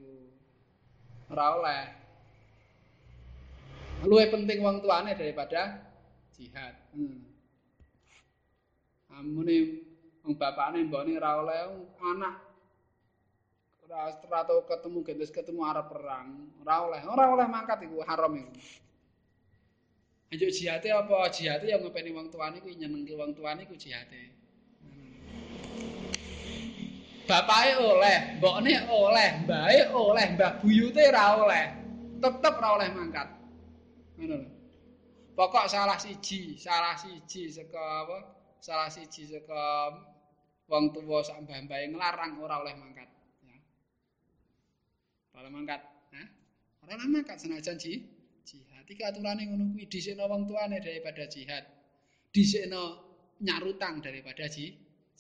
ora 1.28 1.44
oleh. 1.60 1.84
luwih 4.04 4.28
penting 4.28 4.60
wong 4.60 4.84
tuane 4.84 5.16
daripada 5.16 5.80
jihad. 6.36 6.76
Hmm. 6.92 7.24
Amune 9.14 9.56
wong 10.20 10.34
bapakne 10.36 10.84
mbokne 10.84 11.16
ora 11.16 11.30
oleh 11.40 11.60
anak 12.02 12.53
ora 13.84 14.16
terato 14.16 14.64
ketemu 14.64 14.98
gendes 15.04 15.28
ketemu 15.28 15.60
arep 15.68 15.86
perang, 15.92 16.28
ora 16.64 16.74
oleh, 16.88 17.00
ora 17.04 17.24
oleh 17.36 17.46
mangkat 17.46 17.84
iku 17.84 18.00
haram 18.00 18.32
iku. 18.32 18.52
Anjuk 20.32 20.50
jihate 20.50 20.88
apa 20.88 21.28
jihate 21.30 21.68
yang 21.68 21.84
ngopeni 21.84 22.10
wong 22.10 22.32
tuane 22.32 22.58
iku 22.58 22.72
nyenengke 22.72 23.12
wong 23.14 23.36
tuane 23.36 23.68
iku 23.68 23.76
jihate. 23.76 24.32
Bapake 27.24 27.72
oleh, 27.80 28.36
mbokne 28.36 28.74
oleh, 28.88 29.30
mbae 29.44 29.80
oleh, 29.92 30.26
mbah 30.36 30.52
buyute 30.60 31.02
ora 31.12 31.24
oleh. 31.40 31.64
Tetep 32.20 32.52
ora 32.60 32.68
oleh 32.80 32.88
mangkat. 32.92 33.28
ngono 34.14 34.38
pokok 35.34 35.66
salah 35.66 35.98
siji 35.98 36.54
salah 36.54 36.94
siji 36.94 37.50
saka 37.50 38.06
apa 38.06 38.18
salah 38.62 38.86
siji 38.86 39.26
saka 39.26 39.90
wong 40.70 40.94
tuwa 40.94 41.18
sak 41.20 41.42
mbah-mbahe 41.42 41.90
nglarang 41.90 42.38
ora 42.38 42.62
oleh 42.62 42.78
mangkat 42.78 43.10
ora 45.38 45.48
mangkat. 45.50 45.82
Ha 46.14 46.22
ora 46.82 46.94
mangkat 46.96 47.36
senajan 47.42 47.76
ji 47.78 47.92
jihad. 48.48 48.84
Iki 48.88 49.02
aturane 49.04 49.42
ngono 49.48 49.64
kuwi 49.72 49.84
dhisikno 49.92 50.24
wong 50.30 50.42
tuane 50.48 50.78
daripada 50.80 51.24
jihad. 51.34 51.64
Dhisikno 52.32 52.82
nyarutang 53.46 54.02
daripada 54.02 54.46
ji 54.48 54.66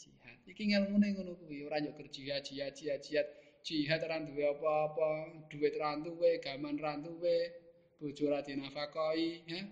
jihad. 0.00 0.38
Iki 0.46 0.62
ngelmune 0.70 1.08
ngono 1.14 1.32
kuwi 1.40 1.66
ora 1.66 1.78
yo 1.78 1.92
kerja 1.98 2.40
jihad 2.46 2.72
jihad 2.78 3.00
jihad. 3.02 3.26
Jihad 3.64 4.00
ora 4.04 4.20
duwe 4.20 4.44
apa-apa 4.44 5.08
duit 5.48 5.74
ora 5.80 5.96
duwe 6.04 6.36
gaman 6.44 6.76
ora 6.80 7.00
duwe 7.00 7.64
bojo 8.00 8.28
ra 8.30 8.42
dinafakoi 8.42 9.42
ya 9.48 9.64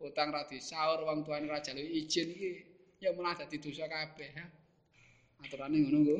utang 0.00 0.30
ra 0.32 0.44
disaur 0.44 1.00
wong 1.08 1.24
tuane 1.24 1.48
ra 1.48 1.60
jalu 1.64 1.80
izin 1.80 2.28
iki 2.30 2.50
ya 3.00 3.16
malah 3.16 3.32
dadi 3.38 3.56
dosa 3.58 3.88
kabeh 3.88 4.30
ya 4.36 4.44
aturane 5.40 5.78
ngono 5.80 5.98
ku 6.04 6.16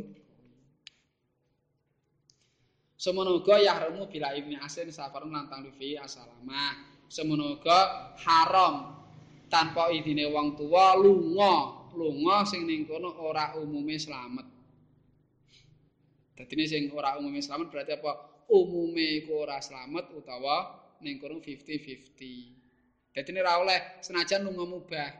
Semono 2.99 3.39
uga 3.39 3.63
yahrumu 3.63 4.11
bila 4.11 4.35
ibni 4.35 4.59
asin 4.59 4.91
safarun 4.91 5.31
lantang 5.31 5.63
lufi 5.63 5.95
asalama. 5.95 6.75
Semono 7.07 7.55
uga 7.55 8.11
haram 8.19 8.99
tanpa 9.47 9.95
idine 9.95 10.27
wong 10.27 10.59
tua 10.59 10.99
lunga 10.99 11.79
lunga 11.95 12.43
sing 12.43 12.67
ning 12.67 12.91
kono 12.91 13.15
ora 13.23 13.55
umume 13.55 13.95
slamet. 14.03 14.47
Dadi 16.35 16.65
sing 16.67 16.91
ora 16.91 17.15
umume 17.23 17.39
slamet 17.39 17.71
berarti 17.71 17.95
apa? 17.95 18.13
Umume 18.51 19.23
iku 19.23 19.47
ora 19.47 19.63
slamet 19.63 20.11
utawa 20.19 20.75
ning 20.99 21.23
kono 21.23 21.39
50-50. 21.39 23.15
Dadi 23.15 23.31
ora 23.39 23.63
oleh 23.63 24.03
senajan 24.03 24.43
lunga 24.43 24.67
mubah. 24.67 25.11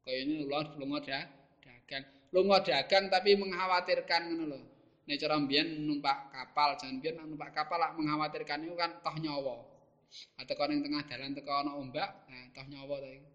Kaya 0.00 0.16
ini 0.24 0.48
lunga 0.48 0.64
lunga 0.80 0.98
dagang. 1.04 2.04
Lunga 2.32 2.56
dagang 2.64 3.12
tapi 3.12 3.36
mengkhawatirkan 3.36 4.32
ngono 4.32 4.44
lho. 4.48 4.69
Nek 5.10 5.18
cara 5.18 5.42
mbiyen 5.42 5.90
numpak 5.90 6.30
kapal, 6.30 6.78
jangan 6.78 7.02
mbiyen 7.02 7.18
numpak 7.26 7.50
kapal 7.50 7.82
lak 7.82 7.98
mengkhawatirkan 7.98 8.62
itu 8.62 8.78
kan 8.78 9.02
toh 9.02 9.18
nyawa. 9.18 9.58
Atau 10.38 10.54
kalau 10.54 10.70
yang 10.70 10.86
tengah 10.86 11.02
jalan 11.02 11.34
teko 11.34 11.50
ana 11.50 11.74
ombak, 11.74 12.30
nah 12.30 12.46
toh 12.54 12.66
nyawa 12.70 12.94
ta 13.02 13.10
iku. 13.10 13.30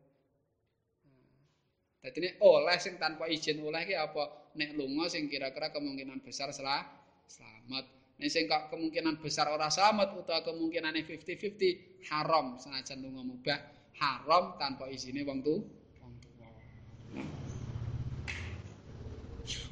Dadi 1.99 2.19
nek 2.23 2.36
oleh 2.39 2.78
sing 2.80 2.95
tanpa 2.95 3.28
izin 3.28 3.59
oleh 3.59 3.84
ki 3.84 3.91
apa? 3.91 4.55
Nek 4.55 4.71
lunga 4.80 5.11
sing 5.11 5.28
kira-kira 5.28 5.76
kemungkinan 5.76 6.23
besar 6.23 6.55
salah 6.55 6.88
selamat. 7.28 7.84
Nek 8.23 8.30
sing 8.32 8.47
kok 8.47 8.71
kemungkinan 8.71 9.19
besar 9.19 9.51
ora 9.51 9.67
selamat 9.67 10.15
utawa 10.15 10.47
kemungkinane 10.47 11.03
50-50 11.03 12.07
haram 12.07 12.55
senajan 12.55 13.03
lunga 13.03 13.19
mubah 13.28 13.59
haram 13.99 14.55
tanpa 14.55 14.88
izine 14.88 15.28
wong 15.28 15.43
tu 15.43 15.59
wong 15.59 15.59
tuwa. 15.59 15.84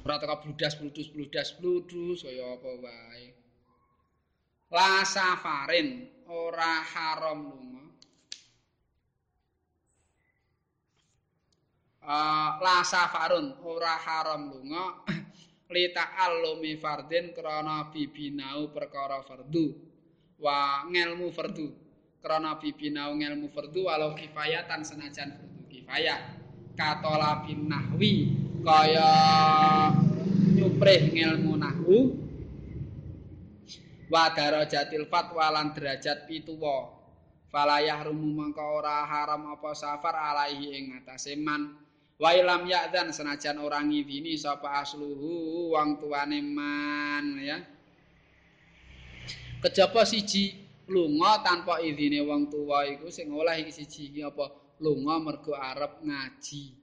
Ora 0.05 0.21
teko 0.21 0.35
bludas 0.45 0.73
bludus 0.77 1.07
bludas 1.09 1.49
bludus 1.57 2.21
kaya 2.21 2.45
apa 2.53 2.69
wae. 2.77 3.25
La 4.69 5.01
safarin. 5.01 6.09
Ora 6.29 6.81
haram 6.81 7.39
lunga. 7.49 7.85
Uh, 12.03 12.49
la 12.61 12.77
safarun. 12.85 13.57
Ora 13.65 13.97
haram 13.97 14.53
lunga 14.53 15.01
li 15.73 15.89
ta'allumi 15.89 16.77
fardin 16.77 17.33
krana 17.33 17.89
bibinau 17.89 18.69
perkara 18.69 19.25
fardu. 19.25 19.73
Wa 20.37 20.85
ngelmu 20.85 21.33
fardu. 21.33 21.67
Krana 22.21 22.61
bibinau 22.61 23.13
ngelmu 23.17 23.49
fardu 23.49 23.89
walau 23.89 24.13
kifayatan 24.13 24.85
senajan 24.85 25.33
fardu 25.33 25.61
kifayah. 25.69 26.21
Katola 26.73 27.45
bin 27.45 27.69
nahwi 27.69 28.42
kaya 28.63 29.11
nyuprih 30.55 31.11
ngelmu 31.11 31.59
nahwu 31.59 32.15
wa 34.07 34.31
darajatil 34.31 35.05
fatwa 35.11 35.51
lan 35.51 35.75
derajat 35.75 36.25
pituwa. 36.25 36.95
Falayah 37.53 38.01
rumu 38.09 38.33
mangka 38.33 38.65
ora 38.65 39.05
haram 39.05 39.45
apa 39.53 39.77
safar 39.77 40.15
alaihi 40.17 40.73
ing 40.73 40.85
atase 40.97 41.37
man. 41.37 41.77
Wa 42.17 42.33
ilam 42.33 42.65
ya'dan 42.65 43.13
senajan 43.13 43.61
ora 43.61 43.77
ngidini 43.83 44.33
sapa 44.39 44.81
asluhu 44.81 45.69
wong 45.75 46.01
tuane 46.01 46.39
man 46.41 47.37
ya. 47.37 47.61
Kejaba 49.61 50.01
siji 50.07 50.55
lunga 50.89 51.45
tanpa 51.45 51.77
izine 51.83 52.25
wong 52.25 52.49
tuwa 52.49 52.89
iku 52.89 53.13
sing 53.13 53.29
oleh 53.29 53.61
iki 53.61 53.71
siji 53.75 54.09
iki 54.09 54.21
apa? 54.25 54.49
Lunga 54.81 55.21
mergo 55.21 55.53
arep 55.53 56.01
ngaji 56.01 56.82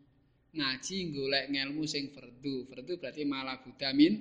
ngaji 0.51 1.15
golek 1.15 1.47
ngelmu 1.55 1.87
sing 1.87 2.11
fardu 2.11 2.67
fardu 2.67 2.99
berarti 2.99 3.23
malah 3.23 3.63
budamin 3.63 4.19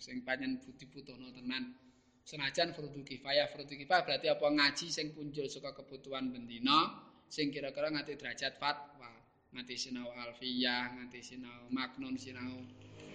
sing 0.00 0.24
panjen 0.24 0.56
budi 0.56 0.88
putono 0.88 1.28
tenan. 1.36 1.76
Senajan 2.24 2.72
fardu 2.72 3.04
kifayah 3.04 3.52
fardu 3.52 3.76
kifayah 3.76 4.02
berarti 4.08 4.26
apa? 4.32 4.46
Ngaji 4.48 4.86
sing 4.88 5.12
punjul 5.12 5.52
saka 5.52 5.76
kebutuhan 5.76 6.32
bendina 6.32 7.04
sing 7.28 7.52
kira-kira 7.52 7.92
nganti 7.92 8.16
derajat 8.16 8.56
fatwa. 8.56 9.12
Nganti 9.52 9.74
sinau 9.76 10.08
alfiyah 10.08 10.96
nganti 10.96 11.20
sinau 11.20 11.68
maknun 11.68 12.16
sinau 12.16 12.64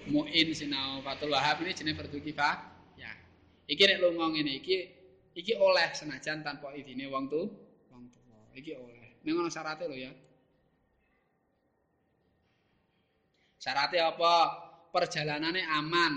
muin 0.06 0.50
sinau 0.54 1.02
fatul 1.02 1.34
wahab 1.34 1.66
ini 1.66 1.74
jenis 1.74 1.98
fardu 1.98 2.22
kifayah. 2.22 2.62
Ya. 3.02 3.10
Iki 3.66 3.84
nek 3.90 3.98
lunga 4.06 4.38
ngene 4.38 4.62
iki 4.62 4.78
iki 5.34 5.58
oleh 5.58 5.90
senajan 5.98 6.46
tanpa 6.46 6.78
idine 6.78 7.10
wong 7.10 7.26
tu 7.26 7.42
wong 7.90 8.06
tuwa. 8.14 8.54
Iki 8.54 8.78
oleh. 8.78 9.18
Ning 9.26 9.34
ana 9.42 9.50
syaratnya 9.50 9.90
lho 9.90 9.98
ya 9.98 10.14
syaratnya 13.66 14.14
apa? 14.14 14.34
Perjalanannya 14.94 15.66
aman. 15.66 16.14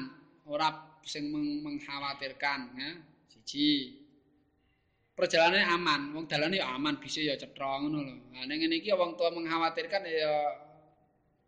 Ora 0.53 1.01
sing 1.01 1.32
mengkhawatirkan 1.64 2.61
ya. 2.76 2.90
Siji. 3.32 3.96
Perjalanannya 5.16 5.66
aman. 5.72 6.01
Wong 6.12 6.28
dalane 6.28 6.61
ya 6.61 6.68
aman 6.76 7.01
bisa 7.01 7.24
ya 7.24 7.40
cetha 7.40 7.80
ngono 7.80 8.05
lho. 8.05 8.16
Nah 8.36 8.44
ning 8.44 8.61
ngene 8.61 8.84
iki 8.84 8.92
wong 8.92 9.16
tua 9.16 9.32
mengkhawatirkan 9.32 10.05
ya 10.05 10.68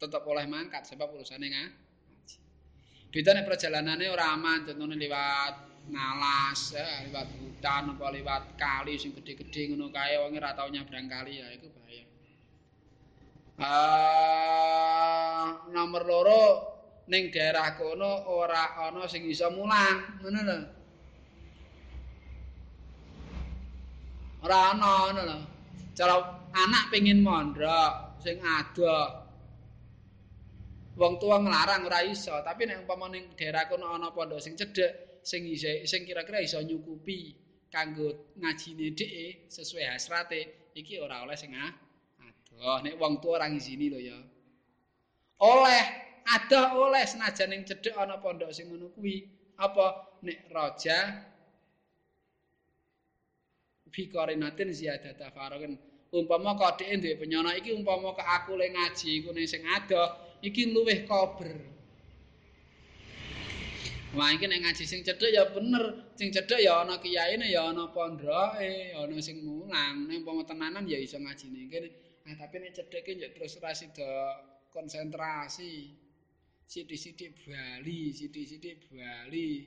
tetap 0.00 0.24
oleh 0.24 0.48
mangkat 0.48 0.88
sebab 0.88 1.12
urusane 1.12 1.52
ngaji 1.52 2.36
beda 3.12 3.36
nek 3.36 3.44
perjalanannya 3.44 4.08
ora 4.08 4.32
aman 4.32 4.64
contohnya 4.64 4.96
lewat 4.96 5.54
ngalas 5.92 6.60
ya 6.72 7.04
lewat 7.04 7.28
hutan 7.36 7.92
apa 7.92 8.06
lewat 8.08 8.42
kali 8.56 8.96
sing 8.96 9.12
gede-gede 9.12 9.76
ngono 9.76 9.92
kae 9.92 10.16
wong 10.24 10.40
ora 10.40 10.56
tau 10.56 10.72
nyabrang 10.72 11.04
kali 11.04 11.44
ya 11.44 11.52
iku 11.52 11.68
uh, 13.60 15.46
nomor 15.70 16.02
loro 16.08 16.42
ning 17.10 17.28
daerah 17.28 17.76
kono 17.76 18.30
ora 18.32 18.78
ana 18.80 19.04
sing 19.04 19.28
iso 19.28 19.52
mulang. 19.52 20.20
Ngono 20.24 20.40
lho. 20.40 20.58
Ora 24.46 24.58
ana 24.72 24.90
ngono 25.06 25.22
lho. 25.28 25.38
Cara 25.92 26.16
anak 26.56 26.88
pengin 26.90 27.20
mondok 27.20 28.18
sing 28.24 28.40
ada 28.40 29.20
wong 31.00 31.16
tua 31.16 31.40
nglarang 31.40 31.88
ora 31.88 32.04
iso 32.04 32.34
tapi 32.44 32.68
nek 32.68 32.84
umpama 32.84 33.08
ning 33.08 33.32
daerah 33.38 33.64
kono 33.70 33.88
ana 33.88 34.12
pondok 34.12 34.40
sing 34.42 34.58
cedhek 34.58 35.22
sing 35.24 35.46
sing 35.86 36.02
kira-kira 36.04 36.44
iso 36.44 36.60
nyukupi 36.60 37.36
kanggo 37.70 38.36
ngajine 38.36 38.92
dhek 38.92 39.48
sesuai 39.48 39.86
hasrate 39.94 40.72
iki 40.74 40.98
ora 41.00 41.22
oleh 41.24 41.38
sing 41.38 41.54
adoh 42.50 42.78
nek 42.84 42.94
wong 43.00 43.22
tua 43.22 43.38
ora 43.38 43.46
ngizini 43.48 43.86
lho 43.92 44.00
ya 44.02 44.18
oleh 45.40 45.84
ada 46.26 46.76
oleh 46.76 47.04
senajan 47.06 47.48
ning 47.50 47.62
cedhek 47.64 47.96
ana 47.96 48.18
pondok 48.20 48.50
sing 48.52 48.68
ngono 48.68 48.92
kuwi 48.92 49.24
apa 49.56 50.18
nek 50.26 50.38
raja 50.52 50.98
fikorinatin 53.90 54.70
ziyadata 54.70 55.32
faragen 55.34 55.78
umpama 56.12 56.58
kodheke 56.58 56.94
duwe 57.00 57.14
penyono 57.16 57.50
iki 57.56 57.70
umpama 57.72 58.12
ke 58.18 58.22
aku 58.22 58.58
le 58.60 58.66
ngaji 58.74 59.08
iku 59.22 59.30
ning 59.32 59.46
sing 59.48 59.62
ada 59.64 60.20
iki 60.42 60.70
luwih 60.74 61.06
kober 61.06 61.70
Wah 64.10 64.34
iki 64.34 64.50
nek 64.50 64.66
ngaji 64.66 64.84
sing 64.90 65.06
cedhek 65.06 65.30
ya 65.30 65.46
bener, 65.54 66.10
sing 66.18 66.34
cedhek 66.34 66.58
ya 66.66 66.82
ana 66.82 66.98
kiyaine 66.98 67.46
ya 67.46 67.70
ana 67.70 67.94
pondoke, 67.94 68.90
ana 68.90 69.14
sing 69.22 69.38
mulang. 69.46 70.10
Nek 70.10 70.26
umpama 70.26 70.42
tenanan 70.42 70.82
ya 70.82 70.98
iso 70.98 71.14
ngajine 71.14 71.70
kene. 71.70 72.09
Nah, 72.20 72.34
tapi 72.36 72.60
nek 72.60 72.76
cedheke 72.76 73.16
ya 73.16 73.28
terus 73.32 73.56
ra 73.62 73.72
sida 73.72 74.10
konsentrasi. 74.68 75.96
sithik-sithik 76.70 77.34
bali, 77.50 78.14
sithik-sithik 78.14 78.94
bali. 78.94 79.66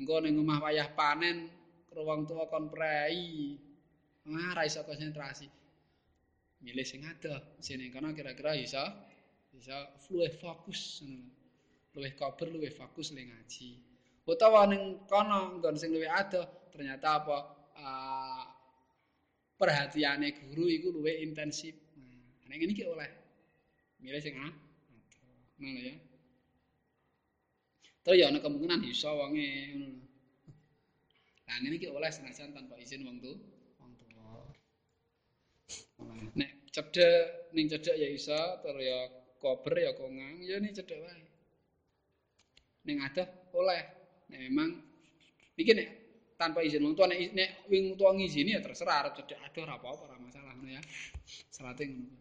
Engko 0.00 0.24
ning 0.24 0.40
omah 0.40 0.64
wayah 0.64 0.88
panen 0.96 1.52
karo 1.84 2.08
wong 2.08 2.24
tuwa 2.24 2.48
kon 2.48 2.72
prei. 2.72 3.60
Ra 4.56 4.62
iso 4.64 4.80
konsentrasi. 4.88 5.44
Milih 6.64 6.86
sing 6.88 7.04
adoh, 7.04 7.60
sing 7.60 7.76
ning 7.80 7.92
kono 7.92 8.16
kira-kira 8.16 8.56
iso 8.56 8.80
iso 9.52 9.76
fluwe 10.00 10.32
fokus. 10.32 11.04
Luwih 11.92 12.14
kober, 12.14 12.48
luwih 12.48 12.72
fokus 12.72 13.12
ning 13.12 13.28
ngaji. 13.28 13.70
Utawa 14.24 14.64
ning 14.70 15.04
kono 15.10 15.58
nggon 15.58 15.76
sing 15.76 15.90
luwih 15.92 16.08
adoh, 16.08 16.46
ternyata 16.72 17.20
apa 17.20 17.36
uh, 17.76 18.44
perhatiane 19.60 20.32
guru 20.40 20.64
iku 20.72 20.88
luwih 20.88 21.20
intensif. 21.20 21.76
Nah, 22.00 22.48
ning 22.48 22.56
ngene 22.64 22.72
iki 22.72 22.84
oleh 22.88 23.10
milih 24.00 24.20
sing 24.24 24.32
adoh. 24.40 24.56
Ngono 25.60 25.80
ya. 25.84 25.94
Terus 28.00 28.16
ya 28.16 28.26
ana 28.32 28.40
kemungkinan 28.40 28.80
wonge 29.12 29.76
ngono. 29.76 30.00
Lah 31.44 31.56
ngene 31.60 31.76
iki 31.76 31.92
oleh 31.92 32.08
senajan 32.08 32.56
tanpa 32.56 32.80
izin 32.80 33.04
wong 33.04 33.20
tu, 33.20 33.36
wong 33.76 33.92
tuwa. 34.00 34.48
Nek 36.32 36.72
cedhek 36.72 37.52
ning 37.52 37.68
cedhek 37.68 38.00
ya 38.00 38.08
iso, 38.08 38.40
terus 38.64 38.80
ya 38.80 38.98
kober 39.36 39.76
ya 39.76 39.92
kongang, 39.92 40.40
ya 40.40 40.56
ning 40.56 40.72
cedhek 40.72 40.96
wae. 41.04 41.28
Ning 42.88 43.04
adoh 43.04 43.28
oleh. 43.52 43.84
Nek 44.32 44.40
memang 44.48 44.80
iki 45.60 45.76
nek 45.76 45.88
tanpa 46.40 46.64
izin 46.64 46.80
wong 46.80 46.96
tuwa. 46.96 47.12
Nek 47.12 47.36
nek 47.36 47.50
wing 47.68 48.00
tuwa 48.00 48.16
ngizini 48.16 48.56
ya 48.56 48.64
terserah 48.64 49.04
arep 49.04 49.12
cedhek 49.20 49.36
adoh 49.44 49.68
ora 49.68 49.76
apa-apa 49.76 50.02
ora 50.08 50.16
masalah 50.16 50.56
ngono 50.56 50.72
ya. 50.72 50.82
Serate 51.52 51.84
ngono. 51.84 52.16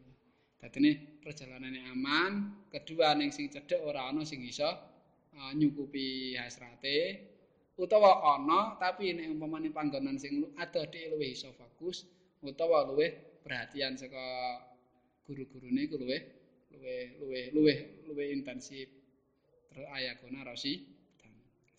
Dadine 0.59 0.91
perjalanane 1.24 1.88
aman, 1.88 2.32
kedua 2.67 3.15
ning 3.15 3.32
sing 3.32 3.47
cedhek 3.47 3.80
ora 3.80 4.11
ana 4.11 4.28
sing 4.28 4.43
iso 4.43 4.67
uh, 5.39 5.51
nyukupi 5.55 6.36
hasrate. 6.36 6.97
Utawa 7.80 8.36
ana 8.36 8.76
tapi 8.76 9.15
nek 9.15 9.32
umpamane 9.32 9.72
panggonan 9.72 10.20
sing 10.20 10.43
adoh 10.59 10.84
dhek 10.91 11.15
luwih 11.15 11.32
iso 11.32 11.55
fokus 11.55 12.03
utawa 12.43 12.84
luwih 12.91 13.39
perhatian 13.39 13.95
saka 13.95 14.20
guru-gurune 15.24 15.88
iku 15.88 15.95
luwih 15.95 16.22
luwih 16.76 17.05
luwih 17.24 17.45
luwih 17.55 17.80
luwih 18.11 18.28
intensif. 18.36 18.91
Terus 19.72 19.88
ayakuna 19.95 20.43
rosi 20.43 20.84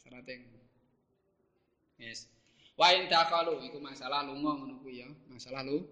syaratnya 0.01 0.60
yes. 2.01 2.27
Wa 2.81 2.97
in 2.97 3.13
dakalu 3.13 3.61
iku 3.69 3.77
masalah 3.77 4.25
lunga 4.25 4.57
ngono 4.57 4.81
kuwi 4.81 5.05
ya 5.05 5.09
masalah 5.29 5.61
lu 5.61 5.85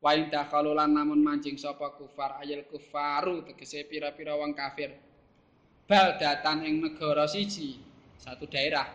wa 0.00 0.16
in 0.16 0.32
dakalu 0.32 0.72
lan 0.72 0.96
namun 0.96 1.20
mancing 1.20 1.60
sapa 1.60 1.92
kufar 2.00 2.40
ayil 2.40 2.64
kufaru 2.64 3.44
tegese 3.44 3.84
pira-pira 3.84 4.32
wong 4.32 4.56
kafir. 4.56 4.96
Bal 5.84 6.16
datan 6.16 6.64
ing 6.64 6.80
negara 6.80 7.28
siji 7.28 7.76
satu 8.16 8.48
daerah. 8.48 8.88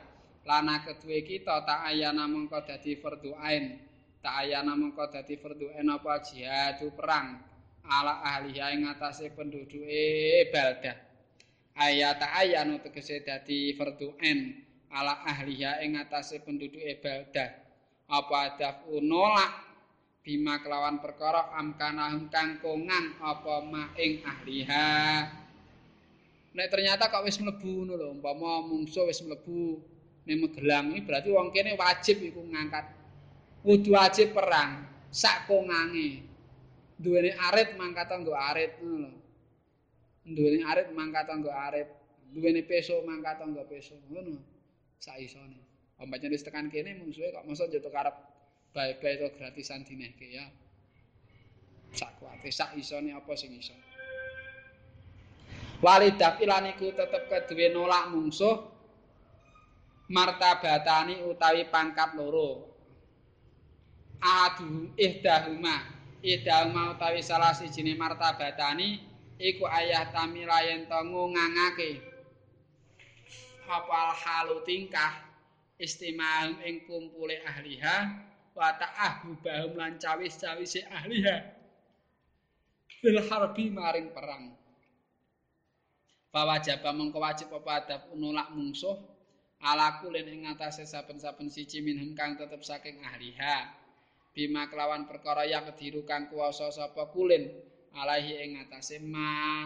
Lana 0.49 0.81
kedue 0.81 1.21
kita 1.21 1.61
tak 1.61 1.85
ayana 1.85 2.25
mongko 2.25 2.65
dadi 2.65 2.97
fardhu 2.97 3.37
ain. 3.37 3.77
Tak 4.17 4.33
ayana 4.41 4.73
mongko 4.73 5.13
dadi 5.13 5.37
fardhu 5.37 5.69
ain 5.77 5.85
apa 5.93 6.25
jihadu 6.25 6.89
perang. 6.97 7.37
Ala 7.85 8.25
ahli 8.25 8.57
ing 8.57 8.89
ngatasé 8.89 9.37
penduduke 9.37 10.49
baldah. 10.49 10.97
Ayat 11.77 12.17
ayanu 12.41 12.81
tegese 12.81 13.21
dadi 13.21 13.77
fardhu 13.77 14.17
ain 14.17 14.68
ala 14.89 15.21
ahliha 15.25 15.81
ing 15.85 15.95
ngatasé 15.97 16.41
penduduke 16.41 16.97
baldah 17.01 17.49
apa 18.09 18.35
adaf 18.49 18.75
nolak 19.01 19.51
bima 20.25 20.61
kelawan 20.61 20.97
perkara 20.99 21.53
amkana 21.57 22.13
kang 22.33 22.57
kongang 22.61 23.17
apa 23.21 23.65
ma 23.65 23.93
ing 23.97 24.21
ahliha 24.25 24.89
nek 26.53 26.67
ternyata 26.73 27.07
kok 27.07 27.23
wis 27.25 27.37
mlebu 27.37 27.85
ngono 27.85 27.93
lho 27.95 28.07
umpama 28.17 28.65
mungsu 28.65 29.05
wis 29.05 29.21
mlebu 29.21 29.77
ning 30.25 30.37
Magelang 30.45 30.93
iki 30.93 31.05
berarti 31.05 31.29
wong 31.33 31.49
kene 31.53 31.73
wajib 31.77 32.21
iku 32.21 32.41
ngangkat 32.45 32.85
kudu 33.61 33.93
wajib 33.93 34.33
perang 34.33 34.85
sak 35.09 35.49
kongange 35.49 36.29
duweni 36.99 37.31
arit 37.31 37.79
mangkat 37.79 38.11
nggo 38.11 38.35
arit 38.35 38.75
ngono 38.83 39.07
lho. 39.07 39.19
Duweni 40.29 40.61
arit 40.67 40.91
mangkat 40.91 41.31
nggo 41.31 41.49
arit, 41.49 41.87
duweni 42.35 42.61
peso 42.67 42.99
mangkat 43.07 43.39
nggo 43.39 43.63
peso 43.65 43.95
ngono. 44.11 44.35
Sak 44.99 45.17
isone. 45.23 45.55
Ombacane 45.99 46.35
wis 46.35 46.43
tekan 46.43 46.67
kene 46.67 46.95
mungsuhe 46.95 47.31
kok 47.31 47.43
mosok 47.47 47.71
jatuh 47.71 47.91
karep 47.91 48.15
bae-bae 48.75 49.15
to 49.19 49.27
gratisan 49.35 49.83
dinehke 49.87 50.27
ya. 50.27 50.45
Sak 51.95 52.19
kuwate 52.19 52.51
sak 52.51 52.75
isone 52.75 53.15
apa 53.15 53.31
sing 53.39 53.55
iso. 53.55 53.75
Walidah 55.79 56.35
ilan 56.43 56.75
iku 56.75 56.91
tetep 56.91 57.31
keduwe 57.31 57.71
nolak 57.71 58.11
mungsuh 58.11 58.55
martabatani 60.11 61.23
utawi 61.23 61.67
pangkat 61.71 62.15
loro. 62.19 62.67
Adu 64.19 64.91
ihdahuma 64.99 65.99
Ida 66.19 66.67
mau 66.67 66.99
tawi 66.99 67.23
salah 67.23 67.55
sijine 67.55 67.95
martabatani 67.95 68.99
iku 69.39 69.63
ayah 69.71 70.11
tamila 70.11 70.59
yen 70.67 70.83
to 70.83 70.99
ngangake 70.99 72.08
apa 73.69 74.17
halu 74.17 74.65
tingkah 74.65 75.29
istimahum 75.77 76.57
ing 76.65 76.83
kumpule 76.89 77.39
ahliha 77.45 78.25
wa 78.57 78.69
ta'ahu 78.75 79.39
bahum 79.39 79.77
lan 79.77 79.95
cawis-cawise 80.01 80.83
ahliha. 80.89 81.55
Fil 82.99 83.21
harbi 83.23 83.71
maring 83.71 84.11
perang. 84.11 84.51
Fawajaba 86.29 86.91
mengko 86.91 87.23
wajib 87.23 87.49
apa 87.55 87.71
adab 87.85 88.01
nolak 88.17 88.51
mungsuh 88.53 88.97
ala 89.63 90.03
kulin 90.03 90.27
ing 90.27 90.45
ngatasé 90.45 90.85
saben-saben 90.85 91.47
siji 91.47 91.79
minhum 91.79 92.11
kang 92.17 92.35
tetep 92.35 92.59
saking 92.65 92.99
ahliha. 93.05 93.71
Bima 94.35 94.69
kelawan 94.69 95.09
perkara 95.09 95.47
yang 95.47 95.65
kediru 95.73 96.05
kang 96.05 96.29
kuwasa 96.29 96.69
sapa 96.69 97.09
kulin 97.09 97.49
alaihi 97.97 98.45
ing 98.45 98.51
atase 98.61 99.01
ma 99.01 99.65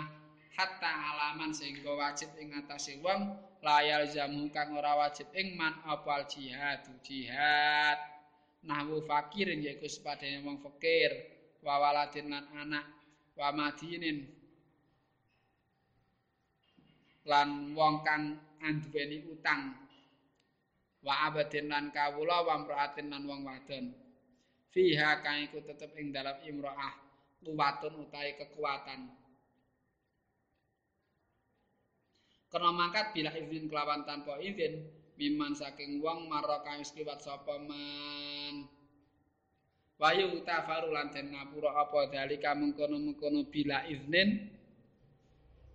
hatta 0.55 0.91
alaman 1.11 1.51
sehingga 1.51 1.91
wajib 1.91 2.31
ing 2.39 2.55
atase 2.55 3.01
wong 3.03 3.35
layal 3.63 4.03
jamu 4.11 4.51
kang 4.51 4.75
ora 4.75 4.99
wajib 4.99 5.31
ing 5.31 5.55
man 5.55 5.79
apal 5.87 6.27
jihad 6.27 6.83
jihad. 6.99 7.97
Nahwu 8.63 9.03
fakir 9.07 9.47
yaiku 9.55 9.87
sepadane 9.87 10.43
wong 10.43 10.59
fakir. 10.59 11.11
Wa 11.63 11.79
waladin 11.79 12.27
lan 12.27 12.45
anak 12.51 12.85
wa 13.39 13.49
madinin. 13.55 14.27
Lan 17.23 17.71
wong 17.71 18.03
kang 18.03 18.35
anduweni 18.59 19.23
utang. 19.31 19.79
Wa 21.03 21.31
abadin 21.31 21.71
lan 21.71 21.91
kawula 21.95 22.43
wa 22.43 22.55
mraatin 22.67 23.07
lan 23.07 23.23
wong 23.23 23.47
wadon. 23.47 23.95
Fiha 24.75 25.23
kang 25.23 25.39
iku 25.47 25.63
tetep 25.63 25.95
ing 25.95 26.11
dalam 26.11 26.35
imro'ah 26.43 26.99
kuwatun 27.43 28.07
utawi 28.07 28.39
kekuatan 28.39 29.22
kena 32.53 32.69
mangkat 32.69 33.17
bila 33.17 33.33
izin 33.33 33.65
kelawan 33.65 34.05
tanpa 34.05 34.37
izin 34.37 34.85
miman 35.17 35.57
saking 35.57 35.97
wong 35.97 36.29
marra 36.29 36.61
kang 36.61 36.77
wis 36.77 36.93
kliwat 36.93 37.17
sapa 37.17 37.57
man. 37.57 38.69
Wayu 39.97 40.37
tafaru 40.45 40.93
lan 40.93 41.09
den 41.09 41.33
ngapura 41.33 41.73
apa 41.73 42.13
dalika 42.13 42.53
mengkono-mengkono 42.53 43.49
bila 43.49 43.81
iznin. 43.89 44.53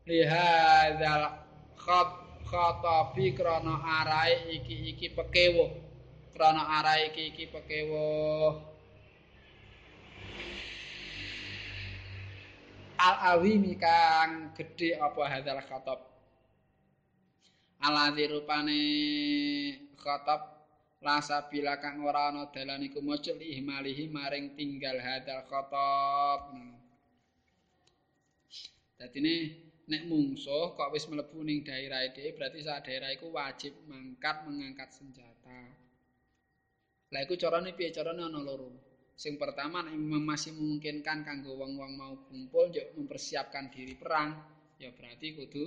Lihadzal 0.07 1.35
khat 1.74 2.11
khatabi 2.47 3.35
krana 3.35 3.76
arae 3.83 4.57
iki-iki 4.57 5.12
pekewo 5.12 5.68
krana 6.33 6.81
arae 6.81 7.12
iki-iki 7.12 7.45
pekewo 7.53 8.57
al-awimi 12.97 13.76
kang 13.76 14.57
gedhe 14.57 14.97
apa 14.97 15.22
hadzal 15.29 15.61
khatab 15.61 16.07
aladzi 17.87 18.24
rupane 18.26 18.81
khatab 19.95 20.41
la 21.05 21.22
sabila 21.22 21.79
kang 21.79 22.03
ora 22.03 22.35
ana 22.35 22.51
dalan 22.51 22.83
iku 22.83 22.99
mucul 22.99 23.39
ihmalihi 23.39 24.11
maring 24.11 24.59
tinggal 24.59 24.99
hadzal 24.99 25.47
khatab 25.47 26.41
dadi 28.99 29.18
nek 29.89 30.03
mungsuh 30.05 30.76
kok 30.76 30.91
wis 30.93 31.09
mlebu 31.09 31.41
ning 31.47 31.64
daerah 31.64 32.05
iki 32.05 32.37
berarti 32.37 32.61
sak 32.61 32.85
daerah 32.85 33.09
iku 33.14 33.33
wajib 33.33 33.72
mangkat 33.89 34.45
mengangkat 34.45 34.93
senjata. 34.93 35.61
Lah 37.09 37.20
iku 37.24 37.41
carane 37.41 37.72
piye? 37.72 37.89
Carane 37.89 38.20
ana 38.20 38.45
loro. 38.45 38.68
Sing 39.16 39.41
pertama 39.41 39.83
memang 39.83 40.22
masih 40.22 40.55
memungkinkan 40.55 41.24
kanggo 41.24 41.57
wong-wong 41.57 41.93
mau 41.97 42.14
kumpul 42.29 42.70
yo 42.70 42.85
mempersiapkan 42.95 43.72
diri 43.72 43.99
perang, 43.99 44.37
ya 44.79 44.93
berarti 44.95 45.35
kudu 45.35 45.64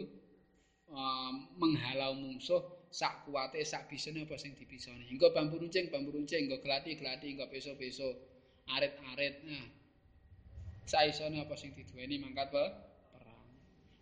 menghalau 1.56 2.16
musuh 2.20 2.60
sak 2.92 3.24
kuate 3.24 3.64
sak 3.64 3.88
bisane 3.88 4.28
apa 4.28 4.36
sing 4.36 4.52
dibisani. 4.52 5.08
Engko 5.08 5.32
bambu 5.32 5.56
runcing, 5.56 5.88
bambu 5.88 6.12
runcing, 6.12 6.52
engko 6.52 6.60
glati-glati, 6.60 7.32
engko 7.32 7.48
peso-peso, 7.48 8.08
arit-arit. 8.68 9.48
Nah. 9.48 9.66
Saisone 10.84 11.40
apa 11.40 11.56
sing 11.56 11.72
diduweni 11.72 12.20
mangkat 12.20 12.52
perang. 12.52 13.48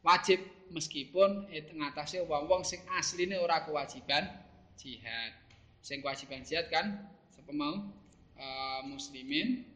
Wajib 0.02 0.42
meskipun 0.74 1.46
eh, 1.54 1.70
ngatasé 1.70 2.26
wong-wong 2.26 2.66
sing 2.66 2.82
asline 2.98 3.38
ora 3.38 3.62
kewajiban 3.62 4.26
jihad. 4.74 5.38
Sing 5.86 6.02
kewajiban 6.02 6.42
jihad 6.42 6.72
kan 6.74 7.06
sapa 7.30 7.52
mau 7.54 7.94
uh, 8.40 8.82
muslimin 8.90 9.70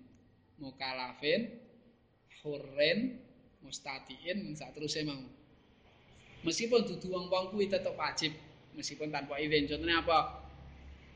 mukalafin 0.58 1.54
hurren 2.42 3.20
mustatiin 3.62 4.56
saat 4.58 4.74
terusnya 4.74 5.12
mau 5.12 5.22
meskipun 6.44 6.86
dudu 6.86 7.08
wong-wong 7.12 7.52
kuwi 7.56 7.72
tetap 7.72 7.96
wajib 7.96 8.36
meskipun 8.78 9.10
tanpa 9.10 9.40
izin. 9.40 9.68
Contohnya 9.68 10.04
apa? 10.04 10.20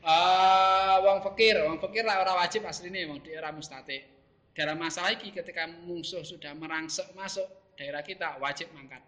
Uh, 0.02 0.96
wong 1.04 1.18
fakir. 1.22 1.56
Wong 1.64 1.78
fakir 1.78 2.02
lah 2.02 2.24
orang 2.24 2.42
wajib 2.42 2.64
aslinya 2.64 3.08
wong 3.08 3.20
di 3.22 3.32
era 3.36 3.52
mustati 3.52 4.18
dalam 4.58 4.74
masalah 4.74 5.14
ini 5.14 5.30
ketika 5.30 5.70
musuh 5.86 6.26
sudah 6.26 6.50
merangsek 6.58 7.14
masuk 7.14 7.46
daerah 7.78 8.02
kita 8.02 8.42
wajib 8.42 8.66
mangkat. 8.74 8.98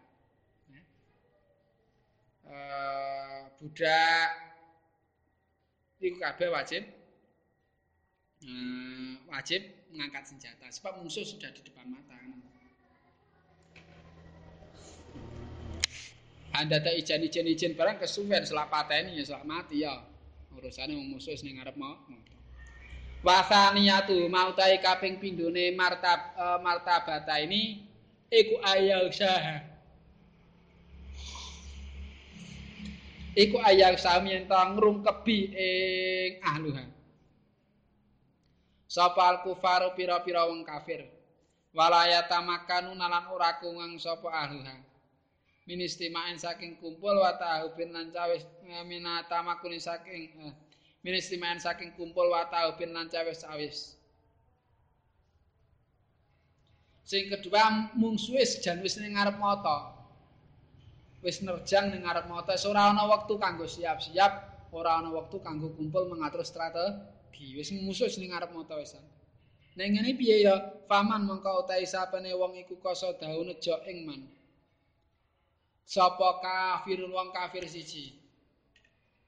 Uh, 2.46 3.46
budak 3.58 4.30
itu 5.98 6.18
kabeh 6.22 6.48
wajib. 6.54 6.82
Hmm, 8.40 9.20
wajib 9.28 9.60
mengangkat 9.92 10.24
senjata 10.32 10.70
sebab 10.72 11.02
musuh 11.02 11.26
sudah 11.26 11.50
di 11.52 11.60
depan 11.66 11.84
mata. 11.90 12.16
Anda 16.50 16.82
tak 16.82 16.98
izin 16.98 17.22
izin 17.22 17.46
izin 17.46 17.72
barang 17.78 18.02
kesuwen 18.02 18.42
selak 18.42 18.70
pateni 18.74 19.22
ya 19.22 19.22
selak 19.22 19.46
mati 19.46 19.86
ya 19.86 20.02
urusannya 20.58 20.98
musuh 20.98 21.38
sing 21.38 21.54
ngarep 21.54 21.78
mau. 21.78 21.94
Wasaniyatu 23.20 24.26
mau 24.32 24.50
tai 24.56 24.80
kaping 24.80 25.20
pindone 25.20 25.76
martab 25.76 26.34
uh, 26.34 26.58
martabata 26.58 27.38
ini 27.38 27.84
iku 28.32 28.58
ayal 28.66 29.12
usaha. 29.12 29.62
Iku 33.38 33.62
ayal 33.62 33.94
usaha 33.94 34.18
yen 34.26 34.50
ngrungkebi 34.50 35.38
ing 35.54 36.32
ahluha. 36.42 36.84
al 38.98 39.36
kufaru 39.46 39.94
pira-pira 39.94 40.50
wong 40.50 40.66
kafir 40.66 41.06
walayata 41.70 42.42
makanu 42.42 42.90
nalan 42.98 43.30
ora 43.30 43.54
kungang 43.62 43.94
sapa 44.02 44.26
ahliha 44.26 44.89
ministimaen 45.70 46.34
saking 46.34 46.82
kumpul 46.82 47.14
wa 47.22 47.38
ta'ubin 47.38 47.94
lan 47.94 48.10
cawis 48.10 48.42
minata 48.90 49.38
makuni 49.46 49.78
saking 49.78 50.34
eh, 50.42 50.52
ministimaen 51.06 51.62
saking 51.62 51.94
kumpul 51.94 52.26
wa 52.26 52.42
ta'ubin 52.50 52.90
lan 52.90 53.06
cawis 53.06 53.46
cawis 53.46 54.00
sing 57.10 57.26
kedua 57.26 57.90
mungsuhe 57.98 58.38
sejan 58.46 58.78
wis 58.86 58.94
ning 59.02 59.18
ngarep 59.18 59.34
mata. 59.42 59.98
Wis 61.26 61.42
nerjang 61.42 61.90
ning 61.90 62.06
ngarep 62.06 62.30
mata 62.30 62.54
ora 62.70 62.94
ana 62.94 63.02
wektu 63.10 63.34
kanggo 63.34 63.66
siap-siap 63.66 64.32
ora 64.70 65.02
ana 65.02 65.10
wektu 65.10 65.42
kanggo 65.42 65.74
kumpul 65.74 66.06
mengatur 66.06 66.46
strategi. 66.46 67.58
Wis 67.58 67.74
musuh 67.74 68.06
ning 68.14 68.30
ngarep 68.30 68.54
mata 68.54 68.78
wisan. 68.78 69.02
Ning 69.74 69.98
ngene 69.98 70.14
piye 70.14 70.46
ya 70.46 70.54
faman 70.86 71.26
mongko 71.26 71.66
utahe 71.66 71.82
sapene 71.82 72.30
wong 72.30 72.54
iku 72.62 72.78
kasa 72.78 73.10
daun 73.18 73.50
nejo 73.50 73.74
ing 73.90 74.06
man 74.06 74.22
sapa 75.90 76.38
kafir 76.38 77.02
wong 77.10 77.34
kafir 77.34 77.66
siji? 77.66 78.14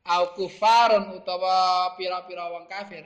Au 0.06 0.30
kufarun 0.38 1.18
utawa 1.18 1.90
pira-pira 1.98 2.54
wong 2.54 2.70
kafir? 2.70 3.02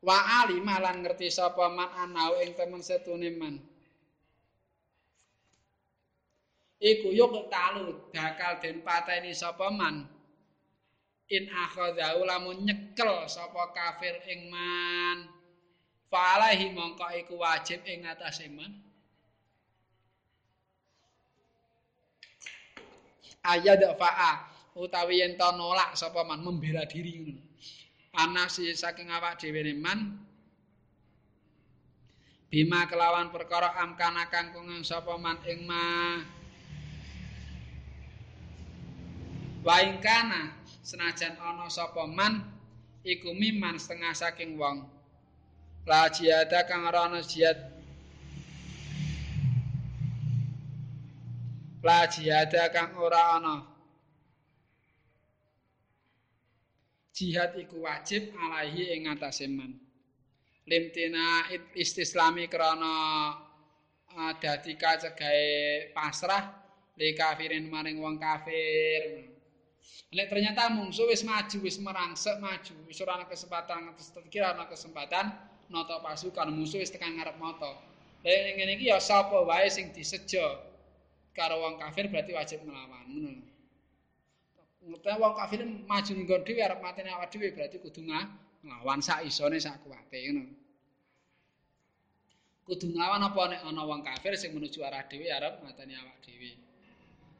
Wa 0.00 0.44
ali 0.44 0.56
malan 0.64 1.04
ngerti 1.04 1.28
sapa 1.28 1.68
man 1.68 1.92
anau 2.00 2.40
ing 2.40 2.56
temen 2.56 2.80
setune 2.80 3.28
man. 3.36 3.60
Iku 6.80 7.12
yuk 7.12 7.48
talu 7.52 8.12
bakal 8.12 8.60
den 8.60 8.80
pateni 8.80 9.36
sapa 9.36 9.68
man. 9.68 10.08
In 11.28 11.44
akhadha 11.50 12.16
lamun 12.16 12.64
nyekel 12.64 13.28
sapa 13.28 13.72
kafir 13.76 14.16
ing 14.32 14.48
man. 14.48 15.28
Falahi 16.08 16.72
mongko 16.72 17.08
iku 17.20 17.36
wajib 17.40 17.84
ing 17.84 18.06
atase 18.06 18.48
man 18.48 18.85
ayat 23.54 23.82
fa'a 23.94 24.32
utawi 24.74 25.22
yen 25.22 25.38
to 25.38 25.48
nolak 25.54 25.94
sapa 25.94 26.26
man 26.26 26.42
membela 26.42 26.82
diri 26.84 27.22
ngono 27.22 27.46
anasi 28.16 28.72
saking 28.72 29.12
awak 29.12 29.36
dhewe 29.38 29.76
man. 29.76 30.16
Bima 32.48 32.88
kelawan 32.88 33.28
perkara 33.28 33.76
amkana 33.84 34.32
kang 34.32 34.50
sapa 34.80 35.20
man 35.20 35.36
ing 35.44 35.68
ma. 35.68 35.84
Waingkana 39.66 40.56
senajan 40.80 41.36
ana 41.36 41.68
sapa 41.68 42.08
man 42.08 42.40
iku 43.04 43.36
miman 43.36 43.76
setengah 43.76 44.16
saking 44.16 44.56
wong. 44.56 44.88
La 45.84 46.08
jihada 46.08 46.64
kang 46.64 46.88
ora 46.88 47.10
ana 47.10 47.20
jihad 47.20 47.75
jihada 52.10 52.66
kang 52.74 52.98
ora 52.98 53.38
ana. 53.38 53.56
Jihad 57.16 57.56
iku 57.56 57.86
wajib 57.86 58.34
alaihi 58.36 58.92
ing 58.98 59.08
atase 59.08 59.46
man. 59.48 59.72
Limtina 60.66 61.46
istislami 61.78 62.50
krana 62.50 63.32
dadi 64.42 64.74
kacegahe 64.76 65.94
pasrah 65.94 66.44
li 66.98 67.14
kafirin 67.14 67.70
maring 67.72 68.02
wong 68.02 68.18
kafir. 68.18 69.32
Lek 70.12 70.26
ternyata 70.28 70.68
mungsu 70.68 71.06
wis 71.08 71.24
maju 71.24 71.56
wis 71.62 71.78
merangsek 71.80 72.36
maju 72.42 72.74
wis 72.84 72.98
ora 73.00 73.16
ana 73.16 73.26
kesempatan 73.30 73.94
kira 74.28 74.52
ana 74.52 74.66
kesempatan 74.66 75.32
nata 75.72 76.02
pasukan 76.04 76.50
musuh 76.52 76.82
wis 76.82 76.92
tekan 76.92 77.16
ngarep 77.16 77.36
moto. 77.40 77.72
Lek 78.26 78.60
ngene 78.60 78.76
iki 78.76 78.92
ya 78.92 78.98
sapa 79.00 79.40
wae 79.46 79.70
sing 79.72 79.94
disejo 79.94 80.75
karo 81.36 81.60
wong 81.60 81.76
kafir 81.76 82.08
berarti 82.08 82.32
wajib 82.32 82.64
ngono. 82.64 83.44
ngerti 84.86 85.18
wong 85.18 85.34
kafir 85.34 85.60
maju 85.66 86.12
nggon 86.14 86.42
dhewe 86.46 86.60
arep 86.62 86.78
mateni 86.80 87.10
awak 87.12 87.28
dhewe 87.28 87.50
berarti 87.52 87.76
kudu 87.82 88.00
nglawan 88.06 89.00
sak 89.04 89.26
isone 89.28 89.60
sak 89.60 89.84
kuwate 89.84 90.16
ngono. 90.32 90.48
Kudu 92.64 92.86
nglawan 92.96 93.22
apa 93.22 93.40
nek 93.52 93.60
ana 93.68 93.82
wong 93.84 94.00
kafir 94.00 94.32
sing 94.40 94.56
menuju 94.56 94.80
arah 94.80 95.04
dhewe 95.04 95.28
arep 95.28 95.60
mateni 95.60 95.94
awak 96.00 96.16
dhewe. 96.24 96.56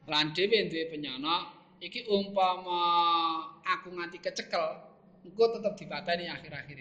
Lan 0.05 0.31
dhewe 0.35 0.69
duwe 0.69 0.83
penyana 0.93 1.57
iki 1.81 2.05
umpama 2.05 2.79
aku 3.65 3.95
nganti 3.95 4.21
kecekel 4.21 4.65
engko 5.25 5.43
tetep 5.57 5.73
dipateni 5.73 6.29
akhir-akhir. 6.29 6.79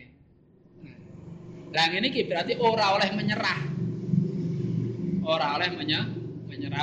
Lah 1.74 1.84
ngene 1.90 2.06
iki 2.10 2.28
berarti 2.28 2.54
ora 2.58 2.94
oleh 2.94 3.10
menyerah. 3.14 3.60
Ora 5.26 5.58
oleh 5.58 5.74
menyerah, 5.74 6.25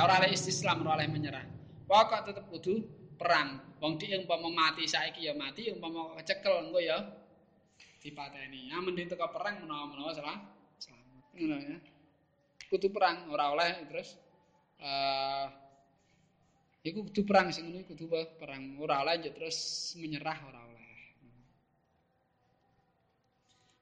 ora 0.00 0.20
oleh 0.20 0.30
istislam, 0.36 0.84
ora 0.84 1.00
oleh 1.00 1.08
menyerah. 1.08 1.44
Pokok 1.88 2.20
tetep 2.28 2.44
kudu 2.48 2.84
perang. 3.16 3.60
Wong 3.80 4.00
dik 4.00 4.12
umpama 4.24 4.48
mati 4.48 4.88
saiki 4.88 5.28
ya 5.28 5.36
mati, 5.36 5.68
umpama 5.68 6.16
kecekel 6.20 6.68
engko 6.68 6.80
ya 6.80 7.04
dipateni. 8.00 8.72
Ya 8.72 8.80
mending 8.80 9.08
teko 9.08 9.28
perang 9.32 9.64
menawa-menawa 9.64 10.12
salah 10.12 10.38
selamat. 10.80 11.24
Ngono 11.36 11.56
ya. 11.60 11.76
Kudu 12.68 12.88
perang 12.92 13.28
ora 13.28 13.52
oleh 13.52 13.70
terus 13.88 14.16
eh 14.80 15.48
uh, 16.84 16.92
kudu 16.92 17.24
perang 17.24 17.52
sing 17.52 17.68
ngono 17.68 17.84
kudu 17.84 18.08
perang 18.36 18.76
ora 18.80 19.04
oleh 19.04 19.20
terus 19.20 19.92
menyerah 20.00 20.38
ora 20.44 20.60
oleh. 20.64 20.88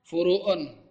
Furuun 0.03 0.82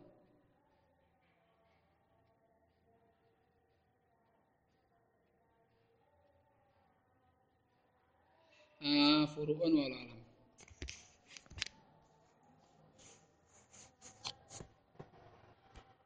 آه، 8.83 9.23
آخر 9.23 9.43
أنوال 9.43 9.87
العالم 9.87 10.20